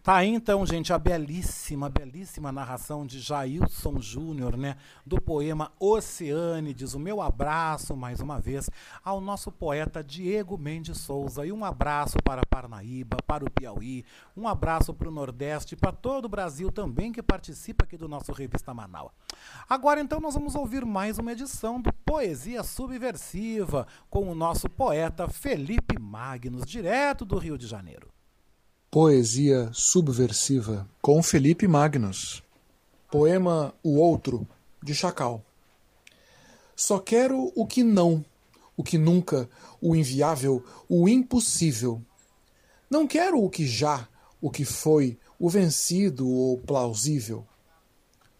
Tá 0.00 0.16
aí 0.16 0.28
então, 0.28 0.64
gente, 0.64 0.92
a 0.92 0.98
belíssima, 0.98 1.90
belíssima 1.90 2.52
narração 2.52 3.04
de 3.04 3.20
Jailson 3.20 4.00
Júnior, 4.00 4.56
né? 4.56 4.76
Do 5.04 5.20
poema 5.20 5.70
Oceânides. 5.78 6.94
O 6.94 6.98
meu 6.98 7.20
abraço, 7.20 7.94
mais 7.94 8.20
uma 8.20 8.40
vez, 8.40 8.70
ao 9.04 9.20
nosso 9.20 9.52
poeta 9.52 10.02
Diego 10.02 10.56
Mendes 10.56 10.98
Souza. 10.98 11.44
E 11.44 11.52
um 11.52 11.64
abraço 11.64 12.16
para 12.24 12.46
Parnaíba, 12.46 13.18
para 13.26 13.44
o 13.44 13.50
Piauí, 13.50 14.04
um 14.36 14.48
abraço 14.48 14.94
para 14.94 15.08
o 15.08 15.12
Nordeste, 15.12 15.76
para 15.76 15.92
todo 15.92 16.24
o 16.24 16.28
Brasil 16.28 16.70
também 16.70 17.12
que 17.12 17.22
participa 17.22 17.84
aqui 17.84 17.98
do 17.98 18.08
nosso 18.08 18.32
Revista 18.32 18.72
Manaus. 18.72 19.10
Agora, 19.68 20.00
então, 20.00 20.20
nós 20.20 20.34
vamos 20.34 20.54
ouvir 20.54 20.86
mais 20.86 21.18
uma 21.18 21.32
edição 21.32 21.80
do 21.80 21.92
Poesia 21.92 22.62
Subversiva 22.62 23.86
com 24.08 24.30
o 24.30 24.34
nosso 24.34 24.70
poeta 24.70 25.28
Felipe 25.28 25.98
Magnus, 25.98 26.64
direto 26.64 27.24
do 27.24 27.36
Rio 27.36 27.58
de 27.58 27.66
Janeiro. 27.66 28.17
Poesia 28.90 29.68
subversiva 29.74 30.88
com 31.02 31.22
Felipe 31.22 31.68
Magnus. 31.68 32.42
Poema 33.10 33.74
O 33.82 33.98
Outro, 33.98 34.48
de 34.82 34.94
Chacal. 34.94 35.44
Só 36.74 36.98
quero 36.98 37.52
o 37.54 37.66
que 37.66 37.82
não, 37.82 38.24
o 38.74 38.82
que 38.82 38.96
nunca, 38.96 39.46
o 39.78 39.94
inviável, 39.94 40.64
o 40.88 41.06
impossível. 41.06 42.00
Não 42.88 43.06
quero 43.06 43.44
o 43.44 43.50
que 43.50 43.66
já, 43.66 44.08
o 44.40 44.50
que 44.50 44.64
foi, 44.64 45.18
o 45.38 45.50
vencido 45.50 46.26
ou 46.26 46.56
plausível. 46.56 47.46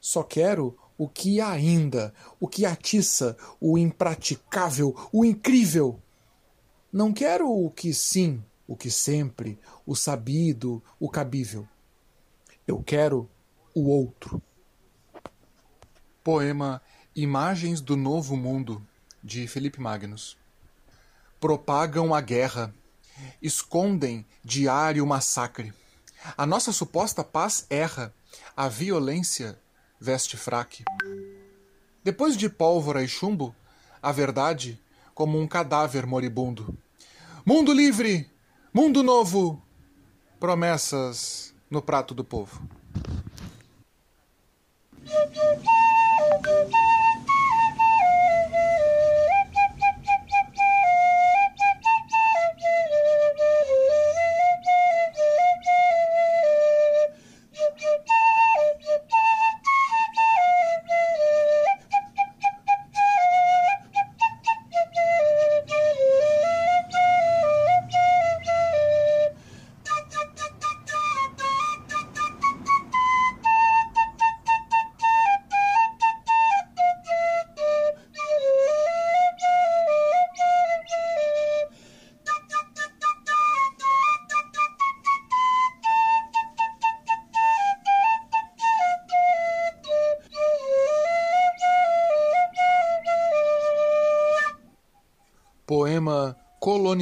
Só 0.01 0.23
quero 0.23 0.75
o 0.97 1.07
que 1.07 1.43
ainda, 1.43 2.15
o 2.41 2.49
que 2.49 2.65
atiça, 2.65 3.37
o 3.61 3.77
impraticável, 3.77 4.97
o 5.13 5.27
incrível. 5.27 6.01
Não 6.91 7.13
quero 7.13 7.53
o 7.53 7.71
que 7.71 7.93
sim, 7.93 8.43
o 8.69 8.77
que 8.77 8.91
sempre, 8.91 9.59
o 9.87 9.97
sabido, 9.97 10.83
o 11.01 11.09
cabível. 11.09 11.67
Eu 12.67 12.83
quero 12.83 13.29
o 13.75 13.89
outro. 13.89 14.43
Poema 16.23 16.83
Imagens 17.17 17.81
do 17.81 17.97
Novo 17.97 18.37
Mundo, 18.37 18.87
de 19.25 19.49
Felipe 19.49 19.81
Magnus. 19.81 20.37
Propagam 21.41 22.15
a 22.15 22.21
guerra, 22.21 22.75
escondem 23.41 24.27
diário 24.45 25.07
massacre. 25.07 25.73
A 26.37 26.45
nossa 26.45 26.71
suposta 26.71 27.25
paz 27.25 27.67
erra, 27.71 28.15
a 28.55 28.69
violência 28.69 29.59
veste 29.99 30.37
fraque. 30.37 30.85
Depois 32.05 32.37
de 32.37 32.51
pólvora 32.51 33.03
e 33.03 33.09
chumbo, 33.09 33.57
a 34.03 34.13
verdade 34.13 34.79
como 35.15 35.41
um 35.41 35.49
cadáver 35.49 36.05
moribundo. 36.05 36.77
Mundo 37.47 37.73
livre! 37.73 38.31
Mundo 38.73 39.03
novo! 39.03 39.63
Promessas 40.39 41.55
no 41.71 41.81
prato 41.81 42.15
do 42.15 42.23
povo. 42.23 42.61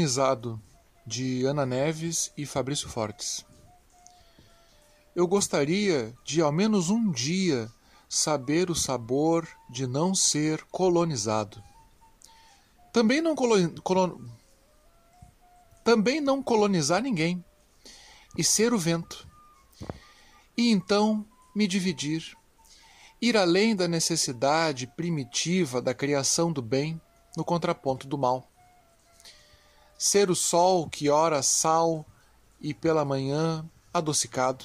Colonizado, 0.07 0.63
de 1.05 1.45
Ana 1.47 1.67
Neves 1.67 2.31
e 2.37 2.47
Fabrício 2.47 2.89
Fortes. 2.89 3.45
Eu 5.17 5.27
gostaria 5.27 6.15
de, 6.25 6.41
ao 6.41 6.53
menos 6.53 6.91
um 6.91 7.11
dia, 7.11 7.69
saber 8.09 8.71
o 8.71 8.75
sabor 8.75 9.49
de 9.69 9.85
não 9.85 10.15
ser 10.15 10.63
colonizado. 10.71 11.61
Também 12.93 13.21
não. 13.21 13.35
Também 15.83 16.21
não 16.21 16.41
colonizar 16.41 17.03
ninguém 17.03 17.45
e 18.39 18.45
ser 18.45 18.73
o 18.73 18.79
vento. 18.79 19.27
E 20.57 20.71
então 20.71 21.27
me 21.53 21.67
dividir, 21.67 22.37
ir 23.21 23.37
além 23.37 23.75
da 23.75 23.89
necessidade 23.89 24.87
primitiva 24.87 25.83
da 25.83 25.93
criação 25.93 26.53
do 26.53 26.63
bem 26.63 27.01
no 27.37 27.45
contraponto 27.45 28.07
do 28.07 28.17
mal 28.17 28.49
ser 29.99 30.31
o 30.31 30.35
sol 30.35 30.89
que 30.89 31.09
ora 31.09 31.43
sal 31.43 32.05
e 32.61 32.75
pela 32.75 33.05
manhã 33.05 33.65
adocicado. 33.93 34.65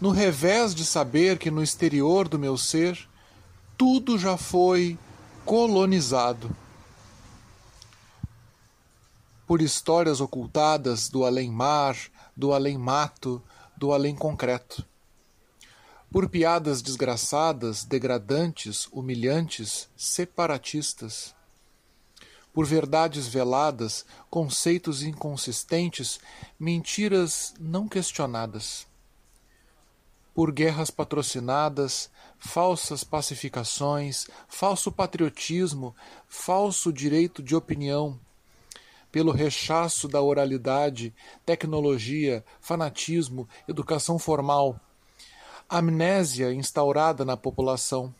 No 0.00 0.10
revés 0.10 0.74
de 0.74 0.84
saber 0.84 1.38
que 1.38 1.50
no 1.50 1.62
exterior 1.62 2.28
do 2.28 2.38
meu 2.38 2.56
ser 2.56 3.08
tudo 3.76 4.18
já 4.18 4.36
foi 4.36 4.98
colonizado 5.44 6.54
por 9.46 9.60
histórias 9.60 10.20
ocultadas 10.20 11.08
do 11.08 11.24
além-mar, 11.24 11.96
do 12.36 12.52
além-mato, 12.52 13.42
do 13.76 13.92
além-concreto. 13.92 14.84
Por 16.10 16.28
piadas 16.28 16.80
desgraçadas, 16.80 17.84
degradantes, 17.84 18.88
humilhantes, 18.92 19.88
separatistas. 19.96 21.34
Por 22.54 22.64
verdades 22.64 23.28
veladas, 23.28 24.06
conceitos 24.30 25.02
inconsistentes, 25.02 26.18
mentiras 26.58 27.52
não 27.60 27.86
questionadas. 27.86 28.86
Por 30.32 30.50
guerras 30.50 30.90
patrocinadas, 30.90 32.08
falsas 32.38 33.04
pacificações, 33.04 34.26
falso 34.48 34.90
patriotismo, 34.90 35.94
falso 36.28 36.92
direito 36.92 37.42
de 37.42 37.54
opinião, 37.56 38.18
pelo 39.10 39.32
rechaço 39.32 40.08
da 40.08 40.20
oralidade, 40.20 41.14
tecnologia, 41.44 42.44
fanatismo, 42.60 43.48
educação 43.68 44.18
formal, 44.18 44.78
amnésia 45.68 46.52
instaurada 46.52 47.24
na 47.24 47.36
população. 47.36 48.14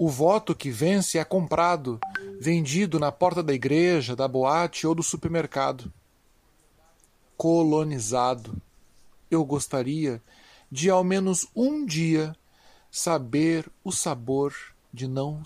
O 0.00 0.08
voto 0.08 0.54
que 0.54 0.70
vence 0.70 1.18
é 1.18 1.24
comprado, 1.24 1.98
vendido 2.38 3.00
na 3.00 3.10
porta 3.10 3.42
da 3.42 3.52
igreja, 3.52 4.14
da 4.14 4.28
boate 4.28 4.86
ou 4.86 4.94
do 4.94 5.02
supermercado. 5.02 5.92
Colonizado. 7.36 8.62
Eu 9.28 9.44
gostaria 9.44 10.22
de 10.70 10.88
ao 10.88 11.02
menos 11.02 11.48
um 11.52 11.84
dia 11.84 12.32
saber 12.92 13.68
o 13.82 13.90
sabor 13.90 14.54
de 14.94 15.08
não. 15.08 15.42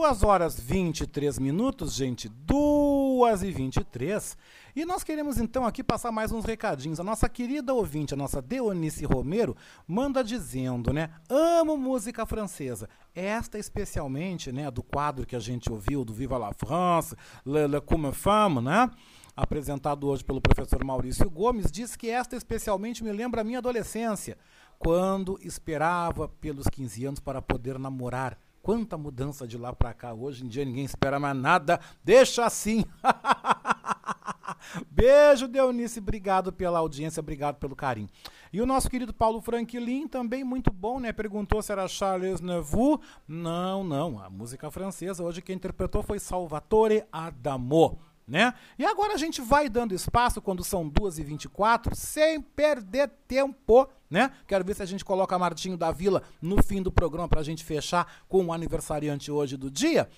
2 0.00 0.22
horas 0.22 0.58
23 0.58 1.38
minutos, 1.38 1.94
gente. 1.94 2.28
2 2.28 3.42
e 3.42 3.50
23. 3.50 4.36
E 4.74 4.84
nós 4.84 5.02
queremos 5.02 5.36
então 5.36 5.66
aqui 5.66 5.82
passar 5.82 6.10
mais 6.10 6.32
uns 6.32 6.44
recadinhos. 6.44 7.00
A 7.00 7.04
nossa 7.04 7.28
querida 7.28 7.74
ouvinte, 7.74 8.14
a 8.14 8.16
nossa 8.16 8.40
Deonice 8.40 9.04
Romero, 9.04 9.56
manda 9.86 10.22
dizendo, 10.22 10.92
né? 10.92 11.10
Amo 11.28 11.76
música 11.76 12.24
francesa. 12.24 12.88
Esta 13.14 13.58
especialmente, 13.58 14.52
né, 14.52 14.70
do 14.70 14.82
quadro 14.82 15.26
que 15.26 15.36
a 15.36 15.40
gente 15.40 15.70
ouviu, 15.70 16.04
do 16.04 16.14
Viva 16.14 16.38
la 16.38 16.52
France, 16.52 17.14
Le, 17.44 17.66
Le 17.66 17.80
Comme 17.80 18.12
Femme, 18.12 18.60
né? 18.60 18.90
Apresentado 19.36 20.06
hoje 20.06 20.24
pelo 20.24 20.40
professor 20.40 20.84
Maurício 20.84 21.28
Gomes, 21.28 21.70
diz 21.70 21.96
que 21.96 22.08
esta 22.08 22.36
especialmente 22.36 23.02
me 23.02 23.12
lembra 23.12 23.40
a 23.40 23.44
minha 23.44 23.58
adolescência, 23.58 24.38
quando 24.78 25.38
esperava 25.42 26.28
pelos 26.28 26.68
15 26.68 27.04
anos 27.06 27.20
para 27.20 27.42
poder 27.42 27.78
namorar. 27.78 28.38
Quanta 28.62 28.98
mudança 28.98 29.46
de 29.46 29.56
lá 29.56 29.72
para 29.72 29.94
cá. 29.94 30.12
Hoje 30.12 30.44
em 30.44 30.48
dia 30.48 30.64
ninguém 30.64 30.84
espera 30.84 31.18
mais 31.18 31.36
nada. 31.36 31.80
Deixa 32.04 32.44
assim. 32.44 32.84
Beijo, 34.90 35.48
Deunice. 35.48 35.98
Obrigado 35.98 36.52
pela 36.52 36.78
audiência, 36.78 37.20
obrigado 37.20 37.56
pelo 37.56 37.74
carinho. 37.74 38.08
E 38.52 38.60
o 38.60 38.66
nosso 38.66 38.90
querido 38.90 39.14
Paulo 39.14 39.40
Franklin, 39.40 40.08
também 40.08 40.44
muito 40.44 40.72
bom, 40.72 41.00
né? 41.00 41.12
Perguntou 41.12 41.62
se 41.62 41.72
era 41.72 41.88
Charles 41.88 42.40
Neveu. 42.40 43.00
Não, 43.26 43.82
não. 43.82 44.22
A 44.22 44.28
música 44.28 44.70
francesa, 44.70 45.22
hoje 45.24 45.40
quem 45.40 45.56
interpretou 45.56 46.02
foi 46.02 46.18
Salvatore 46.18 47.04
Adamo. 47.12 47.98
Né? 48.30 48.54
E 48.78 48.86
agora 48.86 49.14
a 49.14 49.16
gente 49.16 49.40
vai 49.40 49.68
dando 49.68 49.92
espaço 49.92 50.40
quando 50.40 50.62
são 50.62 50.88
2h24, 50.88 51.96
sem 51.96 52.40
perder 52.40 53.10
tempo, 53.26 53.88
né? 54.08 54.30
Quero 54.46 54.64
ver 54.64 54.76
se 54.76 54.82
a 54.84 54.86
gente 54.86 55.04
coloca 55.04 55.36
Martinho 55.36 55.76
da 55.76 55.90
Vila 55.90 56.22
no 56.40 56.62
fim 56.62 56.80
do 56.80 56.92
programa 56.92 57.28
para 57.28 57.40
a 57.40 57.42
gente 57.42 57.64
fechar 57.64 58.22
com 58.28 58.46
o 58.46 58.52
aniversariante 58.52 59.32
hoje 59.32 59.56
do 59.56 59.68
dia. 59.68 60.08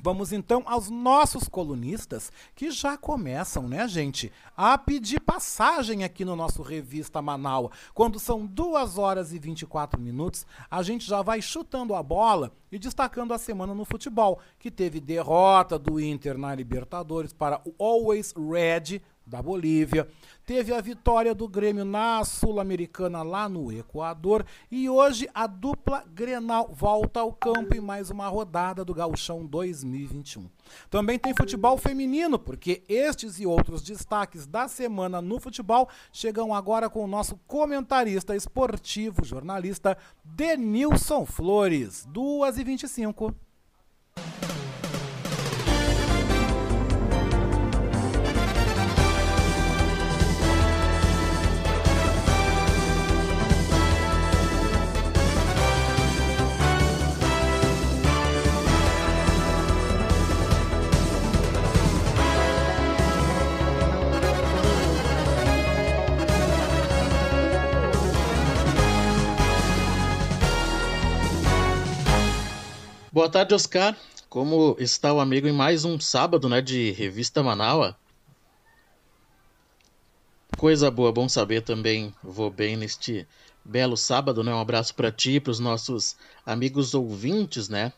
Vamos 0.00 0.32
então 0.32 0.62
aos 0.64 0.88
nossos 0.88 1.48
colunistas 1.48 2.30
que 2.54 2.70
já 2.70 2.96
começam, 2.96 3.68
né, 3.68 3.88
gente, 3.88 4.32
a 4.56 4.78
pedir 4.78 5.20
passagem 5.20 6.04
aqui 6.04 6.24
no 6.24 6.36
nosso 6.36 6.62
Revista 6.62 7.20
Manaus. 7.20 7.70
Quando 7.92 8.18
são 8.20 8.46
2 8.46 8.96
horas 8.96 9.32
e 9.32 9.40
24 9.40 10.00
minutos, 10.00 10.46
a 10.70 10.84
gente 10.84 11.04
já 11.04 11.20
vai 11.20 11.42
chutando 11.42 11.96
a 11.96 12.02
bola 12.02 12.52
e 12.70 12.78
destacando 12.78 13.34
a 13.34 13.38
semana 13.38 13.74
no 13.74 13.84
futebol, 13.84 14.38
que 14.58 14.70
teve 14.70 15.00
derrota 15.00 15.76
do 15.76 15.98
Inter 15.98 16.38
na 16.38 16.54
Libertadores 16.54 17.32
para 17.32 17.60
o 17.64 17.74
Always 17.82 18.32
Red 18.36 19.00
da 19.26 19.42
Bolívia, 19.42 20.08
teve 20.48 20.72
a 20.72 20.80
vitória 20.80 21.34
do 21.34 21.46
Grêmio 21.46 21.84
na 21.84 22.24
Sul-Americana 22.24 23.22
lá 23.22 23.50
no 23.50 23.70
Equador 23.70 24.46
e 24.70 24.88
hoje 24.88 25.28
a 25.34 25.46
dupla 25.46 26.02
Grenal 26.08 26.70
volta 26.72 27.20
ao 27.20 27.34
campo 27.34 27.76
em 27.76 27.80
mais 27.82 28.08
uma 28.08 28.26
rodada 28.28 28.82
do 28.82 28.94
Gauchão 28.94 29.44
2021. 29.44 30.48
Também 30.88 31.18
tem 31.18 31.34
futebol 31.34 31.76
feminino, 31.76 32.38
porque 32.38 32.82
estes 32.88 33.38
e 33.38 33.44
outros 33.44 33.82
destaques 33.82 34.46
da 34.46 34.66
semana 34.68 35.20
no 35.20 35.38
futebol 35.38 35.86
chegam 36.10 36.54
agora 36.54 36.88
com 36.88 37.04
o 37.04 37.06
nosso 37.06 37.38
comentarista 37.46 38.34
esportivo, 38.34 39.22
jornalista 39.22 39.98
Denilson 40.24 41.26
Flores, 41.26 42.08
2h25. 42.10 43.34
Boa 73.18 73.28
tarde, 73.28 73.52
Oscar. 73.52 73.96
Como 74.28 74.76
está 74.78 75.12
o 75.12 75.18
amigo 75.18 75.48
em 75.48 75.52
mais 75.52 75.84
um 75.84 75.98
sábado, 75.98 76.48
né, 76.48 76.60
de 76.60 76.92
Revista 76.92 77.42
Manaua? 77.42 77.96
Coisa 80.56 80.88
boa, 80.88 81.10
bom 81.10 81.28
saber 81.28 81.62
também. 81.62 82.14
Vou 82.22 82.48
bem 82.48 82.76
neste 82.76 83.26
belo 83.64 83.96
sábado, 83.96 84.44
né? 84.44 84.54
Um 84.54 84.60
abraço 84.60 84.94
para 84.94 85.10
ti 85.10 85.32
e 85.32 85.40
para 85.40 85.50
os 85.50 85.58
nossos 85.58 86.14
amigos 86.46 86.94
ouvintes, 86.94 87.68
né, 87.68 87.92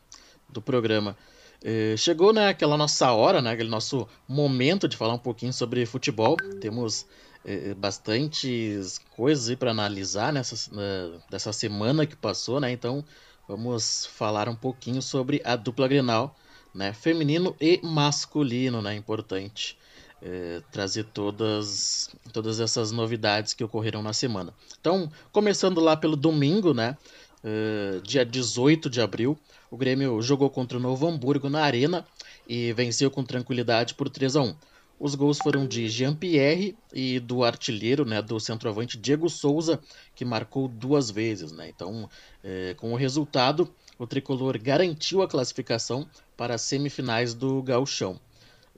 do 0.48 0.62
programa. 0.62 1.14
Eh, 1.62 1.96
chegou, 1.98 2.32
né, 2.32 2.48
aquela 2.48 2.78
nossa 2.78 3.12
hora, 3.12 3.42
né, 3.42 3.50
aquele 3.50 3.68
nosso 3.68 4.08
momento 4.26 4.88
de 4.88 4.96
falar 4.96 5.12
um 5.12 5.18
pouquinho 5.18 5.52
sobre 5.52 5.84
futebol. 5.84 6.34
Temos 6.62 7.04
eh, 7.44 7.74
bastantes 7.74 8.98
coisas 9.14 9.54
para 9.54 9.70
analisar 9.70 10.32
nessa, 10.32 10.56
dessa 11.28 11.52
semana 11.52 12.06
que 12.06 12.16
passou, 12.16 12.58
né? 12.58 12.72
Então, 12.72 13.04
vamos 13.51 14.07
falar 14.07 14.48
um 14.48 14.55
pouquinho 14.55 15.03
sobre 15.03 15.42
a 15.44 15.57
dupla 15.57 15.88
Grenal, 15.88 16.36
né, 16.72 16.92
feminino 16.92 17.57
e 17.61 17.80
masculino, 17.82 18.80
né, 18.80 18.94
importante 18.94 19.76
é, 20.22 20.62
trazer 20.70 21.05
todas, 21.05 22.11
todas 22.32 22.61
essas 22.61 22.92
novidades 22.92 23.53
que 23.53 23.64
ocorreram 23.64 24.03
na 24.03 24.12
semana. 24.12 24.55
Então, 24.80 25.11
começando 25.32 25.80
lá 25.80 25.96
pelo 25.96 26.14
domingo, 26.14 26.72
né, 26.72 26.96
é, 27.42 28.01
dia 28.05 28.24
18 28.24 28.88
de 28.88 29.01
abril, 29.01 29.36
o 29.68 29.76
Grêmio 29.76 30.22
jogou 30.22 30.48
contra 30.48 30.78
o 30.78 30.80
Novo 30.80 31.09
Hamburgo 31.09 31.51
na 31.51 31.62
Arena 31.64 32.07
e 32.48 32.72
venceu 32.72 33.11
com 33.11 33.24
tranquilidade 33.24 33.94
por 33.94 34.09
3 34.09 34.36
a 34.36 34.42
1. 34.42 34.55
Os 35.01 35.14
gols 35.14 35.38
foram 35.38 35.66
de 35.66 35.88
Jean-Pierre 35.88 36.76
e 36.92 37.18
do 37.18 37.42
artilheiro, 37.42 38.05
né, 38.05 38.20
do 38.20 38.38
centroavante 38.38 38.98
Diego 38.98 39.30
Souza, 39.30 39.80
que 40.14 40.26
marcou 40.26 40.68
duas 40.68 41.11
vezes. 41.11 41.53
Né? 41.53 41.70
Então, 41.70 42.07
é, 42.44 42.74
com 42.74 42.92
o 42.92 42.96
resultado, 42.96 43.74
o 43.98 44.07
tricolor 44.07 44.59
garantiu 44.59 45.22
a 45.22 45.28
classificação 45.28 46.07
para 46.36 46.57
as 46.57 46.61
semifinais 46.61 47.32
do 47.32 47.62
Gauchão. 47.62 48.20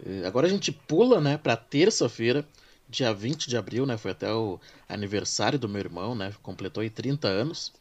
É, 0.07 0.25
agora 0.25 0.47
a 0.47 0.51
gente 0.51 0.71
pula 0.71 1.21
né, 1.21 1.37
para 1.37 1.57
terça-feira, 1.57 2.47
dia 2.89 3.13
20 3.13 3.49
de 3.49 3.57
abril, 3.57 3.85
né, 3.85 3.97
foi 3.97 4.13
até 4.13 4.33
o 4.33 4.61
aniversário 4.89 5.59
do 5.59 5.69
meu 5.69 5.81
irmão, 5.81 6.15
né, 6.15 6.33
completou 6.41 6.83
aí 6.83 6.91
30 6.91 7.27
anos. 7.27 7.73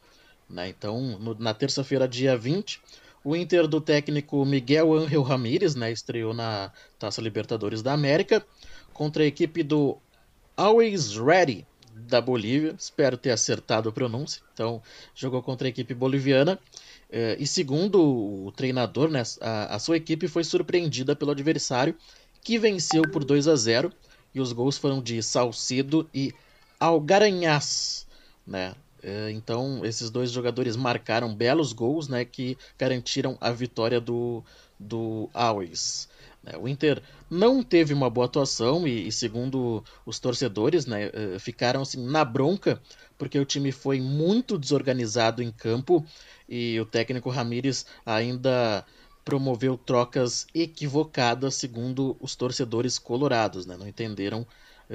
Né? 0.50 0.68
Então, 0.68 1.16
no, 1.20 1.36
na 1.36 1.54
terça-feira, 1.54 2.08
dia 2.08 2.36
20, 2.36 2.82
o 3.24 3.36
Inter 3.36 3.66
do 3.66 3.80
técnico 3.80 4.44
Miguel 4.44 4.92
Ángel 4.92 5.22
Ramírez 5.22 5.74
né, 5.74 5.92
estreou 5.92 6.34
na 6.34 6.72
Taça 6.98 7.20
Libertadores 7.20 7.82
da 7.82 7.92
América 7.92 8.44
contra 8.92 9.22
a 9.22 9.26
equipe 9.26 9.62
do 9.62 9.98
Always 10.56 11.16
Ready 11.16 11.66
da 11.94 12.20
Bolívia. 12.20 12.74
Espero 12.78 13.16
ter 13.16 13.30
acertado 13.30 13.88
a 13.88 13.92
pronúncia. 13.92 14.42
Então, 14.52 14.82
jogou 15.14 15.42
contra 15.42 15.68
a 15.68 15.70
equipe 15.70 15.94
boliviana. 15.94 16.58
Eh, 17.10 17.36
e 17.38 17.46
segundo 17.46 18.02
o 18.46 18.52
treinador, 18.52 19.10
né, 19.10 19.22
a, 19.40 19.78
sua 19.78 19.96
equipe 19.96 20.26
foi 20.26 20.44
surpreendida 20.44 21.14
pelo 21.14 21.30
adversário, 21.30 21.94
que 22.42 22.58
venceu 22.58 23.02
por 23.02 23.24
2 23.24 23.48
a 23.48 23.54
0 23.54 23.92
e 24.34 24.40
os 24.40 24.52
gols 24.52 24.78
foram 24.78 25.00
de 25.00 25.22
Salcedo 25.22 26.08
e 26.12 26.32
Algaranhas, 26.80 28.06
né? 28.46 28.74
É, 29.02 29.30
Então, 29.30 29.84
esses 29.84 30.10
dois 30.10 30.30
jogadores 30.30 30.76
marcaram 30.76 31.34
belos 31.34 31.72
gols, 31.72 32.08
né, 32.08 32.24
que 32.24 32.56
garantiram 32.78 33.36
a 33.40 33.50
vitória 33.50 34.00
do, 34.00 34.44
do 34.78 35.28
Always. 35.34 36.08
né? 36.42 36.52
O 36.58 36.68
Inter 36.68 37.02
não 37.30 37.62
teve 37.62 37.92
uma 37.94 38.08
boa 38.10 38.26
atuação 38.26 38.86
e, 38.86 39.08
e 39.08 39.12
segundo 39.12 39.82
os 40.06 40.18
torcedores, 40.20 40.86
né, 40.86 41.10
eh, 41.12 41.38
ficaram 41.38 41.82
assim, 41.82 42.04
na 42.04 42.24
bronca 42.24 42.80
porque 43.18 43.38
o 43.38 43.44
time 43.44 43.70
foi 43.72 44.00
muito 44.00 44.58
desorganizado 44.58 45.42
em 45.42 45.50
campo 45.52 46.04
e 46.48 46.78
o 46.80 46.86
técnico 46.86 47.30
Ramires 47.30 47.86
ainda 48.04 48.84
promoveu 49.24 49.76
trocas 49.78 50.46
equivocadas 50.54 51.54
segundo 51.54 52.16
os 52.20 52.34
torcedores 52.34 52.98
colorados, 52.98 53.64
né? 53.66 53.76
Não 53.76 53.86
entenderam 53.86 54.44
eh, 54.44 54.46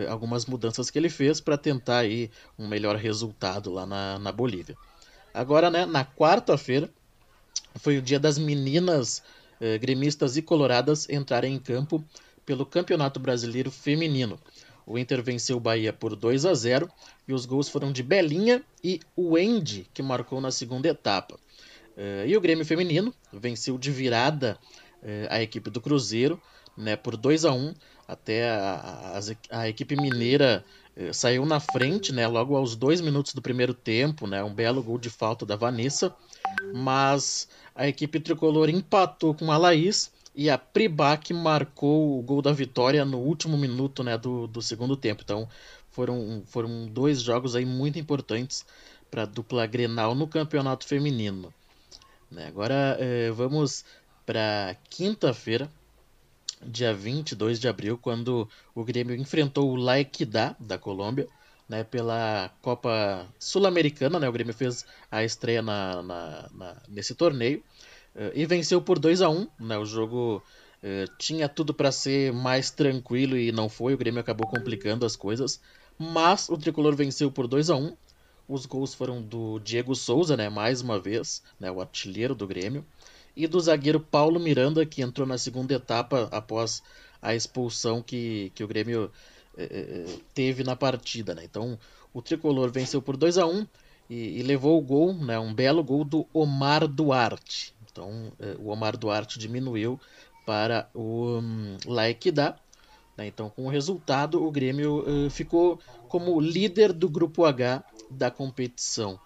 algumas 0.05 0.45
mudanças 0.45 0.89
que 0.89 0.99
ele 0.99 1.09
fez 1.09 1.41
para 1.41 1.57
tentar 1.57 1.99
aí 1.99 2.29
um 2.57 2.67
melhor 2.67 2.95
resultado 2.95 3.71
lá 3.71 3.85
na, 3.85 4.19
na 4.19 4.31
Bolívia. 4.31 4.75
Agora, 5.33 5.69
né, 5.69 5.85
na 5.85 6.03
quarta-feira, 6.03 6.89
foi 7.75 7.97
o 7.97 8.01
dia 8.01 8.19
das 8.19 8.37
meninas 8.37 9.23
eh, 9.59 9.77
gremistas 9.77 10.37
e 10.37 10.41
coloradas 10.41 11.09
entrarem 11.09 11.53
em 11.53 11.59
campo 11.59 12.03
pelo 12.45 12.65
Campeonato 12.65 13.19
Brasileiro 13.19 13.71
Feminino. 13.71 14.39
O 14.85 14.97
Inter 14.97 15.21
venceu 15.21 15.57
o 15.57 15.59
Bahia 15.59 15.91
por 15.91 16.15
2 16.15 16.45
a 16.45 16.53
0 16.53 16.89
e 17.27 17.33
os 17.33 17.45
gols 17.45 17.67
foram 17.67 17.91
de 17.91 18.01
Belinha 18.01 18.63
e 18.83 18.99
Wendy, 19.17 19.87
que 19.93 20.01
marcou 20.01 20.39
na 20.39 20.49
segunda 20.49 20.87
etapa. 20.87 21.37
Eh, 21.95 22.25
e 22.27 22.37
o 22.37 22.41
Grêmio 22.41 22.65
Feminino 22.65 23.13
venceu 23.33 23.77
de 23.77 23.91
virada 23.91 24.57
eh, 25.03 25.27
a 25.29 25.41
equipe 25.41 25.69
do 25.69 25.81
Cruzeiro 25.81 26.41
né, 26.75 26.95
por 26.95 27.17
2 27.17 27.45
a 27.45 27.51
1 27.51 27.73
até 28.07 28.49
a, 28.49 29.19
a, 29.51 29.59
a 29.59 29.69
equipe 29.69 29.95
mineira 29.95 30.63
eh, 30.95 31.11
saiu 31.11 31.45
na 31.45 31.59
frente 31.59 32.13
né, 32.13 32.25
logo 32.27 32.55
aos 32.55 32.75
dois 32.75 33.01
minutos 33.01 33.33
do 33.33 33.41
primeiro 33.41 33.73
tempo, 33.73 34.25
né, 34.25 34.43
um 34.43 34.53
belo 34.53 34.81
gol 34.81 34.97
de 34.97 35.09
falta 35.09 35.45
da 35.45 35.55
Vanessa, 35.55 36.15
mas 36.73 37.47
a 37.75 37.87
equipe 37.87 38.19
tricolor 38.19 38.69
empatou 38.69 39.33
com 39.33 39.51
a 39.51 39.57
Laís 39.57 40.11
e 40.33 40.49
a 40.49 40.57
Pribac 40.57 41.33
marcou 41.33 42.17
o 42.17 42.21
gol 42.21 42.41
da 42.41 42.53
vitória 42.53 43.03
no 43.03 43.17
último 43.17 43.57
minuto 43.57 44.03
né, 44.03 44.17
do, 44.17 44.47
do 44.47 44.61
segundo 44.61 44.95
tempo. 44.95 45.23
Então 45.23 45.49
foram, 45.91 46.43
foram 46.45 46.87
dois 46.87 47.21
jogos 47.21 47.55
aí 47.55 47.65
muito 47.65 47.99
importantes 47.99 48.65
para 49.09 49.23
a 49.23 49.25
dupla 49.25 49.65
Grenal 49.65 50.13
no 50.15 50.27
campeonato 50.27 50.85
feminino. 50.85 51.53
Né, 52.31 52.47
agora 52.47 52.97
eh, 52.99 53.31
vamos 53.31 53.83
para 54.25 54.75
quinta-feira, 54.89 55.69
dia 56.65 56.93
22 56.93 57.59
de 57.59 57.67
abril, 57.67 57.97
quando 57.97 58.49
o 58.73 58.83
Grêmio 58.83 59.15
enfrentou 59.15 59.71
o 59.71 59.75
La 59.75 59.99
Equidad 59.99 60.55
da 60.59 60.77
Colômbia, 60.77 61.27
né, 61.67 61.83
pela 61.83 62.51
Copa 62.61 63.27
Sul-Americana. 63.39 64.19
Né, 64.19 64.27
o 64.27 64.31
Grêmio 64.31 64.53
fez 64.53 64.85
a 65.11 65.23
estreia 65.23 65.61
na, 65.61 66.01
na, 66.01 66.49
na, 66.53 66.77
nesse 66.87 67.13
torneio 67.13 67.63
eh, 68.15 68.31
e 68.35 68.45
venceu 68.45 68.81
por 68.81 68.99
2 68.99 69.21
a 69.21 69.29
1 69.29 69.47
né, 69.59 69.77
O 69.77 69.85
jogo 69.85 70.41
eh, 70.81 71.05
tinha 71.17 71.49
tudo 71.49 71.73
para 71.73 71.91
ser 71.91 72.31
mais 72.33 72.71
tranquilo 72.71 73.37
e 73.37 73.51
não 73.51 73.69
foi. 73.69 73.93
O 73.93 73.97
Grêmio 73.97 74.21
acabou 74.21 74.47
complicando 74.47 75.05
as 75.05 75.15
coisas, 75.15 75.59
mas 75.97 76.49
o 76.49 76.57
tricolor 76.57 76.95
venceu 76.95 77.31
por 77.31 77.47
2 77.47 77.69
a 77.69 77.75
1 77.75 77.95
Os 78.47 78.65
gols 78.65 78.93
foram 78.93 79.21
do 79.21 79.59
Diego 79.59 79.95
Souza, 79.95 80.37
né, 80.37 80.49
mais 80.49 80.81
uma 80.81 80.99
vez, 80.99 81.43
né, 81.59 81.69
o 81.69 81.81
artilheiro 81.81 82.33
do 82.33 82.47
Grêmio 82.47 82.85
e 83.37 83.45
do 83.45 83.59
zagueiro 83.59 83.99
Paulo 83.99 84.39
Miranda, 84.39 84.83
que 84.83 85.03
entrou 85.03 85.27
na 85.27 85.37
segunda 85.37 85.75
etapa 85.75 86.27
após 86.31 86.81
a 87.21 87.35
expulsão 87.35 88.01
que, 88.01 88.51
que 88.55 88.63
o 88.63 88.67
Grêmio 88.67 89.11
eh, 89.55 90.05
teve 90.33 90.63
na 90.63 90.75
partida. 90.75 91.35
Né? 91.35 91.43
Então, 91.43 91.77
o 92.11 92.21
tricolor 92.21 92.71
venceu 92.71 92.99
por 92.99 93.15
2 93.15 93.37
a 93.37 93.45
1 93.45 93.67
e, 94.09 94.39
e, 94.39 94.43
levou 94.43 94.77
o 94.77 94.81
gol, 94.81 95.13
né, 95.13 95.37
um 95.37 95.53
belo 95.53 95.83
gol 95.83 96.03
do 96.03 96.25
Omar 96.33 96.87
Duarte. 96.87 97.75
Então, 97.91 98.31
eh, 98.39 98.55
o 98.59 98.69
Omar 98.69 98.97
Duarte 98.97 99.37
diminuiu 99.37 99.99
para 100.43 100.89
o 100.95 101.37
um, 101.37 101.77
La 101.85 102.09
Equidad. 102.09 102.57
Né? 103.15 103.27
Então, 103.27 103.49
com 103.49 103.65
o 103.65 103.69
resultado, 103.69 104.43
o 104.43 104.51
Grêmio 104.51 105.03
eh, 105.07 105.29
ficou 105.29 105.79
como 106.07 106.41
líder 106.41 106.91
do 106.91 107.07
grupo 107.07 107.45
H 107.45 107.83
da 108.09 108.31
competição. 108.31 109.19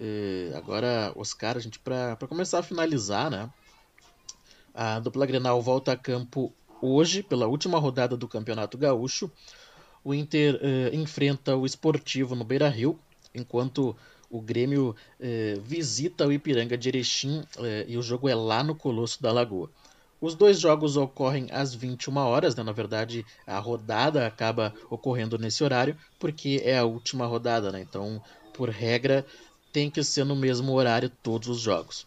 Uh, 0.00 0.56
agora, 0.56 1.12
Oscar, 1.14 1.58
a 1.58 1.60
gente 1.60 1.78
para 1.78 2.16
começar 2.26 2.60
a 2.60 2.62
finalizar, 2.62 3.30
né? 3.30 3.50
A 4.74 4.98
dupla 4.98 5.26
Grenal 5.26 5.60
volta 5.60 5.92
a 5.92 5.96
campo 5.96 6.50
hoje 6.80 7.22
pela 7.22 7.46
última 7.46 7.78
rodada 7.78 8.16
do 8.16 8.26
Campeonato 8.26 8.78
Gaúcho. 8.78 9.30
O 10.02 10.14
Inter 10.14 10.54
uh, 10.54 10.96
enfrenta 10.96 11.54
o 11.54 11.66
Esportivo 11.66 12.34
no 12.34 12.44
Beira-Rio, 12.44 12.98
enquanto 13.34 13.94
o 14.30 14.40
Grêmio 14.40 14.96
uh, 15.20 15.60
visita 15.60 16.26
o 16.26 16.32
Ipiranga 16.32 16.78
de 16.78 16.88
Erechim 16.88 17.44
e 17.86 17.98
o 17.98 18.02
jogo 18.02 18.26
é 18.26 18.34
lá 18.34 18.64
no 18.64 18.74
Colosso 18.74 19.22
da 19.22 19.30
Lagoa. 19.30 19.68
Os 20.18 20.34
dois 20.34 20.58
jogos 20.58 20.96
ocorrem 20.96 21.48
às 21.50 21.74
21 21.74 22.16
horas, 22.16 22.54
né? 22.54 22.62
na 22.62 22.72
verdade 22.72 23.24
a 23.46 23.58
rodada 23.58 24.26
acaba 24.26 24.74
ocorrendo 24.88 25.36
nesse 25.38 25.62
horário 25.64 25.96
porque 26.18 26.60
é 26.64 26.78
a 26.78 26.84
última 26.84 27.26
rodada, 27.26 27.72
né? 27.72 27.80
então 27.80 28.22
por 28.52 28.68
regra 28.68 29.24
tem 29.72 29.90
que 29.90 30.02
ser 30.02 30.24
no 30.24 30.36
mesmo 30.36 30.72
horário 30.72 31.10
todos 31.22 31.48
os 31.48 31.60
jogos. 31.60 32.06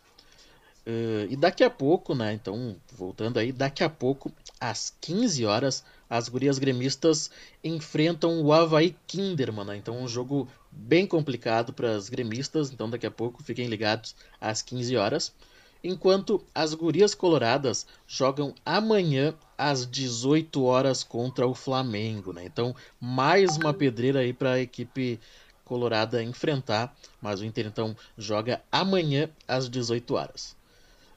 Uh, 0.86 1.28
e 1.30 1.38
daqui 1.38 1.64
a 1.64 1.70
pouco, 1.70 2.14
né? 2.14 2.34
Então, 2.34 2.76
voltando 2.92 3.40
aí, 3.40 3.52
daqui 3.54 3.84
a 3.84 3.90
pouco, 3.90 4.32
às 4.60 4.94
15 5.00 5.46
horas, 5.46 5.84
as 6.10 6.28
gurias 6.28 6.60
gremistas 6.60 7.32
enfrentam 7.64 8.42
o 8.42 8.52
Havaí 8.52 8.96
Kinderman. 9.08 9.66
Né? 9.66 9.78
Então, 9.78 9.98
um 9.98 10.08
jogo 10.08 10.48
bem 10.70 11.08
complicado 11.08 11.72
para 11.72 11.96
as 11.96 12.10
gremistas. 12.10 12.70
Então, 12.70 12.90
daqui 12.90 13.06
a 13.08 13.12
pouco, 13.12 13.42
fiquem 13.42 13.68
ligados 13.68 14.14
às 14.42 14.62
15 14.62 14.98
horas. 14.98 15.34
Enquanto 15.82 16.44
as 16.54 16.74
gurias 16.74 17.16
coloradas 17.16 17.88
jogam 18.08 18.54
amanhã 18.66 19.34
às 19.58 19.90
18 19.90 20.64
horas 20.64 21.04
contra 21.04 21.48
o 21.48 21.56
Flamengo. 21.56 22.34
Né? 22.34 22.44
Então, 22.46 22.76
mais 23.00 23.56
uma 23.58 23.74
pedreira 23.74 24.20
aí 24.20 24.34
para 24.34 24.54
a 24.54 24.60
equipe 24.60 25.20
Colorada 25.66 26.24
enfrentar, 26.24 26.96
mas 27.22 27.40
o 27.40 27.46
Inter 27.46 27.66
então 27.68 27.96
joga 28.18 28.62
amanhã 28.72 29.30
às 29.48 29.70
18 29.70 30.14
horas. 30.16 30.56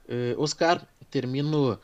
Uh, 0.08 0.40
Oscar, 0.40 0.86
termino 1.10 1.72
uh, 1.72 1.78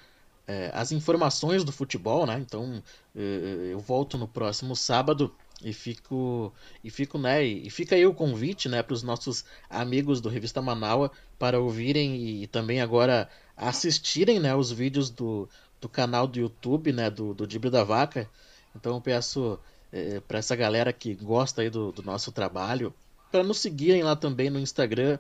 as 0.73 0.93
informações 0.93 1.65
do 1.65 1.73
futebol, 1.73 2.27
né? 2.27 2.39
Então 2.39 2.83
uh, 3.15 3.19
eu 3.19 3.81
volto 3.81 4.17
no 4.17 4.29
próximo 4.29 4.77
sábado 4.77 5.35
e 5.65 5.73
fico 5.73 6.53
e 6.83 6.91
fico 6.91 7.19
né 7.19 7.45
e 7.45 7.71
fica 7.71 7.95
aí 7.95 8.05
o 8.05 8.15
convite 8.15 8.69
né 8.69 8.83
para 8.83 8.95
os 8.95 9.03
nossos 9.03 9.45
amigos 9.71 10.21
do 10.21 10.29
revista 10.29 10.61
Manaua 10.61 11.11
para 11.39 11.61
ouvirem 11.61 12.43
e, 12.43 12.47
também 12.49 12.81
agora 12.81 13.29
assistirem 13.57 14.41
né 14.41 14.55
os 14.55 14.73
vídeos 14.73 15.09
do, 15.09 15.49
do 15.81 15.89
canal 15.89 16.27
do 16.27 16.39
YouTube 16.39 16.93
né 16.93 17.09
do 17.11 17.33
do 17.33 17.47
Dibre 17.47 17.71
da 17.71 17.85
Vaca 17.85 18.29
então 18.75 18.95
eu 18.97 19.01
peço 19.01 19.59
é, 19.93 20.21
para 20.21 20.39
essa 20.39 20.57
galera 20.57 20.93
que 20.93 21.15
gosta 21.15 21.63
aí 21.63 21.69
do, 21.69 21.93
do 21.93 22.03
nosso 22.03 22.33
trabalho, 22.33 22.95
para 23.31 23.43
nos 23.43 23.59
seguirem 23.59 24.03
lá 24.03 24.17
também 24.17 24.51
no 24.51 24.59
Instagram, 24.59 25.19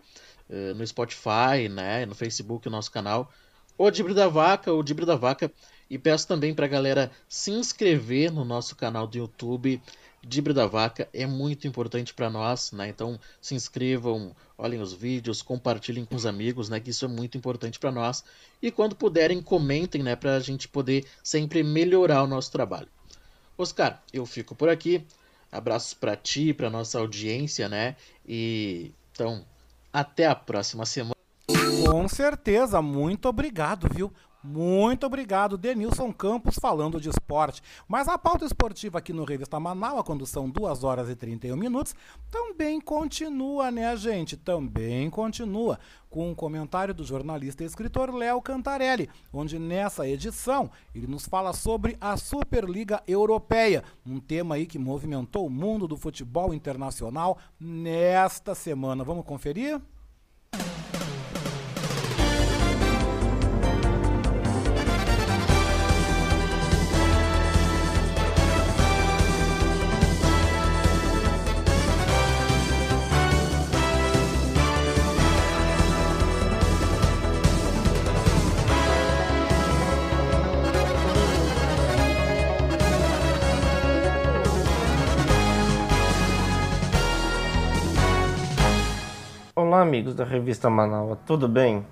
é, 0.49 0.75
no 0.75 0.87
Spotify, 0.87 1.69
né, 1.71 2.07
no 2.07 2.15
Facebook, 2.15 2.67
o 2.67 2.71
nosso 2.71 2.91
canal, 2.91 3.31
o 3.77 3.91
Dibre 3.91 4.15
da 4.15 4.29
Vaca, 4.29 4.73
o 4.73 4.83
Dibre 4.83 5.05
da 5.05 5.17
Vaca, 5.17 5.51
e 5.89 5.99
peço 5.99 6.27
também 6.27 6.55
para 6.55 6.67
a 6.67 6.69
galera 6.69 7.11
se 7.29 7.51
inscrever 7.51 8.33
no 8.33 8.45
nosso 8.45 8.75
canal 8.75 9.07
do 9.07 9.17
YouTube, 9.17 9.81
Dibre 10.25 10.53
da 10.53 10.67
Vaca, 10.67 11.09
é 11.13 11.27
muito 11.27 11.67
importante 11.67 12.15
para 12.15 12.31
nós, 12.31 12.71
né, 12.73 12.89
então 12.89 13.19
se 13.41 13.55
inscrevam, 13.55 14.35
olhem 14.57 14.81
os 14.81 14.93
vídeos, 14.93 15.43
compartilhem 15.43 16.05
com 16.05 16.15
os 16.15 16.27
amigos, 16.27 16.69
né, 16.69 16.79
que 16.81 16.91
isso 16.91 17.05
é 17.05 17.09
muito 17.09 17.37
importante 17.37 17.79
para 17.79 17.91
nós, 17.91 18.23
e 18.63 18.71
quando 18.71 18.95
puderem, 18.95 19.43
comentem, 19.43 20.03
né, 20.03 20.15
para 20.15 20.37
a 20.37 20.41
gente 20.41 20.69
poder 20.69 21.05
sempre 21.23 21.63
melhorar 21.63 22.23
o 22.23 22.27
nosso 22.27 22.53
trabalho. 22.53 22.89
Oscar, 23.57 24.03
eu 24.13 24.25
fico 24.27 24.55
por 24.55 24.69
aqui. 24.69 25.07
Abraços 25.51 25.93
para 25.93 26.17
ti, 26.17 26.55
para 26.55 26.71
nossa 26.71 26.99
audiência, 26.99 27.69
né? 27.69 27.97
E 28.27 28.93
então, 29.13 29.45
até 29.93 30.27
a 30.27 30.35
próxima 30.35 30.87
semana. 30.87 31.15
Com 31.47 32.09
certeza, 32.09 32.81
muito 32.81 33.29
obrigado, 33.29 33.87
viu? 33.95 34.11
Muito 34.45 35.07
obrigado, 35.07 35.57
Denilson 35.57 36.13
Campos, 36.13 36.57
falando 36.61 37.01
de 37.01 37.09
esporte. 37.09 37.63
Mas 37.87 38.09
a 38.09 38.19
pauta 38.19 38.45
esportiva 38.45 38.99
aqui 38.99 39.13
no 39.13 39.25
Revista 39.25 39.61
Manaus, 39.61 40.03
quando 40.03 40.27
são 40.27 40.51
2 40.51 40.83
horas 40.83 41.09
e 41.09 41.15
31 41.15 41.57
minutos, 41.57 41.95
também 42.31 42.81
continua, 42.81 43.71
né, 43.71 43.97
gente? 43.97 44.37
Também 44.37 45.09
continua 45.11 45.79
com 46.11 46.31
um 46.31 46.35
comentário 46.35 46.93
do 46.93 47.05
jornalista 47.05 47.63
e 47.63 47.67
escritor 47.67 48.13
Léo 48.13 48.43
Cantarelli, 48.43 49.09
onde 49.33 49.59
nessa 49.59 50.09
edição 50.09 50.71
ele 50.95 51.07
nos 51.07 51.25
fala 51.27 51.53
sobre 51.53 51.97
a 52.01 52.17
Superliga 52.17 53.03
Europeia, 53.07 53.85
um 54.05 54.19
tema 54.19 54.57
aí 54.57 54.67
que 54.67 54.79
movimentou 54.79 55.47
o 55.47 55.51
mundo 55.51 55.87
do 55.87 55.97
futebol 55.97 56.53
internacional 56.53 57.39
nesta 57.59 58.55
semana. 58.55 59.05
Vamos 59.05 59.25
conferir? 59.25 59.81
Olá, 89.83 89.89
amigos 89.89 90.15
da 90.15 90.23
revista 90.23 90.71
Manaus, 90.71 91.19
tudo 91.27 91.49
bem? 91.49 91.85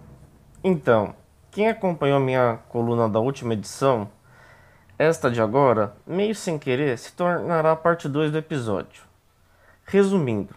Então, 0.63 1.13
quem 1.51 1.69
acompanhou 1.69 2.21
minha 2.21 2.61
coluna 2.69 3.09
da 3.09 3.19
última 3.19 3.55
edição, 3.55 4.09
esta 4.97 5.29
de 5.29 5.43
agora, 5.43 5.93
meio 6.07 6.33
sem 6.33 6.57
querer, 6.57 6.97
se 6.97 7.13
tornará 7.13 7.75
parte 7.75 8.09
2 8.09 8.31
do 8.31 8.39
episódio. 8.39 9.03
Resumindo, 9.85 10.55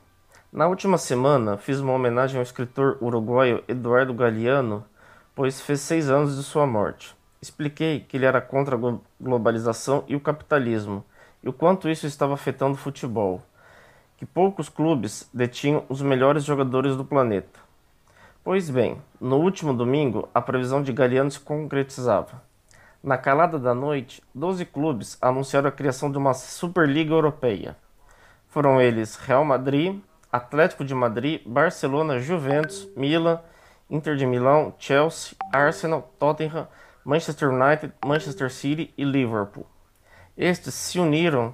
na 0.51 0.68
última 0.68 0.95
semana 0.99 1.57
fiz 1.57 1.80
uma 1.80 1.93
homenagem 1.93 2.38
ao 2.38 2.43
escritor 2.43 2.99
uruguaio 3.01 3.64
Eduardo 3.68 4.14
Galeano, 4.14 4.85
pois 5.34 5.60
fez 5.60 5.80
seis 5.80 6.11
anos 6.11 6.38
de 6.38 6.43
sua 6.43 6.68
morte. 6.68 7.15
Expliquei 7.41 8.01
que 8.01 8.15
ele 8.15 8.27
era 8.27 8.41
contra 8.41 8.76
a 8.76 8.97
globalização 9.19 10.03
e 10.07 10.15
o 10.15 10.22
capitalismo, 10.22 11.03
e 11.41 11.49
o 11.49 11.53
quanto 11.53 11.89
isso 11.89 12.05
estava 12.05 12.35
afetando 12.35 12.76
o 12.76 12.80
futebol, 12.80 13.41
que 14.23 14.27
poucos 14.27 14.69
clubes 14.69 15.29
detinham 15.33 15.83
os 15.89 16.01
melhores 16.01 16.45
jogadores 16.45 16.95
do 16.95 17.03
planeta. 17.03 17.59
Pois 18.41 18.69
bem, 18.69 19.01
no 19.19 19.35
último 19.35 19.73
domingo, 19.73 20.29
a 20.33 20.41
previsão 20.41 20.81
de 20.81 20.93
Galeano 20.93 21.29
se 21.29 21.41
concretizava. 21.41 22.41
Na 23.03 23.17
calada 23.17 23.59
da 23.59 23.75
noite, 23.75 24.23
12 24.33 24.63
clubes 24.63 25.17
anunciaram 25.21 25.67
a 25.67 25.73
criação 25.73 26.09
de 26.09 26.17
uma 26.17 26.33
Superliga 26.33 27.13
Europeia. 27.13 27.75
Foram 28.47 28.79
eles 28.79 29.17
Real 29.17 29.43
Madrid, 29.43 29.99
Atlético 30.31 30.85
de 30.85 30.95
Madrid, 30.95 31.41
Barcelona, 31.45 32.17
Juventus, 32.17 32.87
Milan, 32.95 33.41
Inter 33.89 34.15
de 34.15 34.25
Milão, 34.25 34.73
Chelsea, 34.79 35.35
Arsenal, 35.51 36.13
Tottenham, 36.17 36.65
Manchester 37.03 37.49
United, 37.49 37.91
Manchester 38.05 38.49
City 38.49 38.93
e 38.97 39.03
Liverpool. 39.03 39.67
Estes 40.37 40.73
se 40.73 40.97
uniram 40.97 41.53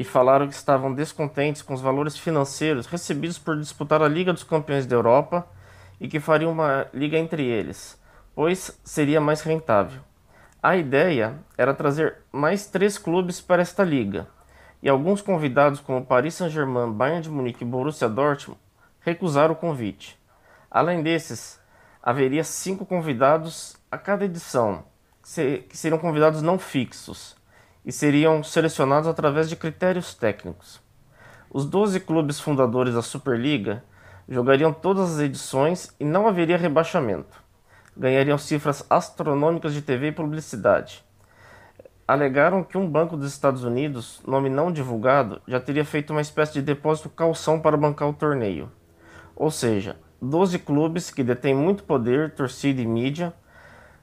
e 0.00 0.04
falaram 0.04 0.48
que 0.48 0.54
estavam 0.54 0.94
descontentes 0.94 1.60
com 1.60 1.74
os 1.74 1.82
valores 1.82 2.16
financeiros 2.16 2.86
recebidos 2.86 3.38
por 3.38 3.54
disputar 3.58 4.00
a 4.00 4.08
Liga 4.08 4.32
dos 4.32 4.42
Campeões 4.42 4.86
da 4.86 4.96
Europa 4.96 5.46
e 6.00 6.08
que 6.08 6.18
fariam 6.18 6.50
uma 6.50 6.86
liga 6.94 7.18
entre 7.18 7.44
eles, 7.44 8.00
pois 8.34 8.80
seria 8.82 9.20
mais 9.20 9.42
rentável. 9.42 10.00
A 10.62 10.74
ideia 10.74 11.34
era 11.58 11.74
trazer 11.74 12.16
mais 12.32 12.64
três 12.64 12.96
clubes 12.96 13.42
para 13.42 13.60
esta 13.60 13.84
liga 13.84 14.26
e 14.82 14.88
alguns 14.88 15.20
convidados 15.20 15.80
como 15.80 16.06
Paris 16.06 16.32
Saint-Germain, 16.32 16.90
Bayern 16.92 17.20
de 17.20 17.28
Munique 17.28 17.62
e 17.62 17.66
Borussia 17.66 18.08
Dortmund 18.08 18.58
recusaram 19.00 19.52
o 19.52 19.56
convite. 19.56 20.18
Além 20.70 21.02
desses, 21.02 21.60
haveria 22.02 22.42
cinco 22.42 22.86
convidados 22.86 23.76
a 23.90 23.98
cada 23.98 24.24
edição, 24.24 24.82
que 25.68 25.76
seriam 25.76 25.98
convidados 25.98 26.40
não 26.40 26.58
fixos 26.58 27.38
e 27.84 27.92
seriam 27.92 28.42
selecionados 28.42 29.08
através 29.08 29.48
de 29.48 29.56
critérios 29.56 30.14
técnicos. 30.14 30.80
Os 31.50 31.64
12 31.64 32.00
clubes 32.00 32.38
fundadores 32.38 32.94
da 32.94 33.02
Superliga 33.02 33.82
jogariam 34.28 34.72
todas 34.72 35.14
as 35.14 35.20
edições 35.20 35.94
e 35.98 36.04
não 36.04 36.26
haveria 36.26 36.56
rebaixamento. 36.56 37.42
Ganhariam 37.96 38.38
cifras 38.38 38.84
astronômicas 38.88 39.74
de 39.74 39.82
TV 39.82 40.08
e 40.08 40.12
publicidade 40.12 41.04
alegaram 42.10 42.64
que 42.64 42.76
um 42.76 42.88
banco 42.88 43.16
dos 43.16 43.32
Estados 43.32 43.62
Unidos, 43.62 44.20
nome 44.26 44.48
não 44.48 44.72
divulgado, 44.72 45.40
já 45.46 45.60
teria 45.60 45.84
feito 45.84 46.10
uma 46.10 46.20
espécie 46.20 46.54
de 46.54 46.62
depósito 46.62 47.08
calção 47.08 47.60
para 47.60 47.76
bancar 47.76 48.08
o 48.08 48.12
torneio. 48.12 48.68
Ou 49.36 49.48
seja, 49.48 49.96
12 50.20 50.58
clubes 50.58 51.08
que 51.08 51.22
detêm 51.22 51.54
muito 51.54 51.84
poder, 51.84 52.34
torcida 52.34 52.82
e 52.82 52.86
mídia, 52.86 53.32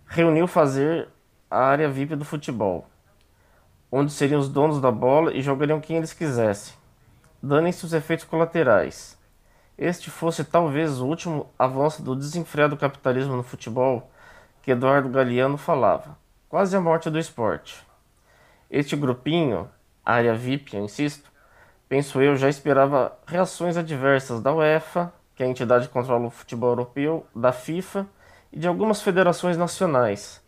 reuniu 0.05 0.47
fazer 0.47 1.09
a 1.51 1.59
área 1.59 1.89
VIP 1.89 2.15
do 2.15 2.23
futebol, 2.23 2.87
onde 3.91 4.11
seriam 4.11 4.39
os 4.39 4.49
donos 4.49 4.81
da 4.81 4.91
bola 4.91 5.33
e 5.33 5.41
jogariam 5.41 5.79
quem 5.79 5.97
eles 5.97 6.13
quisessem, 6.13 6.73
dando-se 7.41 7.85
os 7.85 7.93
efeitos 7.93 8.25
colaterais. 8.25 9.17
Este 9.77 10.09
fosse 10.09 10.43
talvez 10.43 10.99
o 10.99 11.05
último 11.05 11.49
avanço 11.57 12.01
do 12.01 12.15
desenfreado 12.15 12.75
capitalismo 12.75 13.35
no 13.35 13.43
futebol 13.43 14.11
que 14.61 14.71
Eduardo 14.71 15.07
Galeano 15.07 15.57
falava, 15.57 16.17
quase 16.49 16.75
a 16.75 16.81
morte 16.81 17.09
do 17.09 17.19
esporte. 17.19 17.85
Este 18.69 18.95
grupinho, 18.95 19.69
área 20.03 20.33
VIP, 20.33 20.75
eu 20.75 20.83
insisto, 20.83 21.31
penso 21.87 22.21
eu, 22.21 22.35
já 22.35 22.49
esperava 22.49 23.17
reações 23.25 23.77
adversas 23.77 24.41
da 24.41 24.53
UEFA, 24.53 25.13
que 25.35 25.43
é 25.43 25.45
a 25.45 25.49
entidade 25.49 25.87
que 25.87 25.93
controla 25.93 26.27
o 26.27 26.31
futebol 26.31 26.71
europeu, 26.71 27.25
da 27.33 27.53
FIFA 27.53 28.05
e 28.51 28.59
de 28.59 28.67
algumas 28.67 29.01
federações 29.01 29.55
nacionais. 29.55 30.43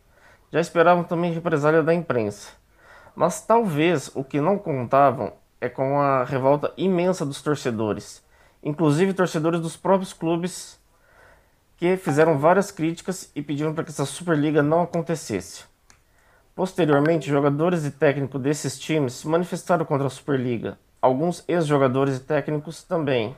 Já 0.52 0.60
esperavam 0.60 1.04
também 1.04 1.32
represália 1.32 1.84
da 1.84 1.94
imprensa. 1.94 2.59
Mas 3.16 3.42
talvez 3.42 4.12
o 4.16 4.24
que 4.24 4.40
não 4.40 4.58
contavam 4.58 5.34
é 5.60 5.68
com 5.68 6.00
a 6.00 6.24
revolta 6.24 6.72
imensa 6.78 7.26
dos 7.26 7.42
torcedores, 7.42 8.24
inclusive 8.64 9.14
torcedores 9.14 9.60
dos 9.60 9.76
próprios 9.76 10.14
clubes 10.14 10.80
que 11.76 11.96
fizeram 11.96 12.38
várias 12.38 12.72
críticas 12.72 13.32
e 13.34 13.42
pediram 13.42 13.74
para 13.74 13.84
que 13.86 13.92
essa 13.92 14.06
Superliga 14.06 14.62
não 14.62 14.82
acontecesse. 14.82 15.64
Posteriormente, 16.54 17.30
jogadores 17.30 17.86
e 17.86 17.92
técnicos 17.92 18.42
desses 18.42 18.78
times 18.78 19.14
se 19.14 19.28
manifestaram 19.28 19.86
contra 19.86 20.08
a 20.08 20.10
Superliga. 20.10 20.78
Alguns 21.02 21.42
ex-jogadores 21.48 22.18
e 22.18 22.20
técnicos 22.20 22.84
também. 22.84 23.34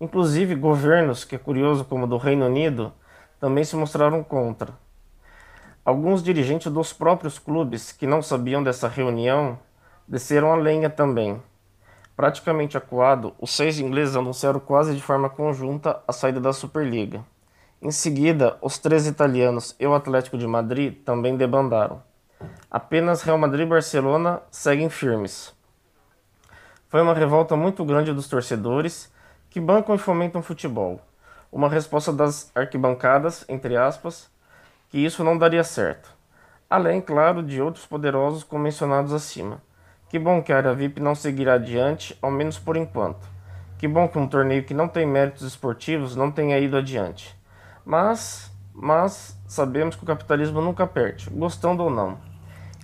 Inclusive, 0.00 0.54
governos, 0.54 1.24
que 1.24 1.36
é 1.36 1.38
curioso 1.38 1.84
como 1.84 2.04
o 2.04 2.06
do 2.06 2.16
Reino 2.16 2.46
Unido, 2.46 2.90
também 3.38 3.64
se 3.64 3.76
mostraram 3.76 4.24
contra. 4.24 4.72
Alguns 5.84 6.22
dirigentes 6.22 6.72
dos 6.72 6.94
próprios 6.94 7.38
clubes 7.38 7.92
que 7.92 8.06
não 8.06 8.22
sabiam 8.22 8.62
dessa 8.62 8.88
reunião 8.88 9.58
desceram 10.08 10.50
a 10.50 10.56
lenha 10.56 10.88
também. 10.88 11.42
Praticamente 12.16 12.76
acuado, 12.78 13.34
os 13.38 13.50
seis 13.50 13.78
ingleses 13.78 14.16
anunciaram 14.16 14.60
quase 14.60 14.94
de 14.94 15.02
forma 15.02 15.28
conjunta 15.28 16.00
a 16.08 16.12
saída 16.12 16.40
da 16.40 16.54
Superliga. 16.54 17.22
Em 17.82 17.90
seguida, 17.90 18.56
os 18.62 18.78
três 18.78 19.06
italianos 19.06 19.76
e 19.78 19.86
o 19.86 19.92
Atlético 19.92 20.38
de 20.38 20.46
Madrid 20.46 21.02
também 21.04 21.36
debandaram. 21.36 22.02
Apenas 22.70 23.20
Real 23.20 23.36
Madrid 23.36 23.66
e 23.66 23.68
Barcelona 23.68 24.40
seguem 24.50 24.88
firmes. 24.88 25.52
Foi 26.88 27.02
uma 27.02 27.12
revolta 27.12 27.56
muito 27.56 27.84
grande 27.84 28.10
dos 28.10 28.26
torcedores 28.26 29.12
que 29.50 29.60
bancam 29.60 29.94
e 29.94 29.98
fomentam 29.98 30.42
futebol. 30.42 30.98
Uma 31.52 31.68
resposta 31.68 32.10
das 32.10 32.50
arquibancadas, 32.54 33.44
entre 33.50 33.76
aspas, 33.76 34.32
que 34.94 35.04
isso 35.04 35.24
não 35.24 35.36
daria 35.36 35.64
certo. 35.64 36.08
Além, 36.70 37.00
claro, 37.00 37.42
de 37.42 37.60
outros 37.60 37.84
poderosos 37.84 38.44
como 38.44 38.62
mencionados 38.62 39.12
acima. 39.12 39.60
Que 40.08 40.20
bom 40.20 40.40
que 40.40 40.52
a 40.52 40.56
área 40.56 40.72
VIP 40.72 41.00
não 41.00 41.16
seguirá 41.16 41.54
adiante, 41.54 42.16
ao 42.22 42.30
menos 42.30 42.60
por 42.60 42.76
enquanto. 42.76 43.28
Que 43.76 43.88
bom 43.88 44.06
que 44.06 44.16
um 44.16 44.28
torneio 44.28 44.62
que 44.62 44.72
não 44.72 44.86
tem 44.86 45.04
méritos 45.04 45.42
esportivos 45.42 46.14
não 46.14 46.30
tenha 46.30 46.60
ido 46.60 46.76
adiante. 46.76 47.36
Mas, 47.84 48.52
mas 48.72 49.36
sabemos 49.48 49.96
que 49.96 50.04
o 50.04 50.06
capitalismo 50.06 50.60
nunca 50.60 50.86
perde, 50.86 51.28
gostando 51.28 51.82
ou 51.82 51.90
não. 51.90 52.16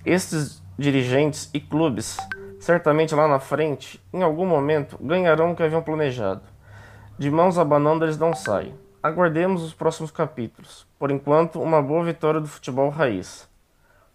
Estes 0.05 0.61
dirigentes 0.77 1.49
e 1.53 1.61
clubes, 1.61 2.17
certamente 2.59 3.15
lá 3.15 3.25
na 3.25 3.39
frente, 3.39 4.05
em 4.11 4.21
algum 4.21 4.45
momento, 4.45 4.97
ganharão 4.99 5.53
o 5.53 5.55
que 5.55 5.63
haviam 5.63 5.81
planejado. 5.81 6.41
De 7.17 7.31
mãos 7.31 7.57
abanando 7.57 8.03
eles 8.03 8.17
não 8.17 8.33
saem. 8.35 8.75
Aguardemos 9.03 9.63
os 9.63 9.73
próximos 9.73 10.11
capítulos. 10.11 10.85
Por 10.99 11.09
enquanto, 11.09 11.61
uma 11.61 11.81
boa 11.81 12.03
vitória 12.03 12.39
do 12.39 12.47
futebol 12.47 12.89
raiz. 12.89 13.49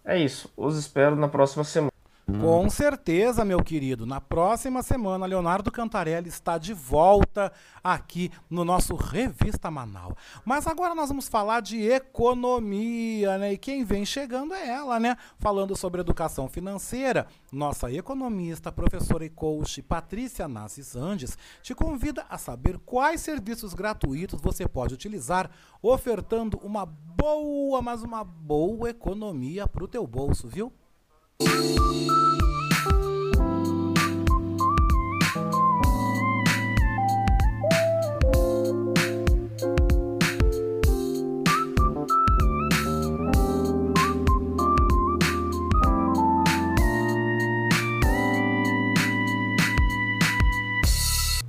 É 0.05 0.17
isso, 0.17 0.49
os 0.55 0.77
espero 0.77 1.15
na 1.15 1.27
próxima 1.27 1.65
semana. 1.65 1.91
Com 2.29 2.69
certeza, 2.69 3.45
meu 3.45 3.63
querido. 3.63 4.05
Na 4.05 4.19
próxima 4.19 4.83
semana, 4.83 5.25
Leonardo 5.25 5.71
Cantarelli 5.71 6.27
está 6.27 6.57
de 6.57 6.73
volta 6.73 7.53
aqui 7.81 8.29
no 8.49 8.65
nosso 8.65 8.95
Revista 8.95 9.71
Manaus. 9.71 10.13
Mas 10.43 10.67
agora 10.67 10.93
nós 10.93 11.07
vamos 11.07 11.29
falar 11.29 11.61
de 11.61 11.81
economia, 11.89 13.37
né? 13.37 13.53
E 13.53 13.57
quem 13.57 13.85
vem 13.85 14.05
chegando 14.05 14.53
é 14.53 14.67
ela, 14.67 14.99
né? 14.99 15.15
Falando 15.39 15.73
sobre 15.73 16.01
educação 16.01 16.49
financeira, 16.49 17.27
nossa 17.49 17.89
economista, 17.93 18.73
professora 18.73 19.23
e 19.23 19.29
coach 19.29 19.81
Patrícia 19.81 20.49
Nassis 20.49 20.97
Andes 20.97 21.37
te 21.63 21.73
convida 21.73 22.25
a 22.29 22.37
saber 22.37 22.77
quais 22.79 23.21
serviços 23.21 23.73
gratuitos 23.73 24.41
você 24.41 24.67
pode 24.67 24.93
utilizar, 24.93 25.49
ofertando 25.81 26.59
uma 26.61 26.85
boa, 26.85 27.81
mas 27.81 28.03
uma 28.03 28.25
boa 28.25 28.89
economia 28.89 29.65
para 29.65 29.85
o 29.85 29.87
teu 29.87 30.05
bolso, 30.05 30.45
viu? 30.49 30.73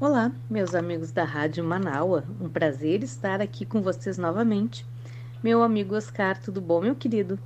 Olá, 0.00 0.32
meus 0.48 0.74
amigos 0.74 1.12
da 1.12 1.24
Rádio 1.24 1.64
Manaua. 1.64 2.24
Um 2.40 2.48
prazer 2.48 3.02
estar 3.02 3.40
aqui 3.40 3.64
com 3.64 3.82
vocês 3.82 4.18
novamente. 4.18 4.86
Meu 5.42 5.62
amigo 5.62 5.96
Oscar, 5.96 6.40
tudo 6.40 6.60
bom, 6.60 6.80
meu 6.80 6.94
querido? 6.94 7.38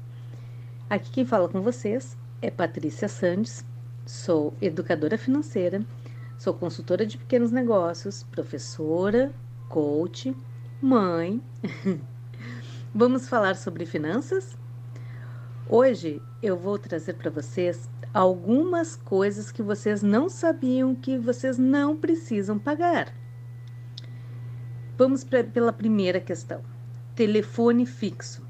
Aqui 0.91 1.11
quem 1.11 1.25
fala 1.25 1.49
com 1.49 1.63
vocês 1.63 2.21
é 2.43 2.51
Patrícia 2.51 3.09
Sandes, 3.09 3.65
sou 4.05 4.53
educadora 4.61 5.17
financeira, 5.17 5.81
sou 6.37 6.53
consultora 6.53 7.07
de 7.07 7.17
pequenos 7.17 7.53
negócios, 7.53 8.25
professora, 8.25 9.33
coach 9.69 10.37
Mãe, 10.81 11.41
vamos 12.93 13.29
falar 13.29 13.55
sobre 13.55 13.87
finanças? 13.87 14.59
Hoje 15.69 16.21
eu 16.43 16.57
vou 16.57 16.77
trazer 16.77 17.15
para 17.15 17.31
vocês 17.31 17.89
algumas 18.13 18.97
coisas 18.97 19.53
que 19.53 19.63
vocês 19.63 20.03
não 20.03 20.29
sabiam 20.29 20.97
que 20.97 21.17
vocês 21.17 21.57
não 21.57 21.97
precisam 21.97 22.59
pagar. 22.59 23.15
Vamos 24.99 25.23
pra, 25.23 25.45
pela 25.45 25.73
primeira 25.73 26.19
questão: 26.19 26.61
telefone 27.15 27.87
fixo. 27.87 28.45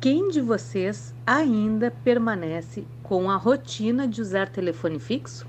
Quem 0.00 0.28
de 0.28 0.40
vocês 0.40 1.12
ainda 1.26 1.90
permanece 1.90 2.86
com 3.10 3.28
a 3.28 3.34
rotina 3.34 4.06
de 4.06 4.22
usar 4.22 4.48
telefone 4.48 5.00
fixo? 5.00 5.44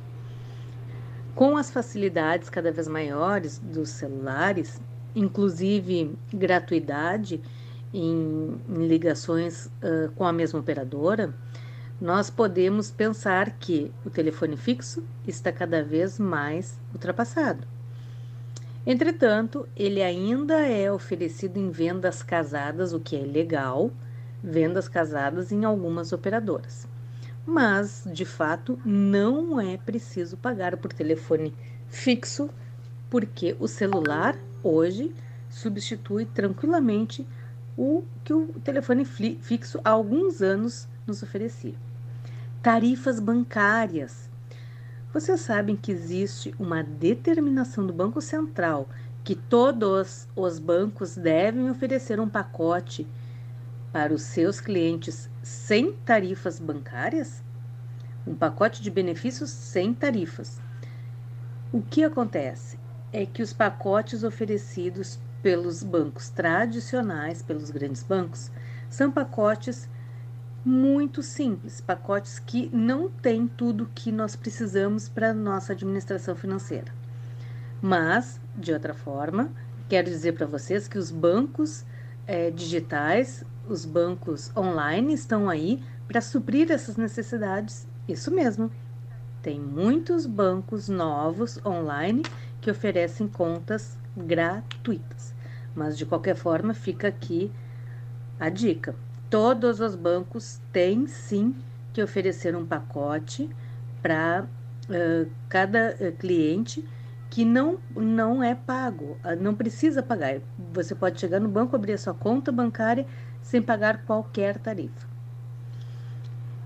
Com 1.35 1.55
as 1.55 1.69
facilidades 1.69 2.49
cada 2.49 2.71
vez 2.71 2.87
maiores 2.87 3.59
dos 3.59 3.89
celulares, 3.89 4.81
inclusive 5.15 6.17
gratuidade 6.33 7.39
em, 7.93 8.59
em 8.67 8.87
ligações 8.87 9.67
uh, 9.67 10.11
com 10.15 10.25
a 10.25 10.33
mesma 10.33 10.59
operadora, 10.59 11.35
nós 12.01 12.31
podemos 12.31 12.89
pensar 12.89 13.51
que 13.51 13.91
o 14.03 14.09
telefone 14.09 14.57
fixo 14.57 15.03
está 15.27 15.51
cada 15.51 15.83
vez 15.83 16.17
mais 16.17 16.79
ultrapassado. 16.91 17.67
Entretanto, 18.87 19.69
ele 19.77 20.01
ainda 20.01 20.65
é 20.67 20.91
oferecido 20.91 21.57
em 21.57 21.69
vendas 21.69 22.23
casadas, 22.23 22.91
o 22.91 22.99
que 22.99 23.15
é 23.15 23.23
legal, 23.23 23.91
vendas 24.43 24.89
casadas 24.89 25.51
em 25.51 25.63
algumas 25.63 26.11
operadoras. 26.11 26.89
Mas, 27.45 28.03
de 28.05 28.23
fato, 28.23 28.79
não 28.85 29.59
é 29.59 29.77
preciso 29.77 30.37
pagar 30.37 30.77
por 30.77 30.93
telefone 30.93 31.53
fixo, 31.89 32.49
porque 33.09 33.55
o 33.59 33.67
celular 33.67 34.37
hoje 34.63 35.13
substitui 35.49 36.25
tranquilamente 36.25 37.27
o 37.75 38.03
que 38.23 38.33
o 38.33 38.47
telefone 38.63 39.05
fixo 39.05 39.79
há 39.83 39.89
alguns 39.89 40.41
anos 40.41 40.87
nos 41.07 41.23
oferecia. 41.23 41.73
Tarifas 42.61 43.19
bancárias. 43.19 44.29
Vocês 45.11 45.41
sabem 45.41 45.75
que 45.75 45.91
existe 45.91 46.53
uma 46.59 46.83
determinação 46.83 47.85
do 47.85 47.91
Banco 47.91 48.21
Central 48.21 48.87
que 49.23 49.35
todos 49.35 50.27
os 50.35 50.59
bancos 50.59 51.15
devem 51.15 51.69
oferecer 51.69 52.19
um 52.19 52.29
pacote 52.29 53.07
para 53.91 54.13
os 54.13 54.21
seus 54.21 54.61
clientes 54.61 55.29
sem 55.41 55.93
tarifas 55.93 56.59
bancárias? 56.59 57.43
Um 58.25 58.35
pacote 58.35 58.81
de 58.81 58.91
benefícios 58.91 59.49
sem 59.49 59.93
tarifas. 59.93 60.59
O 61.71 61.81
que 61.81 62.03
acontece 62.03 62.77
é 63.11 63.25
que 63.25 63.41
os 63.41 63.53
pacotes 63.53 64.23
oferecidos 64.23 65.19
pelos 65.41 65.83
bancos 65.83 66.29
tradicionais, 66.29 67.41
pelos 67.41 67.71
grandes 67.71 68.03
bancos, 68.03 68.51
são 68.89 69.11
pacotes 69.11 69.89
muito 70.63 71.23
simples, 71.23 71.81
pacotes 71.81 72.37
que 72.37 72.69
não 72.71 73.09
têm 73.09 73.47
tudo 73.47 73.89
que 73.95 74.11
nós 74.11 74.35
precisamos 74.35 75.09
para 75.09 75.33
nossa 75.33 75.73
administração 75.73 76.35
financeira. 76.35 76.93
Mas, 77.81 78.39
de 78.55 78.71
outra 78.71 78.93
forma, 78.93 79.49
quero 79.89 80.07
dizer 80.07 80.33
para 80.33 80.45
vocês 80.45 80.87
que 80.87 80.99
os 80.99 81.09
bancos 81.09 81.83
é, 82.27 82.51
digitais, 82.51 83.43
os 83.71 83.85
bancos 83.85 84.51
online 84.55 85.13
estão 85.13 85.49
aí 85.49 85.81
para 86.07 86.19
suprir 86.19 86.69
essas 86.71 86.97
necessidades. 86.97 87.87
Isso 88.07 88.29
mesmo. 88.29 88.69
Tem 89.41 89.59
muitos 89.59 90.25
bancos 90.25 90.89
novos 90.89 91.57
online 91.65 92.21
que 92.59 92.69
oferecem 92.69 93.27
contas 93.27 93.97
gratuitas. 94.15 95.33
Mas 95.73 95.97
de 95.97 96.05
qualquer 96.05 96.35
forma, 96.35 96.73
fica 96.73 97.07
aqui 97.07 97.49
a 98.39 98.49
dica. 98.49 98.93
Todos 99.29 99.79
os 99.79 99.95
bancos 99.95 100.59
têm 100.73 101.07
sim 101.07 101.55
que 101.93 102.03
oferecer 102.03 102.55
um 102.55 102.65
pacote 102.65 103.49
para 104.01 104.45
uh, 104.89 105.31
cada 105.47 105.93
cliente 106.19 106.85
que 107.29 107.45
não, 107.45 107.79
não 107.95 108.43
é 108.43 108.53
pago, 108.53 109.17
uh, 109.23 109.41
não 109.41 109.55
precisa 109.55 110.03
pagar. 110.03 110.41
Você 110.73 110.93
pode 110.93 111.19
chegar 111.19 111.39
no 111.39 111.47
banco, 111.47 111.75
abrir 111.75 111.93
a 111.93 111.97
sua 111.97 112.13
conta 112.13 112.51
bancária 112.51 113.07
sem 113.41 113.61
pagar 113.61 114.03
qualquer 114.05 114.57
tarifa. 114.57 115.07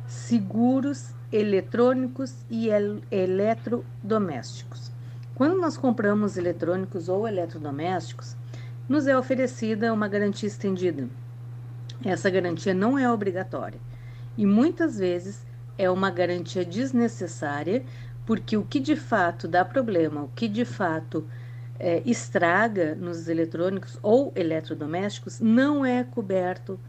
Seguros 0.08 1.14
eletrônicos 1.32 2.36
e 2.50 2.70
el 2.70 3.04
eletrodomésticos. 3.12 4.92
Quando 5.34 5.60
nós 5.60 5.78
compramos 5.78 6.38
eletrônicos 6.38 7.10
ou 7.10 7.28
eletrodomésticos, 7.28 8.36
nos 8.88 9.08
é 9.08 9.18
oferecida 9.18 9.92
uma 9.92 10.08
garantia 10.08 10.48
estendida 10.48 11.10
essa 12.04 12.30
garantia 12.30 12.74
não 12.74 12.98
é 12.98 13.10
obrigatória 13.10 13.80
e 14.38 14.46
muitas 14.46 14.98
vezes 14.98 15.46
é 15.78 15.90
uma 15.90 16.10
garantia 16.10 16.66
desnecessária, 16.66 17.84
porque 18.26 18.58
o 18.58 18.64
que 18.64 18.80
de 18.80 18.96
fato 18.96 19.48
dá 19.48 19.64
problema, 19.64 20.24
o 20.24 20.30
que 20.30 20.48
de 20.48 20.66
fato 20.66 21.28
é, 21.80 22.02
estraga 22.06 22.96
nos 22.96 23.28
eletrônicos 23.28 23.98
ou 24.02 24.32
eletrodomésticos 24.36 25.40
não 25.40 25.86
é 25.86 26.04
coberto 26.04 26.80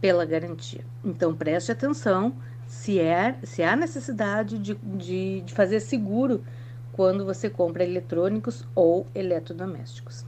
pela 0.00 0.24
garantia. 0.24 0.84
Então 1.04 1.34
preste 1.34 1.72
atenção 1.72 2.34
se, 2.66 2.98
é, 2.98 3.36
se 3.42 3.62
há 3.62 3.74
necessidade 3.74 4.58
de, 4.58 4.74
de, 4.74 5.40
de 5.42 5.52
fazer 5.52 5.80
seguro 5.80 6.42
quando 6.92 7.24
você 7.24 7.50
compra 7.50 7.84
eletrônicos 7.84 8.66
ou 8.74 9.06
eletrodomésticos 9.14 10.24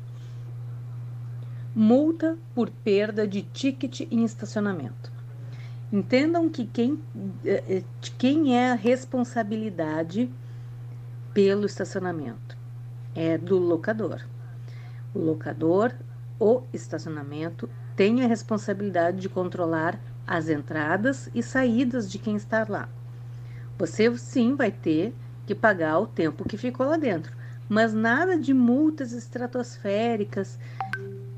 multa 1.75 2.37
por 2.55 2.71
perda 2.71 3.27
de 3.27 3.43
ticket 3.43 4.03
em 4.11 4.25
estacionamento. 4.25 5.11
Entendam 5.91 6.49
que 6.49 6.67
quem, 6.67 6.99
eh, 7.45 7.65
eh, 7.69 7.83
quem 8.19 8.57
é 8.57 8.71
a 8.73 8.75
responsabilidade 8.75 10.31
pelo 11.35 11.67
estacionamento 11.67 12.62
é 13.15 13.37
do 13.37 13.59
locador. 13.59 14.21
O 15.15 15.19
locador, 15.19 15.93
o 16.39 16.63
estacionamento, 16.73 17.69
tem 17.95 18.23
a 18.23 18.27
responsabilidade 18.27 19.21
de 19.21 19.29
controlar 19.29 19.99
as 20.27 20.49
entradas 20.49 21.29
e 21.35 21.43
saídas 21.43 22.11
de 22.11 22.19
quem 22.19 22.37
está 22.37 22.65
lá. 22.69 22.89
Você 23.79 24.17
sim 24.17 24.55
vai 24.55 24.71
ter 24.71 25.15
que 25.47 25.55
pagar 25.55 25.99
o 25.99 26.07
tempo 26.07 26.49
que 26.49 26.57
ficou 26.57 26.87
lá 26.87 26.97
dentro, 26.97 27.33
mas 27.69 27.93
nada 27.93 28.39
de 28.39 28.55
multas 28.55 29.13
estratosféricas 29.13 30.59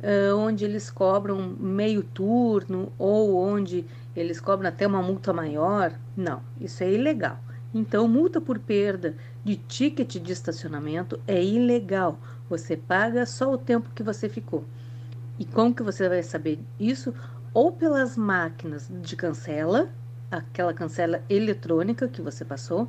uh, 0.04 0.36
onde 0.36 0.64
eles 0.64 0.90
cobram 0.90 1.56
meio 1.58 2.02
turno 2.02 2.92
ou 2.98 3.36
onde 3.36 3.84
eles 4.14 4.40
cobram 4.40 4.68
até 4.68 4.86
uma 4.86 5.02
multa 5.02 5.32
maior. 5.32 5.92
Não, 6.16 6.42
isso 6.60 6.84
é 6.84 6.92
ilegal. 6.92 7.38
Então, 7.74 8.06
multa 8.06 8.40
por 8.40 8.60
perda 8.60 9.16
de 9.44 9.56
ticket 9.56 10.16
de 10.16 10.32
estacionamento 10.32 11.20
é 11.26 11.42
ilegal. 11.42 12.20
Você 12.48 12.76
paga 12.76 13.26
só 13.26 13.52
o 13.52 13.58
tempo 13.58 13.90
que 13.92 14.02
você 14.02 14.28
ficou. 14.28 14.64
E 15.38 15.44
como 15.44 15.74
que 15.74 15.82
você 15.82 16.08
vai 16.08 16.22
saber 16.22 16.60
isso? 16.78 17.12
Ou 17.52 17.72
pelas 17.72 18.16
máquinas 18.16 18.88
de 19.02 19.16
cancela, 19.16 19.90
aquela 20.30 20.72
cancela 20.72 21.20
eletrônica 21.28 22.06
que 22.06 22.22
você 22.22 22.44
passou, 22.44 22.88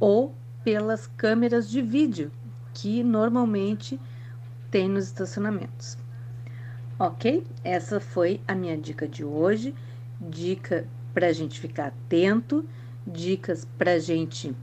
ou 0.00 0.34
pelas 0.64 1.06
câmeras 1.06 1.70
de 1.70 1.80
vídeo 1.80 2.32
que 2.74 3.02
normalmente 3.04 4.00
tem 4.70 4.88
nos 4.88 5.04
estacionamentos. 5.04 5.96
Ok? 6.98 7.46
Essa 7.62 8.00
foi 8.00 8.40
a 8.48 8.54
minha 8.54 8.76
dica 8.76 9.06
de 9.06 9.24
hoje. 9.24 9.74
Dica 10.20 10.86
para 11.14 11.28
a 11.28 11.32
gente 11.32 11.60
ficar 11.60 11.86
atento, 11.86 12.64
dicas 13.08 13.66
para 13.78 13.98
gente 13.98 14.54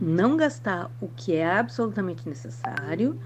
não 0.00 0.36
gastar 0.36 0.90
o 1.00 1.08
que 1.08 1.34
é 1.34 1.50
absolutamente 1.50 2.28
necessário 2.28 3.18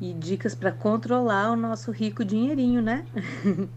e 0.00 0.12
dicas 0.12 0.54
para 0.54 0.72
controlar 0.72 1.50
o 1.52 1.56
nosso 1.56 1.90
rico 1.90 2.24
dinheirinho, 2.24 2.82
né? 2.82 3.04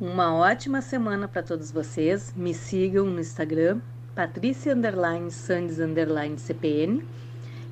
Uma 0.00 0.34
ótima 0.34 0.80
semana 0.80 1.26
para 1.26 1.42
todos 1.42 1.72
vocês. 1.72 2.32
Me 2.36 2.54
sigam 2.54 3.06
no 3.06 3.20
Instagram, 3.20 3.80
Patrícia 4.14 4.74
Underline 4.74 5.30
Sandes 5.30 5.78
Underline 5.78 6.38
CPN. 6.38 7.04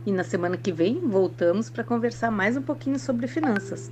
E 0.04 0.12
na 0.12 0.24
semana 0.24 0.56
que 0.56 0.72
vem 0.72 1.00
voltamos 1.00 1.68
para 1.70 1.84
conversar 1.84 2.30
mais 2.30 2.56
um 2.56 2.62
pouquinho 2.62 2.98
sobre 2.98 3.26
finanças. 3.26 3.90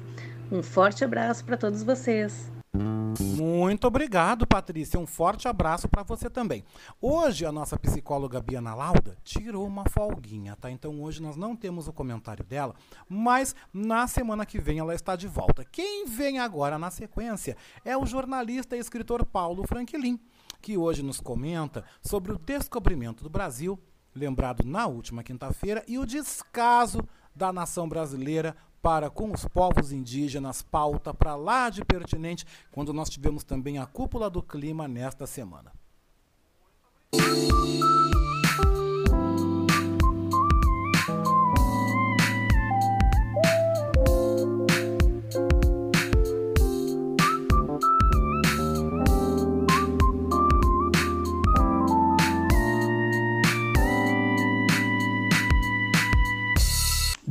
Um 0.51 0.63
forte 0.63 1.05
abraço 1.05 1.45
para 1.45 1.57
todos 1.57 1.83
vocês. 1.83 2.54
Muito 2.75 3.87
obrigado, 3.87 4.47
Patrícia. 4.47 4.99
Um 4.99 5.07
forte 5.07 5.47
abraço 5.47 5.89
para 5.89 6.03
você 6.03 6.29
também. 6.29 6.65
Hoje 7.01 7.47
a 7.47 7.53
nossa 7.53 7.79
psicóloga 7.79 8.41
Biana 8.41 8.75
Lauda 8.75 9.17
tirou 9.23 9.65
uma 9.65 9.89
folguinha, 9.89 10.57
tá? 10.57 10.71
Então 10.71 11.01
hoje 11.01 11.23
nós 11.23 11.37
não 11.37 11.55
temos 11.55 11.87
o 11.87 11.93
comentário 11.93 12.45
dela, 12.45 12.75
mas 13.09 13.55
na 13.73 14.09
semana 14.09 14.45
que 14.45 14.59
vem 14.59 14.81
ela 14.81 14.95
está 14.95 15.15
de 15.15 15.29
volta. 15.29 15.65
Quem 15.65 16.07
vem 16.07 16.41
agora 16.41 16.77
na 16.77 16.91
sequência 16.91 17.57
é 17.85 17.97
o 17.97 18.05
jornalista 18.05 18.77
e 18.77 18.81
escritor 18.81 19.25
Paulo 19.25 19.65
Franklin, 19.67 20.19
que 20.61 20.77
hoje 20.77 21.03
nos 21.03 21.21
comenta 21.21 21.85
sobre 22.03 22.33
o 22.33 22.39
descobrimento 22.39 23.23
do 23.23 23.31
Brasil, 23.31 23.79
lembrado 24.13 24.65
na 24.67 24.87
última 24.87 25.23
quinta-feira, 25.23 25.85
e 25.87 25.97
o 25.97 26.07
descaso 26.07 27.07
da 27.35 27.53
nação 27.53 27.89
brasileira 27.89 28.57
para 28.85 29.09
com 29.09 29.33
os 29.33 29.47
povos 29.47 29.93
indígenas, 29.93 30.61
pauta 30.61 31.15
para 31.15 31.35
lá 31.35 31.71
de 31.71 31.83
pertinente, 31.83 32.45
quando 32.71 32.93
nós 32.93 33.09
tivemos 33.09 33.43
também 33.43 33.79
a 33.79 33.87
cúpula 33.87 34.29
do 34.29 34.43
clima 34.43 34.87
nesta 34.87 35.27
semana. 35.27 35.73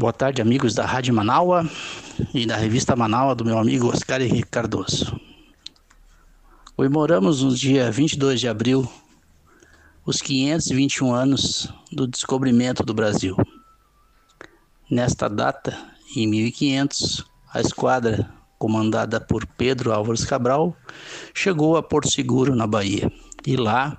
Boa 0.03 0.11
tarde, 0.11 0.41
amigos 0.41 0.73
da 0.73 0.85
Rádio 0.85 1.13
Manaua 1.13 1.65
e 2.33 2.45
da 2.45 2.57
revista 2.57 2.93
Manaua 2.93 3.33
do 3.33 3.45
meu 3.45 3.57
amigo 3.57 3.87
Oscar 3.87 4.21
Henrique 4.21 4.49
Cardoso. 4.49 5.17
Comemoramos 6.75 7.41
no 7.41 7.55
dia 7.55 7.89
22 7.89 8.41
de 8.41 8.49
abril 8.49 8.85
os 10.05 10.21
521 10.21 11.13
anos 11.13 11.73
do 11.89 12.05
descobrimento 12.05 12.83
do 12.83 12.93
Brasil. 12.93 13.37
Nesta 14.91 15.29
data, 15.29 15.73
em 16.17 16.27
1500, 16.27 17.23
a 17.53 17.61
esquadra 17.61 18.29
comandada 18.59 19.21
por 19.21 19.45
Pedro 19.45 19.93
Álvares 19.93 20.25
Cabral 20.25 20.75
chegou 21.33 21.77
a 21.77 21.81
Porto 21.81 22.11
Seguro, 22.11 22.53
na 22.53 22.67
Bahia, 22.67 23.09
e 23.47 23.55
lá 23.55 23.97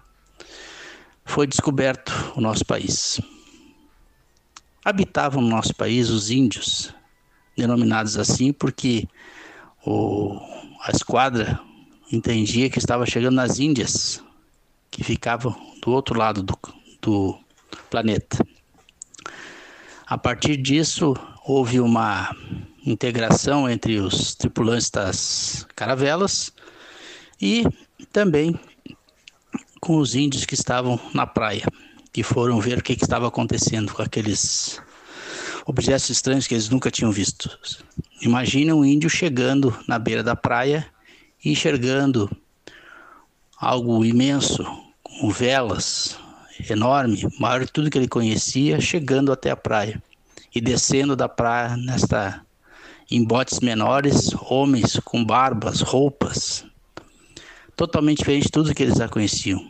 foi 1.24 1.46
descoberto 1.46 2.12
o 2.36 2.42
nosso 2.42 2.66
país 2.66 3.22
habitavam 4.84 5.40
no 5.40 5.48
nosso 5.48 5.74
país 5.74 6.10
os 6.10 6.30
índios, 6.30 6.94
denominados 7.56 8.18
assim 8.18 8.52
porque 8.52 9.08
o, 9.84 10.38
a 10.82 10.90
esquadra 10.90 11.58
entendia 12.12 12.68
que 12.68 12.78
estava 12.78 13.06
chegando 13.06 13.34
nas 13.34 13.58
Índias, 13.58 14.22
que 14.90 15.02
ficavam 15.02 15.54
do 15.82 15.90
outro 15.90 16.18
lado 16.18 16.42
do, 16.42 16.58
do 17.00 17.38
planeta. 17.90 18.46
A 20.06 20.18
partir 20.18 20.56
disso, 20.58 21.14
houve 21.44 21.80
uma 21.80 22.36
integração 22.86 23.68
entre 23.68 23.98
os 23.98 24.34
tripulantes 24.34 24.90
das 24.90 25.66
caravelas 25.74 26.52
e 27.40 27.64
também 28.12 28.58
com 29.80 29.96
os 29.96 30.14
índios 30.14 30.44
que 30.44 30.54
estavam 30.54 31.00
na 31.14 31.26
praia 31.26 31.64
que 32.14 32.22
foram 32.22 32.60
ver 32.60 32.78
o 32.78 32.82
que, 32.82 32.94
que 32.94 33.02
estava 33.02 33.26
acontecendo 33.26 33.92
com 33.92 34.00
aqueles 34.00 34.80
objetos 35.66 36.08
estranhos 36.08 36.46
que 36.46 36.54
eles 36.54 36.68
nunca 36.68 36.88
tinham 36.88 37.10
visto. 37.10 37.50
Imagina 38.22 38.72
um 38.72 38.84
índio 38.84 39.10
chegando 39.10 39.76
na 39.88 39.98
beira 39.98 40.22
da 40.22 40.36
praia 40.36 40.86
e 41.44 41.50
enxergando 41.50 42.30
algo 43.58 44.04
imenso, 44.04 44.64
com 45.02 45.28
velas, 45.28 46.16
enorme, 46.70 47.26
maior 47.40 47.66
que 47.66 47.72
tudo 47.72 47.90
que 47.90 47.98
ele 47.98 48.06
conhecia, 48.06 48.80
chegando 48.80 49.32
até 49.32 49.50
a 49.50 49.56
praia 49.56 50.00
e 50.54 50.60
descendo 50.60 51.16
da 51.16 51.28
praia 51.28 51.76
nesta 51.76 52.40
em 53.10 53.24
botes 53.24 53.58
menores, 53.58 54.30
homens 54.48 55.00
com 55.04 55.24
barbas, 55.24 55.80
roupas, 55.80 56.64
totalmente 57.74 58.18
diferente 58.18 58.44
de 58.44 58.52
tudo 58.52 58.72
que 58.72 58.84
eles 58.84 58.98
já 58.98 59.08
conheciam. 59.08 59.60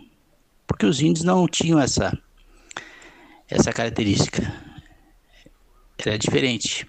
Porque 0.67 0.85
os 0.85 1.01
índios 1.01 1.25
não 1.25 1.49
tinham 1.49 1.81
essa 1.81 2.17
essa 3.55 3.73
característica. 3.73 4.53
Era 5.97 6.19
diferente. 6.19 6.87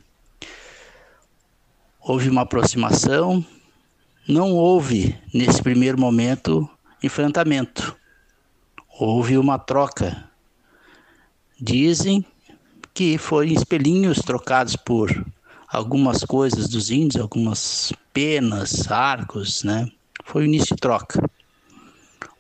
Houve 2.02 2.28
uma 2.28 2.42
aproximação, 2.42 3.46
não 4.28 4.52
houve 4.52 5.16
nesse 5.32 5.62
primeiro 5.62 6.00
momento 6.00 6.68
enfrentamento. 7.04 7.96
Houve 9.00 9.38
uma 9.38 9.60
troca. 9.60 10.30
Dizem 11.62 12.26
que 12.94 13.18
foram 13.18 13.52
espelhinhos 13.52 14.18
trocados 14.20 14.76
por 14.76 15.26
algumas 15.68 16.24
coisas 16.24 16.68
dos 16.68 16.90
índios, 16.90 17.22
algumas 17.22 17.94
penas, 18.12 18.92
arcos, 18.92 19.64
né? 19.64 19.88
Foi 20.24 20.44
o 20.44 20.46
início 20.46 20.76
de 20.76 20.82
troca. 20.82 21.30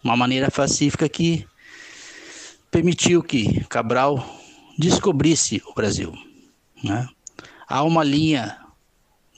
Uma 0.03 0.18
maneira 0.18 0.49
pacífica 0.49 1.07
que 1.07 1.45
permitiu 2.76 3.23
que 3.23 3.64
Cabral 3.69 4.22
descobrisse 4.77 5.64
o 5.65 5.73
Brasil. 5.73 6.14
Né? 6.84 7.07
Há 7.65 7.81
uma 7.84 8.03
linha 8.03 8.57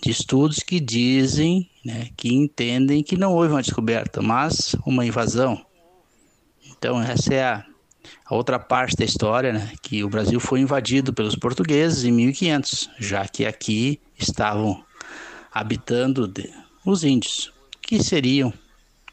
de 0.01 0.09
estudos 0.09 0.57
que 0.57 0.79
dizem, 0.79 1.69
né, 1.85 2.09
que 2.17 2.33
entendem 2.33 3.03
que 3.03 3.15
não 3.15 3.35
houve 3.35 3.51
uma 3.51 3.61
descoberta, 3.61 4.23
mas 4.23 4.75
uma 4.87 5.05
invasão. 5.05 5.63
Então 6.65 6.99
essa 6.99 7.31
é 7.31 7.43
a, 7.43 7.65
a 8.25 8.33
outra 8.33 8.57
parte 8.57 8.95
da 8.95 9.05
história, 9.05 9.53
né, 9.53 9.71
que 9.83 10.03
o 10.03 10.09
Brasil 10.09 10.39
foi 10.39 10.61
invadido 10.61 11.13
pelos 11.13 11.35
portugueses 11.35 12.05
em 12.05 12.11
1500, 12.11 12.89
já 12.97 13.27
que 13.27 13.45
aqui 13.45 14.01
estavam 14.17 14.83
habitando 15.53 16.33
os 16.83 17.03
índios, 17.03 17.53
que 17.83 18.03
seriam 18.03 18.51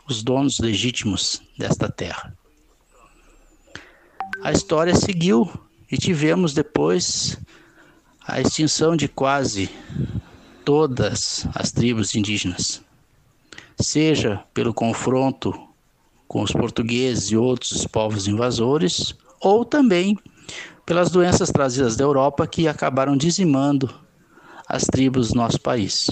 os 0.09 0.23
donos 0.23 0.61
legítimos 0.61 1.43
desta 1.59 1.91
terra 1.91 2.35
a 4.45 4.53
história 4.53 4.95
seguiu 4.95 5.51
e 5.91 5.97
tivemos 5.97 6.53
depois 6.53 7.39
a 8.29 8.43
extinção 8.43 8.95
de 8.95 9.09
quase 9.09 9.71
todas 10.67 11.49
as 11.55 11.73
tribos 11.73 12.15
indígenas, 12.15 12.83
seja 13.81 14.45
pelo 14.53 14.75
confronto 14.75 15.51
com 16.29 16.43
os 16.43 16.53
portugueses 16.53 17.31
e 17.31 17.37
outros 17.39 17.87
povos 17.87 18.29
invasores, 18.29 19.15
ou 19.41 19.65
também 19.65 20.15
pelas 20.85 21.11
doenças 21.11 21.51
trazidas 21.51 21.97
da 21.97 22.05
Europa 22.05 22.47
que 22.47 22.69
acabaram 22.69 23.17
dizimando 23.17 23.99
as 24.69 24.85
tribos 24.85 25.29
do 25.29 25.37
nosso 25.37 25.59
país. 25.59 26.11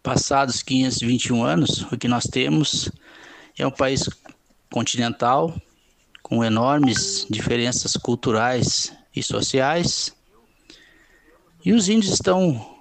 Passados 0.00 0.62
521 0.62 1.42
anos, 1.42 1.82
o 1.90 1.98
que 1.98 2.06
nós 2.06 2.22
temos 2.24 2.88
é 3.58 3.66
um 3.66 3.70
país 3.72 4.08
continental, 4.70 5.52
com 6.26 6.42
enormes 6.42 7.24
diferenças 7.30 7.96
culturais 7.96 8.92
e 9.14 9.22
sociais. 9.22 10.12
E 11.64 11.72
os 11.72 11.88
índios 11.88 12.14
estão 12.14 12.76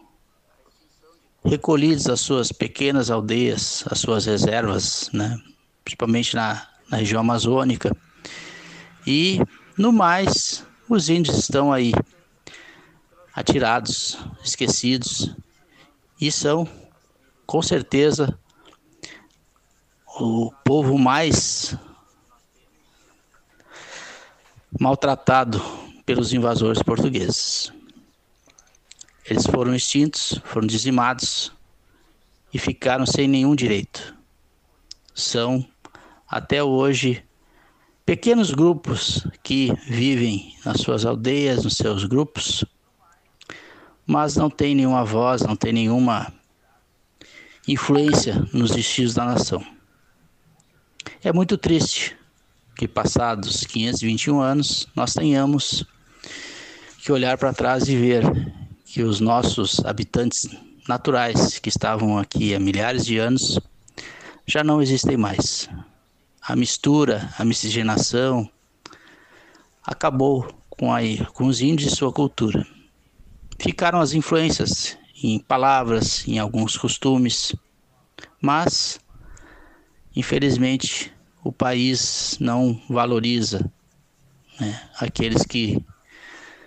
recolhidos 1.43 2.09
às 2.09 2.21
suas 2.21 2.51
pequenas 2.51 3.11
aldeias, 3.11 3.83
às 3.85 3.99
suas 3.99 4.25
reservas, 4.25 5.11
né? 5.13 5.39
principalmente 5.83 6.35
na, 6.35 6.67
na 6.89 6.97
região 6.97 7.21
amazônica. 7.21 7.95
E, 9.05 9.39
no 9.77 9.93
mais, 9.93 10.65
os 10.89 11.07
índios 11.07 11.37
estão 11.37 11.71
aí 11.71 11.91
atirados, 13.31 14.17
esquecidos, 14.43 15.35
e 16.19 16.31
são, 16.31 16.67
com 17.45 17.61
certeza, 17.61 18.39
o 20.19 20.51
povo 20.63 20.97
mais 20.97 21.77
maltratado 24.79 25.61
pelos 26.05 26.33
invasores 26.33 26.81
portugueses. 26.83 27.71
Eles 29.27 29.45
foram 29.47 29.73
extintos, 29.73 30.39
foram 30.43 30.67
dizimados 30.67 31.51
e 32.53 32.59
ficaram 32.59 33.05
sem 33.05 33.27
nenhum 33.27 33.55
direito. 33.55 34.15
São, 35.13 35.65
até 36.27 36.63
hoje, 36.63 37.23
pequenos 38.05 38.51
grupos 38.51 39.25
que 39.41 39.73
vivem 39.87 40.55
nas 40.63 40.81
suas 40.81 41.05
aldeias, 41.05 41.63
nos 41.63 41.75
seus 41.75 42.03
grupos, 42.03 42.63
mas 44.05 44.35
não 44.35 44.49
têm 44.49 44.75
nenhuma 44.75 45.03
voz, 45.03 45.41
não 45.41 45.55
têm 45.55 45.73
nenhuma 45.73 46.31
influência 47.67 48.35
nos 48.53 48.71
destinos 48.71 49.15
da 49.15 49.25
nação. 49.25 49.65
É 51.23 51.33
muito 51.33 51.57
triste 51.57 52.15
que 52.75 52.87
passados 52.87 53.63
521 53.65 54.41
anos 54.41 54.87
nós 54.95 55.13
tenhamos 55.13 55.85
que 57.01 57.11
olhar 57.11 57.37
para 57.37 57.53
trás 57.53 57.87
e 57.87 57.95
ver 57.95 58.23
que 58.85 59.01
os 59.01 59.19
nossos 59.19 59.83
habitantes 59.85 60.49
naturais 60.87 61.57
que 61.57 61.69
estavam 61.69 62.17
aqui 62.17 62.53
há 62.53 62.59
milhares 62.59 63.05
de 63.05 63.17
anos 63.17 63.59
já 64.45 64.63
não 64.63 64.81
existem 64.81 65.17
mais. 65.17 65.69
A 66.41 66.55
mistura, 66.55 67.33
a 67.39 67.45
miscigenação 67.45 68.49
acabou 69.83 70.47
com, 70.69 70.93
a, 70.93 70.99
com 71.33 71.47
os 71.47 71.61
índios 71.61 71.93
e 71.93 71.95
sua 71.95 72.11
cultura. 72.11 72.65
Ficaram 73.59 73.99
as 73.99 74.13
influências 74.13 74.97
em 75.23 75.39
palavras, 75.39 76.27
em 76.27 76.37
alguns 76.37 76.77
costumes, 76.77 77.55
mas 78.41 78.99
infelizmente 80.15 81.14
o 81.45 81.51
país 81.51 82.37
não 82.39 82.81
valoriza 82.89 83.71
né, 84.59 84.81
aqueles 84.99 85.43
que 85.43 85.79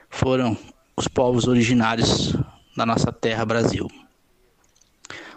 foram 0.08 0.56
os 0.96 1.08
povos 1.08 1.48
originários 1.48 2.32
da 2.76 2.86
nossa 2.86 3.10
terra 3.10 3.44
Brasil. 3.44 3.90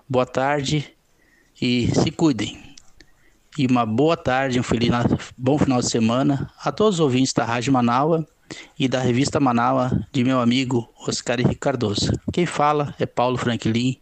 Boa 0.07 0.27
tarde 0.27 0.93
e 1.59 1.88
se 1.88 2.11
cuidem. 2.11 2.76
E 3.57 3.65
uma 3.65 3.84
boa 3.84 4.15
tarde, 4.15 4.59
um 4.59 4.63
feliz 4.63 4.91
bom 5.35 5.57
final 5.57 5.80
de 5.80 5.89
semana 5.89 6.53
a 6.63 6.72
todos 6.72 6.95
os 6.95 6.99
ouvintes 6.99 7.34
da 7.34 7.43
Rádio 7.43 7.73
Manaua 7.73 8.27
e 8.77 8.88
da 8.88 8.99
revista 8.99 9.39
Manaua 9.39 10.07
de 10.11 10.23
meu 10.23 10.39
amigo 10.39 10.88
Oscar 11.07 11.39
Henrique. 11.39 11.59
Quem 12.31 12.45
fala 12.45 12.93
é 12.99 13.07
Paulo 13.07 13.38
Franklin. 13.38 13.99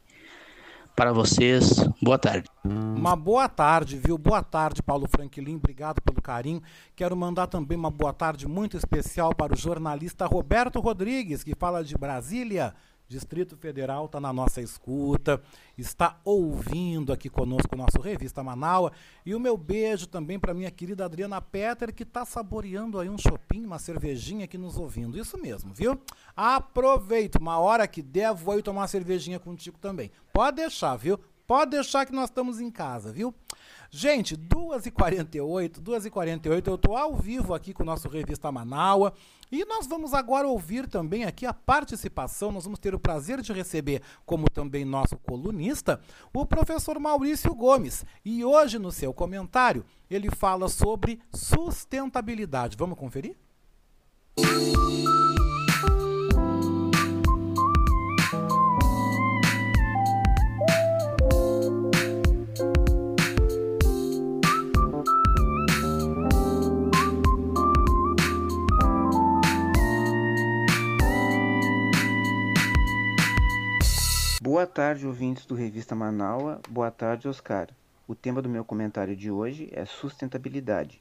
Para 0.99 1.13
vocês, 1.13 1.81
boa 2.01 2.19
tarde. 2.19 2.49
Uma 2.61 3.15
boa 3.15 3.47
tarde, 3.47 3.95
viu? 3.95 4.17
Boa 4.17 4.43
tarde, 4.43 4.84
Paulo 4.84 5.07
Franklin. 5.07 5.55
Obrigado 5.55 6.01
pelo 6.01 6.21
carinho. 6.21 6.61
Quero 6.93 7.15
mandar 7.15 7.47
também 7.47 7.77
uma 7.77 7.89
boa 7.89 8.11
tarde 8.11 8.45
muito 8.45 8.76
especial 8.76 9.34
para 9.34 9.53
o 9.53 9.57
jornalista 9.57 10.26
Roberto 10.26 10.81
Rodrigues, 10.81 11.41
que 11.41 11.55
fala 11.55 11.85
de 11.85 11.97
Brasília. 11.97 12.73
Distrito 13.10 13.57
Federal 13.57 14.06
está 14.06 14.19
na 14.19 14.31
nossa 14.31 14.61
escuta, 14.61 15.41
está 15.76 16.19
ouvindo 16.23 17.11
aqui 17.11 17.27
conosco 17.27 17.73
o 17.73 17.77
nosso 17.77 17.99
Revista 17.99 18.44
Manaua. 18.44 18.91
E 19.26 19.34
o 19.34 19.40
meu 19.40 19.57
beijo 19.57 20.06
também 20.06 20.40
para 20.40 20.53
minha 20.53 20.69
querida 20.69 21.06
Adriana 21.06 21.41
Petter, 21.41 21.91
que 21.91 22.03
está 22.03 22.23
saboreando 22.23 22.99
aí 22.99 23.10
um 23.10 23.18
shopping, 23.18 23.65
uma 23.65 23.80
cervejinha 23.80 24.45
aqui 24.45 24.60
nos 24.60 24.77
ouvindo. 24.77 25.18
Isso 25.18 25.40
mesmo, 25.40 25.73
viu? 25.73 25.99
Aproveita, 26.36 27.40
uma 27.40 27.57
hora 27.57 27.88
que 27.88 28.03
der, 28.03 28.31
vou 28.31 28.60
ir 28.60 28.61
tomar 28.61 28.81
uma 28.81 28.88
cervejinha 28.88 29.40
contigo 29.40 29.80
também. 29.80 30.11
Pode 30.31 30.57
deixar, 30.57 30.95
viu? 30.95 31.19
Pode 31.48 31.72
deixar 31.72 32.06
que 32.06 32.14
nós 32.14 32.30
estamos 32.30 32.61
em 32.61 32.69
casa, 32.69 33.11
viu? 33.11 33.34
Gente, 33.91 34.37
2h48, 34.37 35.81
2h48, 35.81 36.67
eu 36.67 36.75
estou 36.75 36.95
ao 36.95 37.15
vivo 37.15 37.55
aqui 37.55 37.73
com 37.73 37.81
o 37.81 37.85
nosso 37.85 38.07
Revista 38.07 38.51
Manaua. 38.51 39.13
E 39.51 39.65
nós 39.65 39.87
vamos 39.87 40.13
agora 40.13 40.47
ouvir 40.47 40.87
também 40.87 41.25
aqui 41.25 41.43
a 41.43 41.53
participação, 41.53 42.51
nós 42.51 42.65
vamos 42.65 42.77
ter 42.77 42.93
o 42.93 42.99
prazer 42.99 43.41
de 43.41 43.51
receber, 43.51 44.03
como 44.27 44.47
também 44.47 44.85
nosso 44.85 45.17
colunista, 45.17 45.99
o 46.31 46.45
professor 46.45 46.99
Maurício 46.99 47.53
Gomes. 47.55 48.05
E 48.23 48.45
hoje, 48.45 48.77
no 48.77 48.91
seu 48.91 49.11
comentário, 49.11 49.83
ele 50.07 50.29
fala 50.29 50.69
sobre 50.69 51.19
sustentabilidade. 51.33 52.77
Vamos 52.77 52.97
conferir? 52.97 53.35
Boa 74.51 74.65
tarde, 74.65 75.05
ouvintes 75.05 75.45
do 75.45 75.53
Revista 75.53 75.93
Manaua. 75.93 76.59
Boa 76.67 76.89
tarde, 76.89 77.27
Oscar. 77.27 77.69
O 78.07 78.15
tema 78.15 78.41
do 78.41 78.49
meu 78.49 78.65
comentário 78.65 79.15
de 79.15 79.30
hoje 79.30 79.69
é 79.71 79.85
sustentabilidade. 79.85 80.99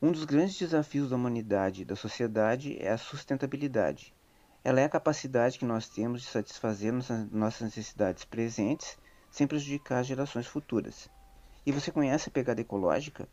Um 0.00 0.12
dos 0.12 0.24
grandes 0.24 0.56
desafios 0.56 1.10
da 1.10 1.16
humanidade 1.16 1.82
e 1.82 1.84
da 1.84 1.96
sociedade 1.96 2.76
é 2.80 2.92
a 2.92 2.96
sustentabilidade. 2.96 4.14
Ela 4.62 4.80
é 4.80 4.84
a 4.84 4.88
capacidade 4.88 5.58
que 5.58 5.64
nós 5.64 5.88
temos 5.88 6.22
de 6.22 6.28
satisfazer 6.28 6.92
nossas 7.32 7.62
necessidades 7.62 8.24
presentes 8.24 8.96
sem 9.28 9.44
prejudicar 9.44 9.98
as 9.98 10.06
gerações 10.06 10.46
futuras. 10.46 11.10
E 11.66 11.72
você 11.72 11.90
conhece 11.90 12.28
a 12.28 12.32
pegada 12.32 12.60
ecológica? 12.60 13.26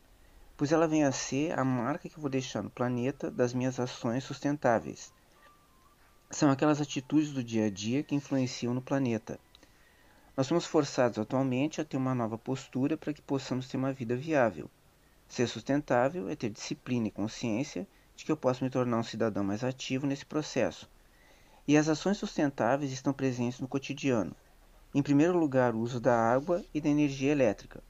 Pois 0.58 0.72
ela 0.72 0.88
vem 0.88 1.04
a 1.04 1.12
ser 1.12 1.52
a 1.52 1.64
marca 1.64 2.10
que 2.10 2.20
vou 2.20 2.32
deixar 2.32 2.64
no 2.64 2.72
planeta 2.72 3.30
das 3.30 3.54
minhas 3.54 3.80
ações 3.80 4.24
sustentáveis 4.24 5.14
são 6.32 6.52
aquelas 6.52 6.80
atitudes 6.80 7.32
do 7.32 7.44
dia 7.44 7.66
a 7.66 7.70
dia 7.72 8.04
que 8.04 8.14
influenciam 8.14 8.74
no 8.74 8.82
planeta. 8.82 9.40
Nós 10.38 10.46
somos 10.46 10.66
forçados 10.66 11.18
atualmente 11.18 11.82
a 11.82 11.86
ter 11.86 11.98
uma 11.98 12.14
nova 12.14 12.38
postura 12.38 12.96
para 12.96 13.12
que 13.12 13.22
possamos 13.22 13.68
ter 13.68 13.78
uma 13.78 13.92
vida 13.92 14.16
viável. 14.16 14.70
Ser 15.28 15.48
sustentável 15.48 16.30
é 16.30 16.36
ter 16.36 16.50
disciplina 16.50 17.08
e 17.08 17.12
consciência 17.12 17.88
de 18.16 18.26
que 18.26 18.32
eu 18.32 18.38
posso 18.38 18.64
me 18.64 18.70
tornar 18.70 19.00
um 19.00 19.04
cidadão 19.04 19.44
mais 19.44 19.64
ativo 19.64 20.06
nesse 20.06 20.26
processo. 20.26 20.88
E 21.68 21.76
as 21.76 21.90
ações 21.90 22.18
sustentáveis 22.18 22.92
estão 22.92 23.12
presentes 23.12 23.60
no 23.60 23.68
cotidiano. 23.68 24.36
Em 24.94 25.02
primeiro 25.02 25.38
lugar, 25.38 25.74
o 25.74 25.80
uso 25.80 26.00
da 26.00 26.16
água 26.16 26.64
e 26.74 26.80
da 26.80 26.90
energia 26.90 27.32
elétrica. 27.32 27.84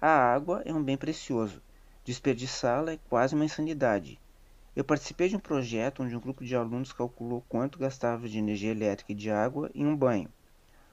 A 0.00 0.08
água 0.08 0.62
é 0.64 0.72
um 0.72 0.82
bem 0.82 0.96
precioso. 0.96 1.62
Desperdiçá-la 2.04 2.92
é 2.92 2.98
quase 3.08 3.34
uma 3.34 3.44
insanidade. 3.44 4.18
Eu 4.74 4.84
participei 4.84 5.28
de 5.28 5.36
um 5.36 5.40
projeto 5.40 6.02
onde 6.02 6.16
um 6.16 6.20
grupo 6.20 6.44
de 6.44 6.54
alunos 6.54 6.92
calculou 6.92 7.44
quanto 7.48 7.78
gastava 7.78 8.28
de 8.28 8.38
energia 8.38 8.70
elétrica 8.70 9.10
e 9.10 9.16
de 9.16 9.28
água 9.28 9.68
em 9.74 9.84
um 9.84 9.96
banho. 9.96 10.28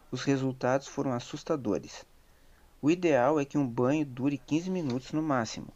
Os 0.09 0.23
resultados 0.23 0.87
foram 0.87 1.13
assustadores. 1.13 2.03
O 2.81 2.89
ideal 2.89 3.39
é 3.39 3.45
que 3.45 3.57
um 3.57 3.67
banho 3.67 4.03
dure 4.03 4.37
15 4.37 4.71
minutos 4.71 5.11
no 5.11 5.21
máximo. 5.21 5.67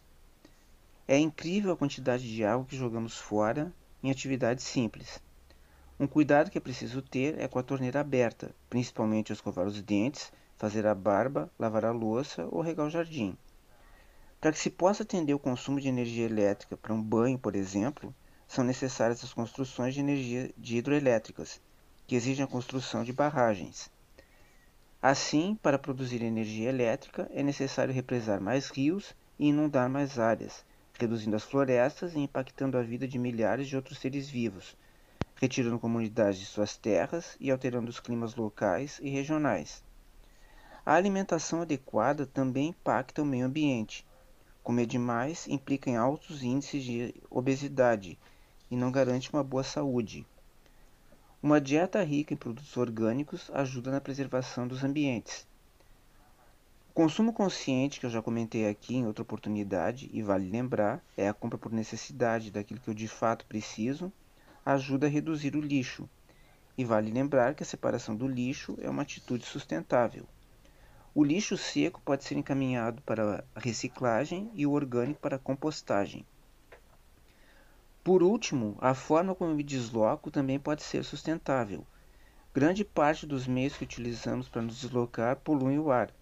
É 1.08 1.18
incrível 1.18 1.74
a 1.74 1.78
quantidade 1.78 2.28
de 2.28 2.44
água 2.44 2.66
que 2.66 2.76
jogamos 2.76 3.18
fora 3.18 3.72
em 4.02 4.10
atividades 4.10 4.66
simples. 4.66 5.22
Um 6.00 6.08
cuidado 6.08 6.50
que 6.50 6.58
é 6.58 6.62
preciso 6.62 7.04
ter 7.04 7.40
é 7.40 7.48
com 7.48 7.60
a 7.60 7.64
torneira 7.64 8.00
aberta, 8.00 8.56
principalmente 8.68 9.32
ao 9.32 9.36
escovar 9.36 9.68
os 9.68 9.80
dentes, 9.80 10.34
fazer 10.58 10.88
a 10.88 10.96
barba, 10.96 11.52
lavar 11.60 11.86
a 11.86 11.92
louça 11.92 12.48
ou 12.50 12.62
regar 12.62 12.88
o 12.88 12.90
jardim. 12.90 13.38
Para 14.42 14.52
que 14.52 14.58
se 14.58 14.72
possa 14.72 15.04
atender 15.04 15.36
o 15.36 15.40
consumo 15.40 15.80
de 15.80 15.88
energia 15.88 16.26
elétrica 16.26 16.76
para 16.76 16.92
um 16.92 17.02
banho, 17.02 17.38
por 17.38 17.56
exemplo, 17.56 18.12
são 18.48 18.64
necessárias 18.64 19.24
as 19.24 19.32
construções 19.32 19.94
de 19.94 20.00
energia 20.00 20.52
de 20.58 20.78
hidroelétricas, 20.78 21.62
que 22.08 22.16
exigem 22.16 22.44
a 22.44 22.48
construção 22.48 23.04
de 23.04 23.14
barragens. 23.14 23.92
Assim, 25.00 25.56
para 25.62 25.78
produzir 25.78 26.24
energia 26.24 26.70
elétrica, 26.70 27.30
é 27.32 27.44
necessário 27.44 27.94
represar 27.94 28.42
mais 28.42 28.72
rios 28.72 29.16
e 29.38 29.50
inundar 29.50 29.88
mais 29.88 30.18
áreas, 30.18 30.66
reduzindo 31.00 31.36
as 31.36 31.44
florestas 31.44 32.16
e 32.16 32.20
impactando 32.20 32.80
a 32.80 32.82
vida 32.82 33.08
de 33.08 33.20
milhares 33.20 33.68
de 33.68 33.76
outros 33.76 34.00
seres 34.00 34.28
vivos, 34.28 34.76
retirando 35.36 35.78
comunidades 35.78 36.40
de 36.40 36.48
suas 36.48 36.76
terras 36.76 37.38
e 37.40 37.52
alterando 37.52 37.92
os 37.92 38.00
climas 38.00 38.34
locais 38.34 39.00
e 39.04 39.10
regionais. 39.12 39.84
A 40.84 40.96
alimentação 40.96 41.62
adequada 41.62 42.26
também 42.26 42.70
impacta 42.70 43.22
o 43.22 43.26
meio 43.26 43.46
ambiente, 43.46 44.04
Comer 44.64 44.86
demais 44.86 45.48
implica 45.48 45.90
em 45.90 45.98
altos 45.98 46.44
índices 46.44 46.84
de 46.84 47.16
obesidade 47.30 48.18
e 48.70 48.76
não 48.76 48.92
garante 48.92 49.34
uma 49.34 49.44
boa 49.44 49.64
saúde. 49.64 50.26
Uma 51.42 51.60
dieta 51.60 52.04
rica 52.04 52.36
em 52.36 52.38
produtos 52.38 52.78
orgânicos 52.78 53.50
ajuda 53.54 53.90
na 53.90 54.00
preservação 54.00 54.68
dos 54.68 54.84
ambientes. 54.84 55.48
O 56.92 56.94
consumo 56.94 57.34
consciente, 57.34 58.00
que 58.00 58.06
eu 58.06 58.10
já 58.10 58.22
comentei 58.22 58.68
aqui 58.68 58.98
em 58.98 59.08
outra 59.08 59.24
oportunidade, 59.24 60.10
e 60.14 60.22
vale 60.22 60.48
lembrar, 60.48 61.04
é 61.18 61.28
a 61.28 61.34
compra 61.34 61.58
por 61.58 61.72
necessidade 61.72 62.52
daquilo 62.52 62.80
que 62.80 62.90
eu 62.90 62.94
de 62.94 63.08
fato 63.08 63.46
preciso, 63.48 64.14
ajuda 64.64 65.08
a 65.08 65.10
reduzir 65.10 65.56
o 65.56 65.62
lixo. 65.62 66.08
E 66.78 66.86
vale 66.86 67.10
lembrar 67.10 67.56
que 67.56 67.64
a 67.64 67.66
separação 67.66 68.16
do 68.16 68.28
lixo 68.28 68.78
é 68.80 68.90
uma 68.90 69.02
atitude 69.02 69.44
sustentável. 69.46 70.28
O 71.14 71.26
lixo 71.26 71.58
seco 71.58 72.00
pode 72.06 72.24
ser 72.24 72.38
encaminhado 72.38 73.02
para 73.02 73.44
reciclagem 73.54 74.50
e 74.56 74.66
o 74.66 74.72
orgânico 74.72 75.20
para 75.20 75.38
compostagem. 75.38 76.26
Por 78.02 78.24
último, 78.24 78.78
a 78.80 78.94
forma 78.94 79.36
como 79.36 79.54
me 79.54 79.62
desloco 79.62 80.32
também 80.32 80.58
pode 80.58 80.84
ser 80.84 81.04
sustentável. 81.04 81.86
Grande 82.54 82.86
parte 82.86 83.26
dos 83.26 83.46
meios 83.46 83.76
que 83.76 83.84
utilizamos 83.84 84.48
para 84.48 84.62
nos 84.62 84.80
deslocar 84.80 85.36
poluem 85.36 85.80
o 85.80 85.92
ar. 85.92 86.14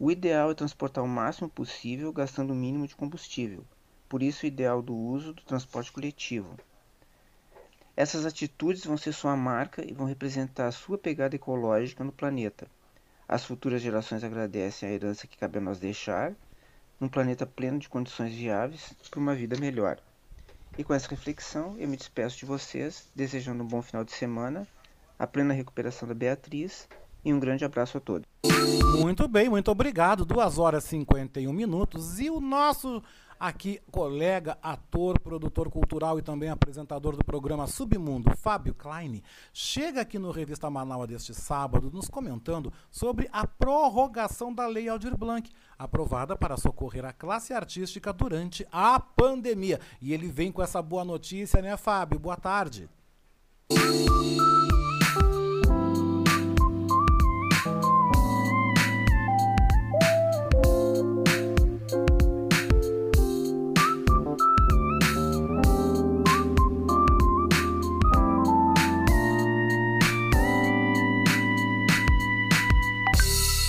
O 0.00 0.10
ideal 0.10 0.50
é 0.50 0.54
transportar 0.54 1.04
o 1.04 1.08
máximo 1.08 1.48
possível 1.48 2.12
gastando 2.12 2.50
o 2.50 2.56
mínimo 2.56 2.88
de 2.88 2.96
combustível. 2.96 3.64
Por 4.08 4.20
isso, 4.20 4.44
o 4.44 4.48
ideal 4.48 4.82
do 4.82 4.96
uso 4.96 5.32
do 5.32 5.42
transporte 5.42 5.92
coletivo. 5.92 6.58
Essas 7.96 8.26
atitudes 8.26 8.84
vão 8.84 8.96
ser 8.96 9.12
sua 9.12 9.36
marca 9.36 9.88
e 9.88 9.94
vão 9.94 10.08
representar 10.08 10.66
a 10.66 10.72
sua 10.72 10.98
pegada 10.98 11.36
ecológica 11.36 12.02
no 12.02 12.10
planeta. 12.10 12.66
As 13.32 13.46
futuras 13.46 13.80
gerações 13.80 14.22
agradecem 14.22 14.86
a 14.86 14.92
herança 14.92 15.26
que 15.26 15.38
cabe 15.38 15.56
a 15.56 15.60
nós 15.62 15.78
deixar, 15.78 16.34
num 17.00 17.08
planeta 17.08 17.46
pleno 17.46 17.78
de 17.78 17.88
condições 17.88 18.34
viáveis 18.34 18.92
para 19.10 19.18
uma 19.18 19.34
vida 19.34 19.58
melhor. 19.58 19.96
E 20.76 20.84
com 20.84 20.92
essa 20.92 21.08
reflexão, 21.08 21.74
eu 21.78 21.88
me 21.88 21.96
despeço 21.96 22.36
de 22.36 22.44
vocês, 22.44 23.08
desejando 23.16 23.64
um 23.64 23.66
bom 23.66 23.80
final 23.80 24.04
de 24.04 24.12
semana, 24.12 24.68
a 25.18 25.26
plena 25.26 25.54
recuperação 25.54 26.06
da 26.06 26.12
Beatriz 26.12 26.86
e 27.24 27.32
um 27.32 27.40
grande 27.40 27.64
abraço 27.64 27.96
a 27.96 28.00
todos. 28.02 28.28
Muito 29.00 29.26
bem, 29.26 29.48
muito 29.48 29.70
obrigado. 29.70 30.26
2 30.26 30.58
horas 30.58 30.84
e 30.84 30.88
51 30.88 31.50
minutos. 31.54 32.20
E 32.20 32.28
o 32.28 32.38
nosso 32.38 33.02
aqui 33.42 33.80
colega, 33.90 34.56
ator, 34.62 35.18
produtor 35.18 35.68
cultural 35.68 36.16
e 36.16 36.22
também 36.22 36.48
apresentador 36.48 37.16
do 37.16 37.24
programa 37.24 37.66
Submundo, 37.66 38.36
Fábio 38.36 38.72
Klein, 38.72 39.20
chega 39.52 40.02
aqui 40.02 40.16
no 40.16 40.30
Revista 40.30 40.70
Manaus 40.70 41.08
deste 41.08 41.34
sábado 41.34 41.90
nos 41.92 42.08
comentando 42.08 42.72
sobre 42.88 43.28
a 43.32 43.44
prorrogação 43.44 44.54
da 44.54 44.64
Lei 44.68 44.88
Aldir 44.88 45.16
Blanc, 45.16 45.50
aprovada 45.76 46.36
para 46.36 46.56
socorrer 46.56 47.04
a 47.04 47.12
classe 47.12 47.52
artística 47.52 48.12
durante 48.12 48.64
a 48.70 49.00
pandemia. 49.00 49.80
E 50.00 50.12
ele 50.12 50.28
vem 50.28 50.52
com 50.52 50.62
essa 50.62 50.80
boa 50.80 51.04
notícia, 51.04 51.60
né, 51.60 51.76
Fábio? 51.76 52.20
Boa 52.20 52.36
tarde. 52.36 52.88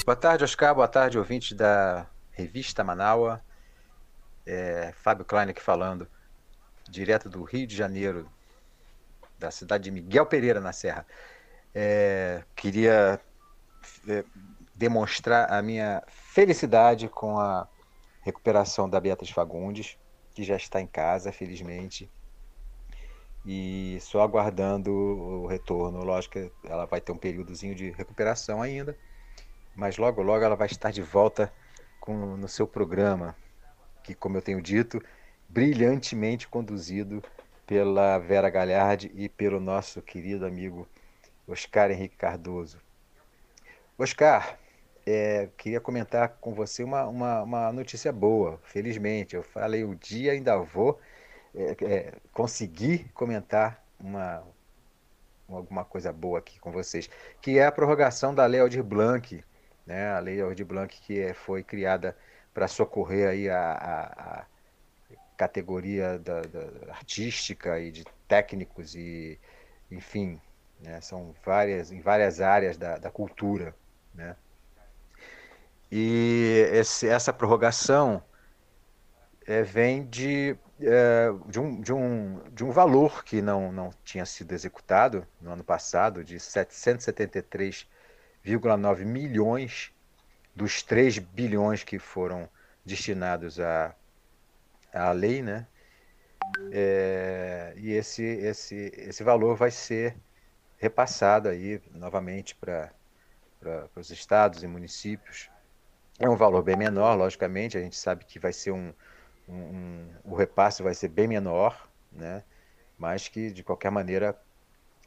Boa 0.06 0.18
tarde, 0.18 0.44
Oscar. 0.44 0.76
Boa 0.76 0.88
tarde, 0.88 1.18
ouvintes 1.18 1.56
da 1.56 2.06
revista 2.32 2.84
Manaua. 2.84 3.42
É, 4.46 4.92
Fábio 4.98 5.24
Klein 5.24 5.50
aqui 5.50 5.62
falando, 5.62 6.10
direto 6.90 7.30
do 7.30 7.42
Rio 7.44 7.66
de 7.66 7.74
Janeiro, 7.74 8.30
da 9.40 9.50
cidade 9.50 9.86
de 9.86 9.92
Miguel 9.92 10.26
Pereira, 10.26 10.60
na 10.60 10.74
Serra. 10.74 11.08
É, 11.74 12.44
queria 12.54 13.18
é, 14.10 14.26
demonstrar 14.76 15.50
a 15.50 15.62
minha 15.62 16.04
felicidade 16.08 17.08
com 17.08 17.40
a 17.40 17.66
recuperação 18.24 18.90
da 18.90 19.00
Beatriz 19.00 19.32
Fagundes, 19.32 19.98
que 20.36 20.44
já 20.44 20.58
está 20.58 20.82
em 20.82 20.88
casa, 20.88 21.32
felizmente. 21.32 22.12
E 23.46 24.00
só 24.02 24.22
aguardando 24.22 24.92
o 24.92 25.48
retorno. 25.48 26.04
Lógico 26.04 26.34
que 26.34 26.52
ela 26.66 26.86
vai 26.86 27.00
ter 27.00 27.14
um 27.14 27.18
períodozinho 27.18 27.74
de 27.74 27.92
recuperação 27.92 28.62
ainda, 28.62 28.98
mas 29.76 29.98
logo, 29.98 30.22
logo 30.22 30.44
ela 30.44 30.56
vai 30.56 30.68
estar 30.68 30.92
de 30.92 31.02
volta 31.02 31.52
com, 32.00 32.38
no 32.38 32.48
seu 32.48 32.68
programa, 32.68 33.36
que, 34.04 34.14
como 34.14 34.38
eu 34.38 34.42
tenho 34.42 34.62
dito, 34.62 35.02
brilhantemente 35.48 36.48
conduzido 36.48 37.24
pela 37.66 38.18
Vera 38.18 38.50
Galhardi 38.50 39.12
e 39.16 39.30
pelo 39.30 39.60
nosso 39.60 40.02
querido 40.02 40.46
amigo 40.46 40.88
Oscar 41.48 41.92
Henrique 41.92 42.18
Cardoso. 42.18 42.78
Oscar, 43.98 44.58
é, 45.06 45.50
queria 45.58 45.80
comentar 45.80 46.38
com 46.42 46.54
você 46.54 46.84
uma, 46.84 47.06
uma, 47.08 47.44
uma, 47.44 47.72
notícia 47.72 48.12
boa, 48.12 48.60
felizmente. 48.64 49.36
Eu 49.36 49.44
falei 49.44 49.84
o 49.84 49.96
dia, 49.96 50.32
ainda 50.32 50.58
vou 50.58 51.00
é, 51.56 51.76
é, 51.82 52.14
conseguir 52.32 53.10
comentar 53.14 53.84
uma, 54.00 54.44
alguma 55.48 55.86
coisa 55.86 56.12
boa 56.12 56.40
aqui 56.40 56.60
com 56.60 56.72
vocês, 56.72 57.10
que 57.42 57.58
é 57.58 57.66
a 57.66 57.72
prorrogação 57.72 58.34
da 58.34 58.46
Lei 58.46 58.60
Aldir 58.60 58.84
Blanc, 58.84 59.44
né? 59.86 60.12
a 60.12 60.20
Lei 60.20 60.42
Aldir 60.42 60.66
Blanc 60.66 61.00
que 61.02 61.20
é, 61.20 61.34
foi 61.34 61.64
criada 61.64 62.16
para 62.54 62.68
socorrer 62.68 63.28
aí 63.30 63.50
a, 63.50 63.72
a, 63.72 64.04
a 64.40 64.46
categoria 65.38 66.20
da, 66.20 66.42
da, 66.42 66.92
artística 66.92 67.80
e 67.80 67.92
de 67.92 68.06
técnicos 68.28 68.96
e 68.96 69.40
enfim 69.92 70.40
né? 70.80 71.02
são 71.02 71.34
várias 71.46 71.92
em 71.92 72.02
várias 72.02 72.42
áreas 72.42 72.78
da, 72.78 72.98
da 72.98 73.10
cultura 73.10 73.76
né? 74.14 74.36
e 75.92 76.68
esse, 76.72 77.08
essa 77.08 77.34
prorrogação 77.34 78.24
é, 79.46 79.62
vem 79.62 80.06
de, 80.06 80.56
é, 80.82 81.28
de, 81.48 81.60
um, 81.60 81.82
de, 81.82 81.94
um, 81.94 82.42
de 82.52 82.64
um 82.64 82.72
valor 82.72 83.24
que 83.24 83.42
não, 83.42 83.72
não 83.72 83.92
tinha 84.04 84.26
sido 84.26 84.54
executado 84.54 85.26
no 85.42 85.52
ano 85.52 85.64
passado 85.64 86.24
de 86.24 86.40
773,9 88.46 89.06
milhões 89.06 89.92
dos 90.56 90.84
3 90.84 91.20
bilhões 91.20 91.84
que 91.84 91.98
foram 91.98 92.50
destinados 92.86 93.60
à, 93.60 93.96
à 94.94 95.12
lei, 95.12 95.42
né? 95.42 95.66
É, 96.72 97.74
e 97.78 97.92
esse, 97.94 98.24
esse, 98.24 98.92
esse 98.98 99.24
valor 99.24 99.56
vai 99.56 99.72
ser 99.72 100.16
repassado 100.78 101.48
aí 101.48 101.82
novamente 101.92 102.56
para 102.56 102.92
os 103.96 104.12
estados 104.12 104.62
e 104.62 104.68
municípios. 104.68 105.50
É 106.20 106.30
um 106.30 106.36
valor 106.36 106.62
bem 106.62 106.76
menor, 106.76 107.16
logicamente, 107.16 107.78
a 107.78 107.82
gente 107.82 107.96
sabe 107.96 108.26
que 108.26 108.38
vai 108.38 108.54
ser 108.54 108.72
um, 108.72 108.94
um, 109.48 109.56
um 109.56 110.10
o 110.26 110.36
repasse 110.36 110.84
vai 110.84 110.94
ser 110.94 111.08
bem 111.08 111.28
menor, 111.28 111.90
né? 112.12 112.44
mas 112.98 113.28
que 113.28 113.52
de 113.52 113.64
qualquer 113.64 113.92
maneira 113.92 114.38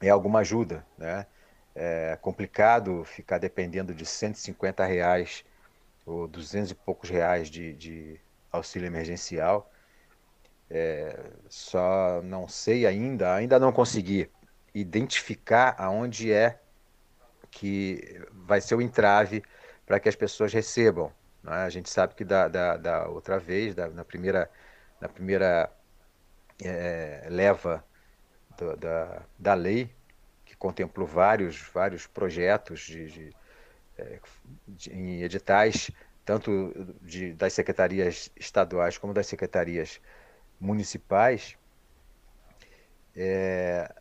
é 0.00 0.08
alguma 0.10 0.40
ajuda, 0.40 0.84
né? 0.98 1.26
É 1.78 2.16
complicado 2.22 3.04
ficar 3.04 3.38
dependendo 3.38 3.94
de 3.94 4.06
150 4.06 4.84
reais 4.84 5.44
ou 6.06 6.26
200 6.26 6.70
e 6.70 6.74
poucos 6.74 7.10
reais 7.10 7.50
de, 7.50 7.74
de 7.74 8.20
auxílio 8.50 8.86
emergencial. 8.86 9.70
É, 10.70 11.30
só 11.48 12.22
não 12.22 12.48
sei 12.48 12.86
ainda, 12.86 13.34
ainda 13.34 13.58
não 13.58 13.72
consegui 13.72 14.30
identificar 14.74 15.74
aonde 15.78 16.32
é 16.32 16.58
que 17.50 18.20
vai 18.32 18.60
ser 18.60 18.74
o 18.74 18.82
entrave 18.82 19.42
para 19.86 20.00
que 20.00 20.08
as 20.08 20.16
pessoas 20.16 20.52
recebam. 20.52 21.12
Né? 21.42 21.52
A 21.52 21.70
gente 21.70 21.88
sabe 21.88 22.14
que 22.14 22.24
da, 22.24 22.48
da, 22.48 22.76
da 22.76 23.08
outra 23.08 23.38
vez, 23.38 23.74
da, 23.74 23.88
na 23.88 24.04
primeira, 24.04 24.50
na 25.00 25.08
primeira 25.08 25.70
é, 26.62 27.26
leva 27.30 27.84
do, 28.58 28.76
da, 28.76 29.22
da 29.38 29.54
lei, 29.54 29.94
que 30.56 30.58
contemplou 30.58 31.06
vários, 31.06 31.60
vários 31.72 32.06
projetos 32.06 32.80
de, 32.80 33.06
de, 33.06 33.36
é, 33.98 34.18
de, 34.66 34.92
em 34.92 35.22
editais, 35.22 35.90
tanto 36.24 36.72
de, 37.02 37.32
das 37.34 37.52
secretarias 37.52 38.30
estaduais 38.36 38.98
como 38.98 39.12
das 39.12 39.26
secretarias 39.26 40.00
municipais, 40.58 41.56
é, 43.14 43.94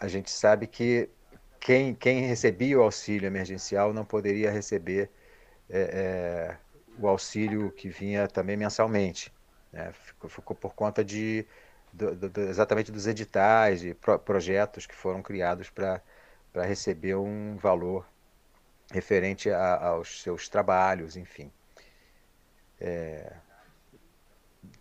a 0.00 0.08
gente 0.08 0.30
sabe 0.30 0.66
que 0.66 1.08
quem, 1.58 1.94
quem 1.94 2.26
recebia 2.26 2.78
o 2.78 2.82
auxílio 2.82 3.26
emergencial 3.26 3.92
não 3.92 4.04
poderia 4.04 4.50
receber 4.50 5.10
é, 5.68 5.80
é, 5.80 6.56
o 6.98 7.08
auxílio 7.08 7.72
que 7.72 7.88
vinha 7.88 8.28
também 8.28 8.56
mensalmente. 8.56 9.32
Né? 9.72 9.92
Ficou, 9.92 10.30
ficou, 10.30 10.56
por 10.56 10.74
conta 10.74 11.04
de, 11.04 11.46
do, 11.96 12.28
do, 12.28 12.40
exatamente 12.42 12.92
dos 12.92 13.06
editais 13.06 13.82
e 13.82 13.94
pro, 13.94 14.18
projetos 14.18 14.86
que 14.86 14.94
foram 14.94 15.22
criados 15.22 15.70
para 15.70 16.02
receber 16.54 17.16
um 17.16 17.56
valor 17.56 18.06
referente 18.90 19.50
a, 19.50 19.88
aos 19.88 20.22
seus 20.22 20.48
trabalhos, 20.48 21.16
enfim. 21.16 21.50
É, 22.78 23.32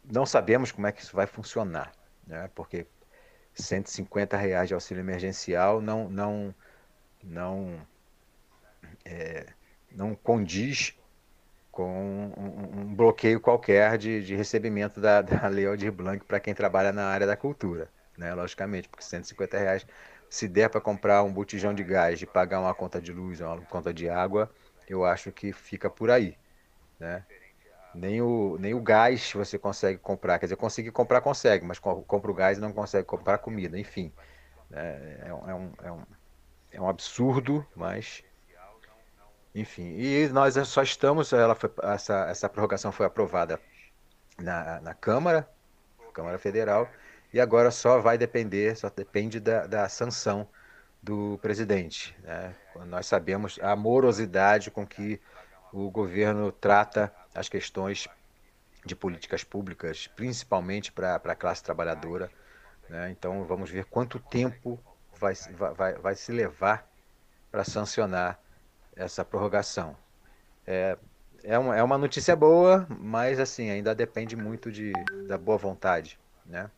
não 0.03 0.25
sabemos 0.25 0.71
como 0.71 0.87
é 0.87 0.91
que 0.91 1.01
isso 1.01 1.15
vai 1.15 1.25
funcionar, 1.25 1.91
né? 2.27 2.49
porque 2.53 2.85
150 3.53 4.35
reais 4.35 4.67
de 4.67 4.73
auxílio 4.73 5.01
emergencial 5.01 5.81
não, 5.81 6.09
não, 6.09 6.53
não, 7.23 7.87
é, 9.05 9.47
não 9.91 10.13
condiz 10.13 10.93
com 11.75 12.31
um, 12.37 12.79
um, 12.79 12.95
bloqueio 12.95 13.41
qualquer 13.41 13.97
de, 13.97 14.23
de 14.23 14.33
recebimento 14.33 15.01
da, 15.01 15.21
da 15.21 15.45
Lei 15.49 15.67
Aldir 15.67 15.91
Blanc 15.91 16.23
para 16.23 16.39
quem 16.39 16.53
trabalha 16.53 16.93
na 16.93 17.05
área 17.05 17.27
da 17.27 17.35
cultura, 17.35 17.89
né? 18.17 18.33
logicamente, 18.33 18.87
porque 18.87 19.03
150 19.03 19.57
reais, 19.57 19.85
se 20.29 20.47
der 20.47 20.69
para 20.69 20.79
comprar 20.79 21.21
um 21.23 21.33
botijão 21.33 21.73
de 21.73 21.83
gás 21.83 22.21
e 22.21 22.25
pagar 22.25 22.61
uma 22.61 22.73
conta 22.73 23.01
de 23.01 23.11
luz, 23.11 23.41
uma 23.41 23.59
conta 23.63 23.93
de 23.93 24.07
água, 24.07 24.49
eu 24.87 25.03
acho 25.03 25.33
que 25.33 25.51
fica 25.51 25.89
por 25.89 26.09
aí. 26.09 26.37
Né? 26.97 27.25
Nem 27.93 28.21
o, 28.21 28.57
nem 28.57 28.73
o 28.73 28.79
gás 28.79 29.33
você 29.33 29.59
consegue 29.59 29.99
comprar. 29.99 30.39
Quer 30.39 30.45
dizer, 30.45 30.55
conseguir 30.55 30.91
comprar, 30.91 31.19
consegue, 31.19 31.65
mas 31.65 31.77
compra 31.77 32.31
o 32.31 32.33
gás 32.33 32.57
e 32.57 32.61
não 32.61 32.71
consegue 32.71 33.05
comprar 33.05 33.37
comida. 33.39 33.77
Enfim, 33.77 34.13
é, 34.71 35.25
é, 35.25 35.27
é, 35.27 35.33
um, 35.33 35.73
é, 35.83 35.91
um, 35.91 36.01
é 36.71 36.81
um 36.81 36.87
absurdo, 36.87 37.67
mas. 37.75 38.23
Enfim, 39.55 39.95
e 39.97 40.27
nós 40.27 40.55
só 40.67 40.83
estamos. 40.83 41.31
Ela 41.31 41.55
foi, 41.55 41.71
essa, 41.83 42.27
essa 42.29 42.49
prorrogação 42.49 42.91
foi 42.91 43.05
aprovada 43.05 43.57
na, 44.37 44.81
na 44.81 44.93
Câmara, 44.93 45.49
Câmara 46.13 46.37
Federal, 46.37 46.89
e 47.33 47.39
agora 47.39 47.71
só 47.71 47.99
vai 48.01 48.17
depender, 48.17 48.75
só 48.75 48.89
depende 48.89 49.39
da, 49.39 49.65
da 49.65 49.87
sanção 49.87 50.45
do 51.01 51.39
presidente. 51.41 52.13
Né? 52.21 52.53
Nós 52.87 53.05
sabemos 53.05 53.57
a 53.61 53.75
morosidade 53.77 54.69
com 54.69 54.85
que 54.85 55.21
o 55.71 55.89
governo 55.89 56.51
trata 56.51 57.13
as 57.33 57.47
questões 57.47 58.09
de 58.85 58.95
políticas 58.95 59.43
públicas, 59.43 60.07
principalmente 60.07 60.91
para 60.91 61.15
a 61.15 61.35
classe 61.35 61.63
trabalhadora. 61.63 62.29
Né? 62.89 63.09
Então 63.11 63.45
vamos 63.45 63.69
ver 63.69 63.85
quanto 63.85 64.19
tempo 64.19 64.77
vai, 65.17 65.33
vai, 65.75 65.93
vai 65.93 66.15
se 66.15 66.31
levar 66.33 66.89
para 67.51 67.63
sancionar 67.63 68.37
essa 68.95 69.25
prorrogação. 69.25 69.95
É, 70.65 70.97
é, 71.43 71.57
uma, 71.59 71.75
é 71.75 71.83
uma 71.83 71.97
notícia 71.97 72.35
boa, 72.35 72.87
mas 72.89 73.39
assim 73.39 73.69
ainda 73.69 73.93
depende 73.93 74.35
muito 74.35 74.71
de, 74.71 74.91
da 75.27 75.37
boa 75.37 75.57
vontade 75.57 76.19
né, 76.45 76.69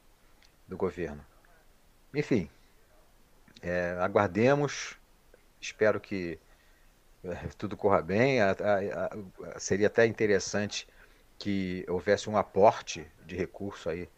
do 0.67 0.75
governo. 0.75 1.23
Enfim, 2.13 2.49
é, 3.61 3.97
aguardemos. 3.99 4.97
Espero 5.59 5.99
que 5.99 6.39
tudo 7.57 7.77
corra 7.77 8.01
bem. 8.01 8.41
A, 8.41 8.51
a, 8.51 9.55
a, 9.55 9.59
seria 9.59 9.87
até 9.87 10.05
interessante 10.05 10.87
que 11.37 11.85
houvesse 11.87 12.29
um 12.29 12.37
aporte 12.37 13.09
de 13.25 13.35
recurso 13.35 13.89
aí 13.89 14.09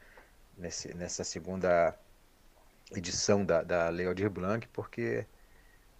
nesse, 0.58 0.94
nessa 0.94 1.24
segunda 1.24 1.98
edição 2.96 3.46
da, 3.46 3.62
da 3.62 3.90
Lei 3.90 4.08
Aldir 4.08 4.30
Blanc, 4.30 4.68
porque 4.70 5.26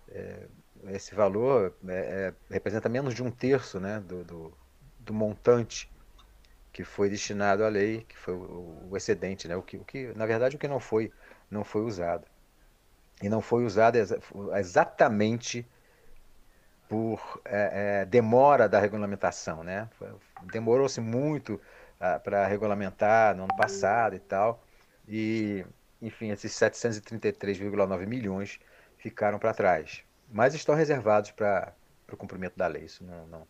é, 0.10 0.48
esse 0.88 1.14
valor 1.14 1.76
é, 1.88 1.94
é, 1.94 2.34
representa 2.54 2.90
menos 2.90 3.14
de 3.14 3.24
um 3.24 3.32
terço 3.32 3.80
né, 3.80 4.00
do, 4.00 4.24
do, 4.24 4.58
do, 5.00 5.14
montante 5.14 5.92
que 6.72 6.84
foi 6.84 7.10
destinado 7.10 7.64
à 7.64 7.70
lei, 7.70 8.06
que 8.08 8.18
foi 8.18 8.34
o, 8.34 8.88
o 8.90 8.98
excedente, 8.98 9.48
né, 9.48 9.56
o, 9.56 9.62
que, 9.62 9.78
o 9.78 9.84
que, 9.84 10.14
na 10.16 10.26
verdade, 10.26 10.56
o 10.56 10.60
que 10.60 10.68
não 10.68 10.80
foi, 10.80 11.12
não 11.50 11.64
foi 11.64 11.82
usado. 11.82 12.26
E 13.22 13.28
não 13.28 13.42
foi 13.42 13.66
usado 13.66 13.98
exa 13.98 14.20
exatamente 14.58 15.68
por 16.88 17.42
é, 17.46 18.02
é, 18.02 18.06
demora 18.06 18.68
da 18.68 18.80
regulamentação, 18.80 19.64
né? 19.64 19.88
Demorou-se 20.52 21.00
muito 21.00 21.62
ah, 22.00 22.18
para 22.18 22.48
regulamentar 22.48 23.36
no 23.36 23.44
ano 23.44 23.56
passado 23.56 24.16
e 24.16 24.20
tal, 24.20 24.64
e 25.08 25.66
enfim, 26.02 26.32
esses 26.32 26.52
733,9 26.54 28.08
milhões 28.08 28.60
ficaram 28.98 29.38
para 29.38 29.54
trás, 29.54 30.04
mas 30.32 30.54
estão 30.54 30.76
reservados 30.76 31.32
para 31.32 31.74
o 32.12 32.18
cumprimento 32.18 32.58
da 32.58 32.68
lei. 32.68 32.84
Isso 32.84 33.04
não, 33.04 33.28
não, 33.28 33.48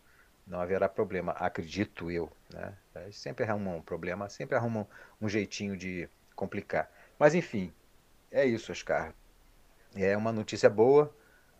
não 0.47 0.59
haverá 0.61 0.87
problema, 0.87 1.33
acredito 1.33 2.09
eu. 2.09 2.31
Né? 2.53 2.73
Eles 2.95 3.17
sempre 3.17 3.45
arrumam 3.45 3.77
um 3.77 3.81
problema, 3.81 4.29
sempre 4.29 4.55
arrumam 4.55 4.87
um 5.21 5.27
jeitinho 5.27 5.77
de 5.77 6.09
complicar. 6.35 6.89
Mas 7.17 7.35
enfim, 7.35 7.73
é 8.31 8.45
isso, 8.45 8.71
Oscar. 8.71 9.13
É 9.95 10.15
uma 10.15 10.31
notícia 10.31 10.69
boa, 10.69 11.13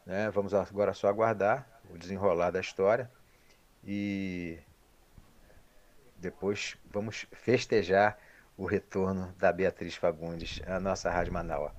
né? 0.06 0.30
vamos 0.30 0.54
agora 0.54 0.94
só 0.94 1.08
aguardar 1.08 1.68
o 1.90 1.98
desenrolar 1.98 2.52
da 2.52 2.60
história 2.60 3.10
e 3.84 4.60
depois 6.18 6.78
vamos 6.92 7.26
festejar 7.32 8.18
o 8.58 8.66
retorno 8.66 9.34
da 9.38 9.52
Beatriz 9.52 9.96
Fagundes 9.96 10.62
à 10.68 10.80
nossa 10.80 11.10
Rádio 11.10 11.34
Manaus. 11.34 11.72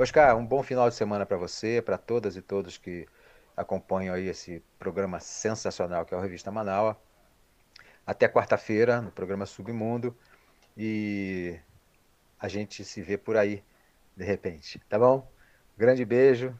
Oscar, 0.00 0.36
um 0.36 0.46
bom 0.46 0.62
final 0.62 0.88
de 0.88 0.94
semana 0.94 1.26
para 1.26 1.36
você, 1.36 1.82
para 1.82 1.98
todas 1.98 2.36
e 2.36 2.40
todos 2.40 2.78
que 2.78 3.04
acompanham 3.56 4.14
aí 4.14 4.28
esse 4.28 4.62
programa 4.78 5.18
sensacional 5.18 6.06
que 6.06 6.14
é 6.14 6.16
o 6.16 6.20
Revista 6.20 6.52
Manaus. 6.52 6.94
Até 8.06 8.28
quarta-feira 8.28 9.02
no 9.02 9.10
programa 9.10 9.44
Submundo 9.44 10.16
e 10.76 11.58
a 12.38 12.46
gente 12.46 12.84
se 12.84 13.02
vê 13.02 13.18
por 13.18 13.36
aí 13.36 13.64
de 14.16 14.24
repente, 14.24 14.80
tá 14.88 14.96
bom? 14.96 15.28
Grande 15.76 16.04
beijo, 16.04 16.56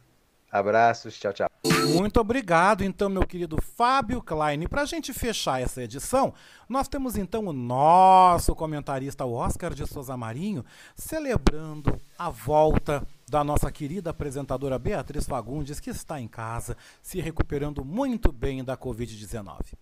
abraços, 0.50 1.16
tchau, 1.16 1.32
tchau. 1.32 1.48
Muito 1.94 2.18
obrigado, 2.18 2.82
então, 2.82 3.08
meu 3.08 3.24
querido 3.24 3.62
Fábio 3.62 4.20
Klein. 4.20 4.66
Para 4.66 4.82
a 4.82 4.84
gente 4.84 5.12
fechar 5.12 5.62
essa 5.62 5.80
edição, 5.80 6.34
nós 6.68 6.88
temos 6.88 7.16
então 7.16 7.46
o 7.46 7.52
nosso 7.52 8.52
comentarista, 8.56 9.24
o 9.24 9.32
Oscar 9.32 9.72
de 9.72 9.86
Souza 9.86 10.16
Marinho, 10.16 10.64
celebrando 10.96 12.00
a 12.18 12.30
volta 12.30 13.06
da 13.28 13.44
nossa 13.44 13.70
querida 13.70 14.10
apresentadora 14.10 14.78
Beatriz 14.78 15.26
Fagundes, 15.26 15.80
que 15.80 15.90
está 15.90 16.20
em 16.20 16.26
casa, 16.26 16.76
se 17.02 17.20
recuperando 17.20 17.84
muito 17.84 18.32
bem 18.32 18.64
da 18.64 18.76
Covid-19. 18.76 19.74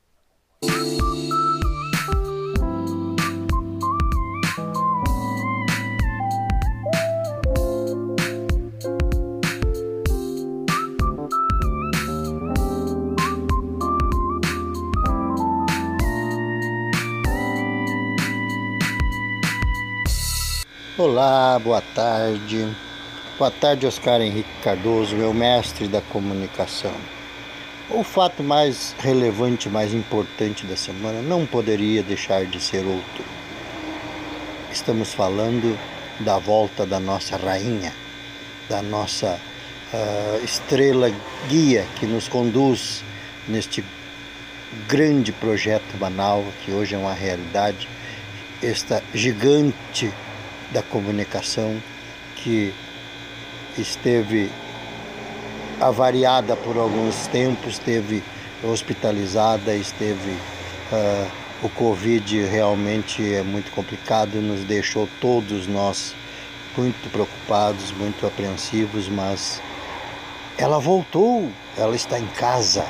Olá, 20.98 21.58
boa 21.58 21.82
tarde. 21.94 22.85
Boa 23.38 23.50
tarde, 23.50 23.86
Oscar 23.86 24.22
Henrique 24.22 24.48
Cardoso, 24.62 25.14
meu 25.14 25.34
mestre 25.34 25.86
da 25.86 26.00
comunicação. 26.00 26.94
O 27.90 28.02
fato 28.02 28.42
mais 28.42 28.96
relevante, 28.98 29.68
mais 29.68 29.92
importante 29.92 30.64
da 30.64 30.74
semana 30.74 31.20
não 31.20 31.44
poderia 31.44 32.02
deixar 32.02 32.46
de 32.46 32.58
ser 32.58 32.82
outro. 32.86 33.22
Estamos 34.72 35.12
falando 35.12 35.78
da 36.18 36.38
volta 36.38 36.86
da 36.86 36.98
nossa 36.98 37.36
rainha, 37.36 37.92
da 38.70 38.80
nossa 38.80 39.38
uh, 39.92 40.42
estrela 40.42 41.12
guia 41.46 41.86
que 41.96 42.06
nos 42.06 42.28
conduz 42.28 43.04
neste 43.46 43.84
grande 44.88 45.30
projeto 45.30 45.94
banal 45.98 46.42
que 46.64 46.72
hoje 46.72 46.94
é 46.94 46.98
uma 46.98 47.12
realidade, 47.12 47.86
esta 48.62 49.02
gigante 49.12 50.10
da 50.72 50.82
comunicação 50.82 51.78
que 52.36 52.72
esteve 53.80 54.50
avariada 55.80 56.56
por 56.56 56.76
alguns 56.76 57.26
tempos, 57.28 57.74
esteve 57.74 58.22
hospitalizada, 58.62 59.74
esteve 59.74 60.30
uh, 60.92 61.30
o 61.62 61.68
Covid 61.70 62.44
realmente 62.44 63.34
é 63.34 63.42
muito 63.42 63.70
complicado, 63.72 64.36
nos 64.36 64.62
deixou 64.64 65.08
todos 65.20 65.66
nós 65.66 66.14
muito 66.76 67.10
preocupados, 67.10 67.92
muito 67.92 68.26
apreensivos, 68.26 69.08
mas 69.08 69.62
ela 70.58 70.78
voltou, 70.78 71.50
ela 71.76 71.96
está 71.96 72.18
em 72.18 72.26
casa, 72.26 72.86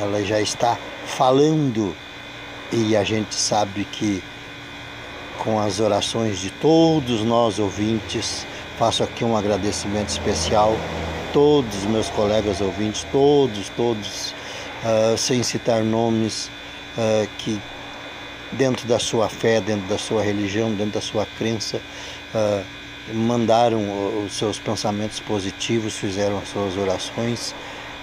ela 0.00 0.24
já 0.24 0.40
está 0.40 0.78
falando 1.04 1.94
e 2.72 2.96
a 2.96 3.02
gente 3.02 3.34
sabe 3.34 3.84
que 3.84 4.22
com 5.38 5.60
as 5.60 5.80
orações 5.80 6.38
de 6.38 6.50
todos 6.50 7.22
nós 7.22 7.58
ouvintes. 7.58 8.46
Faço 8.78 9.02
aqui 9.02 9.24
um 9.24 9.34
agradecimento 9.34 10.10
especial 10.10 10.76
todos 11.32 11.74
os 11.78 11.84
meus 11.84 12.10
colegas 12.10 12.60
ouvintes, 12.60 13.06
todos, 13.10 13.70
todos, 13.70 14.34
uh, 14.84 15.16
sem 15.16 15.42
citar 15.42 15.82
nomes, 15.82 16.50
uh, 16.98 17.26
que 17.38 17.58
dentro 18.52 18.86
da 18.86 18.98
sua 18.98 19.30
fé, 19.30 19.62
dentro 19.62 19.86
da 19.88 19.96
sua 19.96 20.22
religião, 20.22 20.70
dentro 20.74 20.92
da 20.92 21.00
sua 21.00 21.26
crença, 21.38 21.80
uh, 22.34 22.64
mandaram 23.14 24.24
os 24.24 24.34
seus 24.34 24.58
pensamentos 24.58 25.20
positivos, 25.20 25.96
fizeram 25.96 26.38
as 26.38 26.48
suas 26.48 26.76
orações 26.76 27.54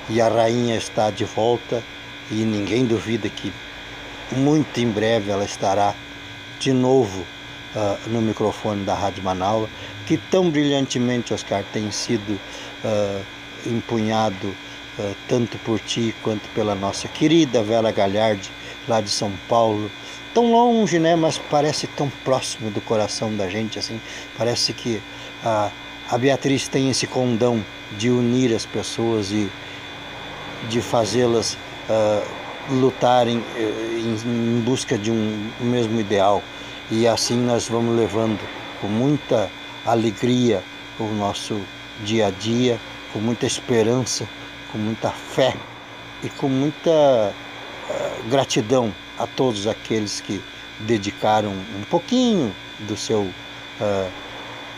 e 0.09 0.19
a 0.19 0.27
rainha 0.27 0.75
está 0.75 1.11
de 1.11 1.23
volta 1.23 1.83
e 2.31 2.35
ninguém 2.35 2.85
duvida 2.85 3.29
que 3.29 3.53
muito 4.31 4.79
em 4.79 4.89
breve 4.89 5.29
ela 5.29 5.45
estará 5.45 5.93
de 6.59 6.71
novo 6.73 7.23
uh, 7.75 8.09
no 8.09 8.21
microfone 8.21 8.83
da 8.83 8.93
Rádio 8.93 9.23
Manaus, 9.23 9.69
que 10.05 10.17
tão 10.17 10.49
brilhantemente, 10.49 11.33
Oscar, 11.33 11.63
tem 11.71 11.91
sido 11.91 12.39
uh, 12.83 13.23
empunhado 13.65 14.47
uh, 14.47 15.15
tanto 15.27 15.57
por 15.59 15.79
ti 15.79 16.15
quanto 16.23 16.47
pela 16.49 16.75
nossa 16.75 17.07
querida 17.07 17.63
Vera 17.63 17.91
Galhardi, 17.91 18.51
lá 18.87 19.01
de 19.01 19.09
São 19.09 19.31
Paulo. 19.47 19.89
Tão 20.33 20.51
longe, 20.51 20.97
né? 20.97 21.15
Mas 21.15 21.37
parece 21.37 21.85
tão 21.87 22.09
próximo 22.23 22.71
do 22.71 22.81
coração 22.81 23.35
da 23.35 23.47
gente, 23.47 23.77
assim. 23.77 24.01
Parece 24.37 24.73
que 24.73 25.01
a, 25.43 25.71
Beatriz 26.17 26.67
tem 26.67 26.89
esse 26.89 27.05
condão 27.05 27.63
de 27.97 28.09
unir 28.09 28.53
as 28.55 28.65
pessoas 28.65 29.31
e 29.31 29.49
de 30.69 30.81
fazê-las 30.81 31.55
lutarem 32.69 33.43
eh, 33.55 33.99
em 33.99 34.61
busca 34.61 34.97
de 34.97 35.11
um 35.11 35.51
mesmo 35.59 35.99
ideal. 35.99 36.43
E 36.95 37.07
assim 37.07 37.37
nós 37.37 37.67
vamos 37.67 37.95
levando 37.95 38.39
com 38.79 38.87
muita 38.87 39.49
alegria 39.83 40.63
o 40.99 41.05
nosso 41.05 41.59
dia 42.05 42.27
a 42.27 42.29
dia, 42.29 42.79
com 43.11 43.17
muita 43.17 43.47
esperança, 43.47 44.29
com 44.71 44.77
muita 44.77 45.09
fé 45.09 45.55
e 46.21 46.29
com 46.29 46.47
muita 46.47 46.91
uh, 47.33 48.29
gratidão 48.29 48.93
a 49.17 49.25
todos 49.25 49.65
aqueles 49.65 50.21
que 50.21 50.39
dedicaram 50.81 51.49
um 51.49 51.83
pouquinho 51.89 52.53
do 52.81 52.95
seu 52.95 53.21
uh, 53.21 54.11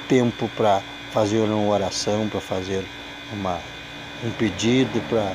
tempo 0.08 0.50
para 0.56 0.82
fazer 1.12 1.42
uma 1.42 1.68
oração, 1.68 2.30
para 2.30 2.40
fazer 2.40 2.86
uma, 3.34 3.60
um 4.24 4.32
pedido, 4.32 5.02
para 5.10 5.34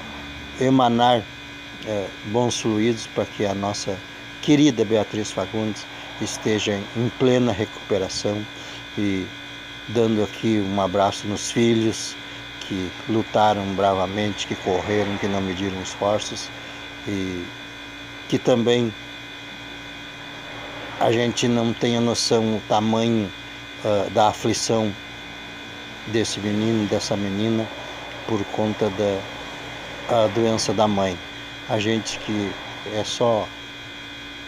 emanar 0.58 1.18
uh, 1.18 2.10
bons 2.32 2.58
fluidos 2.58 3.06
para 3.08 3.26
que 3.26 3.44
a 3.44 3.52
nossa 3.52 3.98
querida 4.40 4.82
Beatriz 4.82 5.30
Fagundes 5.30 5.84
esteja 6.20 6.80
em 6.96 7.08
plena 7.18 7.52
recuperação 7.52 8.44
e 8.98 9.26
dando 9.88 10.22
aqui 10.22 10.60
um 10.60 10.80
abraço 10.80 11.26
nos 11.26 11.50
filhos 11.50 12.16
que 12.60 12.90
lutaram 13.08 13.64
bravamente, 13.74 14.46
que 14.46 14.54
correram, 14.56 15.16
que 15.18 15.26
não 15.26 15.40
mediram 15.40 15.80
esforços 15.82 16.48
e 17.08 17.44
que 18.28 18.38
também 18.38 18.92
a 21.00 21.10
gente 21.10 21.48
não 21.48 21.72
tenha 21.72 22.00
noção 22.00 22.56
o 22.56 22.62
tamanho 22.68 23.30
uh, 23.84 24.10
da 24.10 24.28
aflição 24.28 24.94
desse 26.08 26.38
menino, 26.40 26.86
dessa 26.88 27.16
menina, 27.16 27.66
por 28.26 28.44
conta 28.46 28.90
da 28.90 30.26
doença 30.34 30.72
da 30.72 30.86
mãe. 30.86 31.18
A 31.68 31.78
gente 31.78 32.18
que 32.20 32.52
é 32.94 33.04
só 33.04 33.48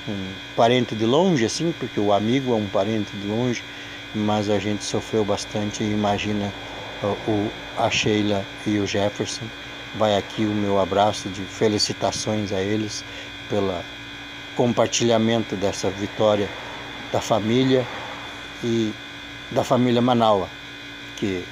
um 0.08 0.32
parente 0.56 0.94
de 0.94 1.04
longe, 1.04 1.44
assim, 1.44 1.72
porque 1.78 2.00
o 2.00 2.12
amigo 2.12 2.52
é 2.52 2.56
um 2.56 2.66
parente 2.66 3.10
de 3.16 3.26
longe, 3.26 3.62
mas 4.14 4.50
a 4.50 4.58
gente 4.58 4.84
sofreu 4.84 5.24
bastante. 5.24 5.82
Imagina 5.82 6.52
o, 7.26 7.50
a 7.76 7.90
Sheila 7.90 8.44
e 8.66 8.78
o 8.78 8.86
Jefferson. 8.86 9.46
Vai 9.96 10.16
aqui 10.16 10.44
o 10.44 10.54
meu 10.54 10.80
abraço 10.80 11.28
de 11.28 11.42
felicitações 11.42 12.52
a 12.52 12.60
eles 12.60 13.04
pelo 13.48 13.74
compartilhamento 14.56 15.56
dessa 15.56 15.90
vitória 15.90 16.48
da 17.12 17.20
família 17.20 17.86
e 18.64 18.92
da 19.50 19.62
família 19.62 20.00
Manaua, 20.00 20.48
que, 21.16 21.44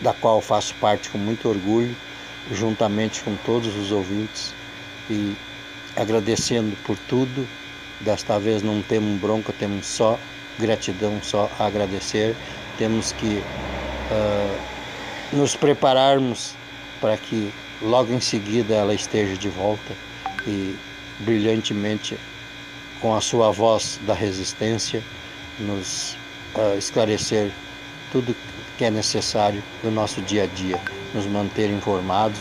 da 0.00 0.12
qual 0.12 0.40
faço 0.40 0.74
parte 0.76 1.10
com 1.10 1.18
muito 1.18 1.48
orgulho, 1.48 1.94
juntamente 2.52 3.22
com 3.22 3.34
todos 3.36 3.76
os 3.76 3.90
ouvintes 3.90 4.54
e 5.10 5.34
agradecendo 5.96 6.76
por 6.84 6.96
tudo. 7.08 7.46
Desta 8.04 8.38
vez 8.38 8.62
não 8.62 8.82
temos 8.82 9.18
bronca, 9.18 9.52
temos 9.58 9.86
só 9.86 10.18
gratidão, 10.58 11.18
só 11.22 11.50
agradecer. 11.58 12.36
Temos 12.76 13.12
que 13.12 13.42
ah, 14.10 14.58
nos 15.32 15.56
prepararmos 15.56 16.54
para 17.00 17.16
que 17.16 17.52
logo 17.80 18.12
em 18.12 18.20
seguida 18.20 18.74
ela 18.74 18.94
esteja 18.94 19.36
de 19.36 19.48
volta 19.48 19.94
e 20.46 20.76
brilhantemente 21.20 22.18
com 23.00 23.14
a 23.14 23.20
sua 23.20 23.50
voz 23.50 23.98
da 24.06 24.14
resistência 24.14 25.02
nos 25.58 26.16
ah, 26.56 26.74
esclarecer 26.76 27.50
tudo 28.12 28.34
que 28.76 28.84
é 28.84 28.90
necessário 28.90 29.62
no 29.82 29.90
nosso 29.90 30.20
dia 30.22 30.44
a 30.44 30.46
dia, 30.46 30.78
nos 31.14 31.26
manter 31.26 31.70
informados 31.70 32.40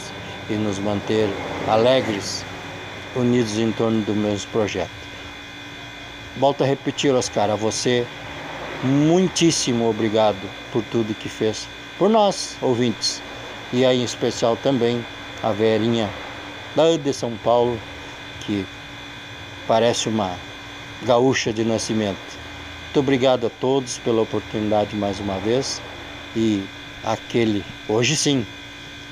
e 0.49 0.53
nos 0.53 0.77
manter 0.77 1.29
alegres, 1.67 2.43
unidos 3.15 3.57
em 3.57 3.71
torno 3.71 4.01
do 4.01 4.13
mesmo 4.13 4.51
projeto. 4.51 5.02
Volto 6.37 6.63
a 6.63 6.67
repetir, 6.67 7.13
Oscar, 7.13 7.49
a 7.51 7.55
você, 7.55 8.07
muitíssimo 8.83 9.87
obrigado 9.87 10.49
por 10.71 10.83
tudo 10.85 11.13
que 11.13 11.29
fez 11.29 11.67
por 11.97 12.09
nós, 12.09 12.57
ouvintes, 12.59 13.21
e 13.71 13.85
aí 13.85 13.99
em 13.99 14.03
especial 14.03 14.57
também 14.57 15.05
a 15.43 15.51
Verinha 15.51 16.09
lá 16.75 16.97
de 16.97 17.13
São 17.13 17.37
Paulo, 17.43 17.79
que 18.41 18.65
parece 19.67 20.09
uma 20.09 20.35
gaúcha 21.03 21.53
de 21.53 21.63
nascimento. 21.63 22.17
Muito 22.85 22.99
obrigado 22.99 23.47
a 23.47 23.49
todos 23.49 23.99
pela 23.99 24.21
oportunidade 24.21 24.95
mais 24.95 25.19
uma 25.19 25.37
vez 25.39 25.81
e 26.35 26.63
aquele, 27.03 27.63
hoje 27.87 28.15
sim, 28.15 28.45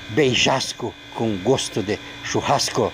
beijasco 0.09 0.93
com 1.13 1.37
gosto 1.37 1.83
de 1.83 1.99
churrasco. 2.23 2.91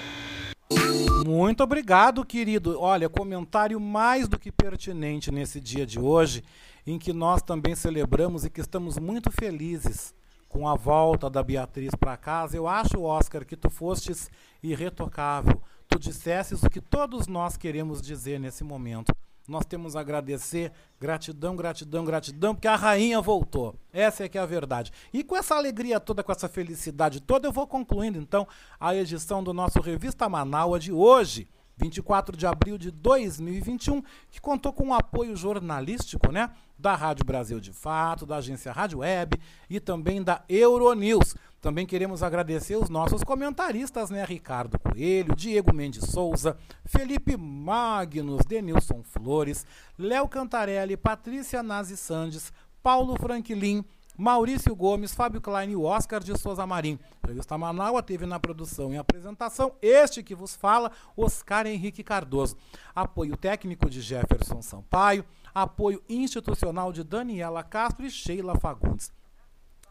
Muito 1.38 1.64
obrigado, 1.64 2.26
querido. 2.26 2.82
Olha, 2.82 3.08
comentário 3.08 3.80
mais 3.80 4.28
do 4.28 4.40
que 4.40 4.52
pertinente 4.52 5.32
nesse 5.32 5.62
dia 5.62 5.86
de 5.86 6.00
hoje, 6.00 6.44
em 6.84 6.98
que 6.98 7.14
nós 7.14 7.44
também 7.44 7.76
celebramos 7.76 8.44
e 8.44 8.50
que 8.50 8.60
estamos 8.60 8.98
muito 8.98 9.30
felizes 9.30 10.16
com 10.50 10.68
a 10.68 10.74
volta 10.74 11.30
da 11.30 11.44
Beatriz 11.44 11.92
para 11.94 12.18
casa. 12.18 12.58
Eu 12.58 12.68
acho, 12.68 13.04
Oscar, 13.04 13.46
que 13.46 13.56
tu 13.56 13.70
fostes 13.70 14.32
irretocável. 14.64 15.62
Tu 15.88 16.00
dissesses 16.00 16.64
o 16.64 16.70
que 16.72 16.82
todos 16.82 17.28
nós 17.28 17.56
queremos 17.56 18.02
dizer 18.02 18.40
nesse 18.40 18.64
momento. 18.64 19.14
Nós 19.48 19.66
temos 19.66 19.96
a 19.96 20.02
agradecer, 20.02 20.72
gratidão, 21.00 21.56
gratidão, 21.56 22.04
gratidão, 22.04 22.54
porque 22.54 22.68
a 22.68 22.76
rainha 22.76 23.22
voltou. 23.22 23.76
Essa 23.94 24.26
é 24.26 24.30
que 24.30 24.38
é 24.38 24.42
a 24.42 24.46
verdade. 24.46 24.92
E 25.14 25.24
com 25.24 25.38
essa 25.38 25.56
alegria 25.56 26.00
toda, 26.00 26.22
com 26.22 26.32
essa 26.32 26.50
felicidade 26.50 27.22
toda, 27.22 27.48
eu 27.48 27.52
vou 27.52 27.66
concluindo 27.66 28.20
então 28.20 28.46
a 28.80 28.94
edição 28.94 29.42
do 29.42 29.54
nosso 29.54 29.80
Revista 29.80 30.28
Manaua 30.28 30.80
de 30.80 30.92
hoje. 30.92 31.48
24 31.78 32.36
de 32.36 32.48
abril 32.48 32.78
de 32.78 32.90
2021, 32.90 34.02
que 34.32 34.42
contou 34.42 34.74
com 34.74 34.90
o 34.90 34.94
apoio 34.94 35.36
jornalístico, 35.36 36.32
né, 36.32 36.50
da 36.78 36.96
Rádio 36.96 37.24
Brasil 37.24 37.60
de 37.60 37.72
Fato, 37.72 38.26
da 38.26 38.38
agência 38.38 38.72
Rádio 38.72 39.00
Web 39.00 39.40
e 39.70 39.80
também 39.80 40.24
da 40.24 40.44
Euronews. 40.50 41.36
Também 41.60 41.86
queremos 41.86 42.22
agradecer 42.22 42.76
os 42.76 42.90
nossos 42.90 43.24
comentaristas, 43.24 44.10
né, 44.10 44.24
Ricardo 44.24 44.78
Coelho, 44.80 45.36
Diego 45.36 45.74
Mendes 45.74 46.06
Souza, 46.06 46.56
Felipe 46.86 47.36
Magnus, 47.36 48.46
Denilson 48.46 49.02
Flores, 49.04 49.66
Léo 49.98 50.28
Cantarelli, 50.28 50.96
Patrícia 50.96 51.64
Nazi 51.64 51.98
Sandes, 51.98 52.54
Paulo 52.84 53.16
Franklin, 53.16 53.84
Maurício 54.16 54.76
Gomes, 54.76 55.14
Fábio 55.14 55.40
Klein 55.40 55.72
e 55.72 55.76
Oscar 55.76 56.24
de 56.24 56.36
Souza 56.38 56.66
Marim. 56.66 56.98
Revista 57.26 57.56
Manaua 57.58 58.02
teve 58.02 58.26
na 58.26 58.40
produção 58.40 58.92
e 58.92 58.98
apresentação 58.98 59.74
este 59.82 60.24
que 60.24 60.34
vos 60.34 60.56
fala, 60.56 60.92
Oscar 61.16 61.68
Henrique 61.68 62.04
Cardoso. 62.04 62.58
Apoio 62.96 63.38
técnico 63.38 63.88
de 63.90 64.02
Jefferson 64.02 64.62
Sampaio, 64.62 65.24
apoio 65.54 66.02
institucional 66.10 66.92
de 66.92 67.04
Daniela 67.04 67.64
Castro 67.64 68.06
e 68.06 68.10
Sheila 68.10 68.56
Fagundes. 68.56 69.12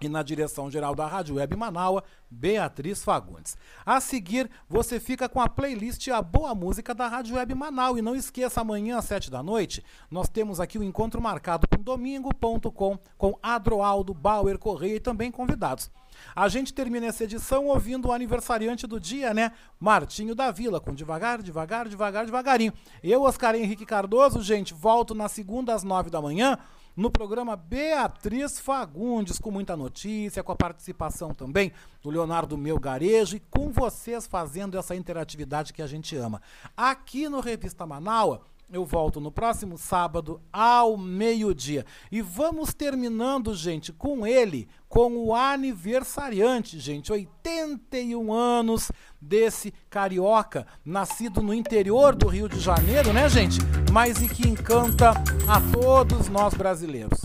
E 0.01 0.09
na 0.09 0.23
direção 0.23 0.71
geral 0.71 0.95
da 0.95 1.07
Rádio 1.07 1.37
Web 1.37 1.57
Manaua, 1.57 2.05
Beatriz 2.31 3.03
Fagundes. 3.03 3.57
A 3.85 4.01
seguir, 4.01 4.51
você 4.69 5.01
fica 5.01 5.29
com 5.29 5.41
a 5.41 5.49
playlist 5.49 6.09
A 6.09 6.21
Boa 6.21 6.55
Música 6.55 6.95
da 6.95 7.09
Rádio 7.09 7.37
Web 7.37 7.55
Manaus. 7.55 7.99
E 7.99 8.03
não 8.03 8.15
esqueça, 8.15 8.61
amanhã 8.61 8.99
às 8.99 9.07
sete 9.07 9.31
da 9.31 9.43
noite, 9.43 9.83
nós 10.11 10.29
temos 10.29 10.61
aqui 10.61 10.79
o 10.79 10.83
encontro 10.83 11.21
marcado 11.21 11.67
com 11.67 11.83
domingo.com, 11.83 12.99
com 13.17 13.39
Adroaldo, 13.43 14.13
Bauer, 14.13 14.59
Correia 14.59 14.97
e 14.97 15.01
também 15.01 15.31
convidados. 15.31 15.91
A 16.35 16.49
gente 16.49 16.73
termina 16.73 17.07
essa 17.07 17.25
edição 17.25 17.67
ouvindo 17.67 18.09
o 18.09 18.13
aniversariante 18.13 18.87
do 18.87 19.01
dia, 19.01 19.33
né? 19.33 19.53
Martinho 19.79 20.35
da 20.35 20.51
Vila, 20.51 20.81
com 20.81 20.95
devagar, 20.95 21.43
devagar, 21.43 21.89
devagar, 21.89 22.25
devagarinho. 22.25 22.73
Eu, 23.03 23.23
Oscar 23.23 23.55
Henrique 23.55 23.87
Cardoso, 23.87 24.43
gente, 24.43 24.75
volto 24.75 25.15
na 25.15 25.29
segunda 25.29 25.75
às 25.75 25.83
nove 25.83 26.11
da 26.11 26.21
manhã 26.21 26.59
no 26.97 27.11
programa 27.11 27.55
Beatriz 27.55 28.59
Fagundes, 28.59 29.39
com 29.39 29.51
muita 29.51 29.77
notícia, 29.77 30.43
com 30.43 30.53
a 30.53 30.57
participação 30.57 31.35
também 31.35 31.71
do 32.03 32.09
Leonardo 32.09 32.57
Melgarejo 32.57 33.37
e 33.37 33.41
com 33.41 33.71
vocês 33.71 34.27
fazendo 34.27 34.79
essa 34.79 34.97
interatividade 34.97 35.75
que 35.75 35.83
a 35.83 35.87
gente 35.87 36.17
ama. 36.17 36.41
Aqui 36.75 37.29
no 37.29 37.41
Revista 37.41 37.85
Manaua, 37.85 38.41
eu 38.71 38.85
volto 38.85 39.21
no 39.21 39.31
próximo 39.31 39.79
sábado 39.79 40.41
ao 40.53 40.97
meio-dia. 40.97 41.85
E 42.11 42.21
vamos 42.21 42.75
terminando, 42.75 43.55
gente, 43.55 43.93
com 43.93 44.27
ele, 44.27 44.69
com 44.89 45.17
o 45.17 45.35
aniversariante, 45.35 46.79
gente, 46.79 47.13
81 47.13 48.33
anos 48.33 48.91
desse 49.21 49.73
carioca, 49.89 50.67
nascido 50.85 51.41
no 51.41 51.55
interior 51.55 52.15
do 52.15 52.27
Rio 52.27 52.49
de 52.49 52.59
Janeiro, 52.59 53.13
né, 53.13 53.29
gente? 53.29 53.59
Mas 53.93 54.21
e 54.21 54.29
que 54.29 54.49
encanta 54.49 55.11
a 55.47 55.61
todos 55.73 56.29
nós 56.29 56.55
brasileiros. 56.55 57.21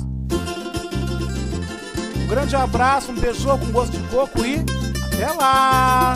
Um 2.24 2.28
grande 2.28 2.56
abraço, 2.56 3.12
um 3.12 3.16
beijo 3.16 3.48
com 3.58 3.72
gosto 3.72 3.98
de 3.98 4.08
coco 4.10 4.46
e 4.46 4.64
até 5.22 5.32
lá! 5.34 6.16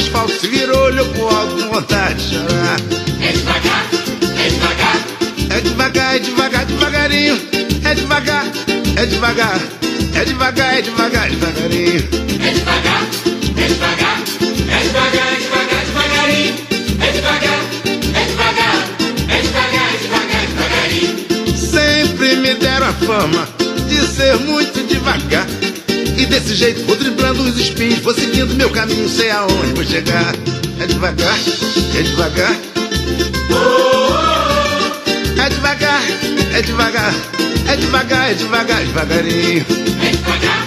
asfalto, 0.00 0.32
se 0.40 0.48
virou, 0.48 0.84
olhou 0.84 1.06
pro 1.06 1.28
alto 1.28 1.56
com 1.56 1.74
vontade 1.74 2.14
de 2.14 2.34
chorar. 2.36 2.99
Devagarinho. 7.20 7.38
É 7.84 7.94
devagar, 7.94 8.44
é 8.96 9.06
devagar, 9.06 9.60
é 10.14 10.24
devagar, 10.24 10.78
é 10.78 10.82
devagar, 10.82 11.30
devagarinho. 11.30 12.08
é 12.40 12.52
devagar, 12.52 13.02
é 13.56 13.66
devagar, 13.68 14.22
é 14.68 14.82
devagar, 14.82 15.32
é 15.32 15.36
devagar, 15.36 15.84
devagarinho. 15.84 16.54
É 17.00 17.12
devagar, 17.12 17.60
é 18.14 18.24
devagar, 18.24 18.76
é 19.28 19.40
devagar, 19.42 19.94
é 19.94 19.98
devagar, 19.98 20.46
devagarinho. 20.46 21.56
Sempre 21.56 22.36
me 22.36 22.54
deram 22.54 22.86
a 22.88 22.92
fama 22.92 23.48
de 23.88 24.06
ser 24.06 24.36
muito 24.36 24.86
devagar. 24.86 25.46
E 26.16 26.26
desse 26.26 26.54
jeito 26.54 26.84
vou 26.84 26.96
driblando 26.96 27.42
os 27.42 27.58
espinhos, 27.58 28.00
vou 28.00 28.14
seguindo 28.14 28.54
meu 28.54 28.70
caminho, 28.70 29.08
sei 29.08 29.30
aonde 29.30 29.72
vou 29.74 29.84
chegar. 29.84 30.34
É 30.78 30.86
devagar, 30.86 31.38
é 31.98 32.02
devagar. 32.02 32.56
É 35.42 35.48
devagar, 35.48 36.02
é 36.60 36.62
devagar, 36.62 37.14
é 37.68 37.76
devagar, 37.76 38.30
é 38.30 38.34
devagar, 38.34 38.84
devagarinho. 38.84 39.64
É 40.02 40.10
devagar, 40.10 40.66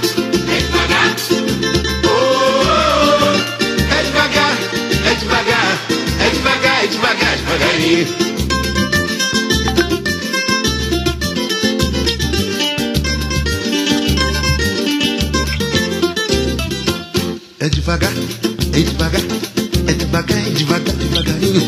é 0.50 0.60
devagar, 0.60 1.10
É 3.92 4.04
devagar, 4.04 4.54
é 6.20 6.88
devagar, 6.88 6.88
devagarinho. 6.88 6.88
É 6.90 6.90
devagar, 6.90 6.90
é 6.90 6.90
devagar, 6.90 6.90
é 6.90 6.90
devagar, 6.90 6.90
é 6.90 6.90
devagar, 6.90 7.36
devagarinho. 7.38 8.08
É 17.60 17.70
devagar, 17.70 18.12
é 18.74 18.82
devagar, 18.82 19.22
é 19.88 19.94
devagar, 19.94 20.38
é 20.38 20.50
devagar, 20.50 20.96
devagarinho. 20.96 21.62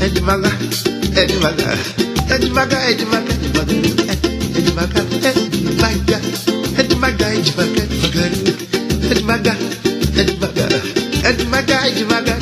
É, 0.00 0.04
é 0.04 0.08
devagar, 0.08 0.58
é 1.16 1.24
devagar, 1.26 1.78
é 2.30 2.38
devagar, 2.38 2.90
é 2.90 2.94
devagar. 2.94 3.41
É 3.41 3.41
devagar, 9.22 9.56
é 10.16 10.24
devagar, 10.24 10.70
é 11.24 11.32
devagar, 11.32 11.86
é 11.86 11.90
devagar, 11.90 12.41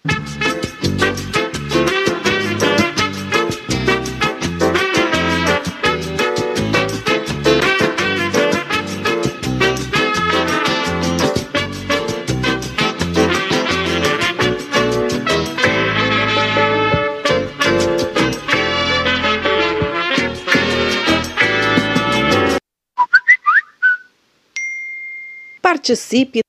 Participe 25.91 26.39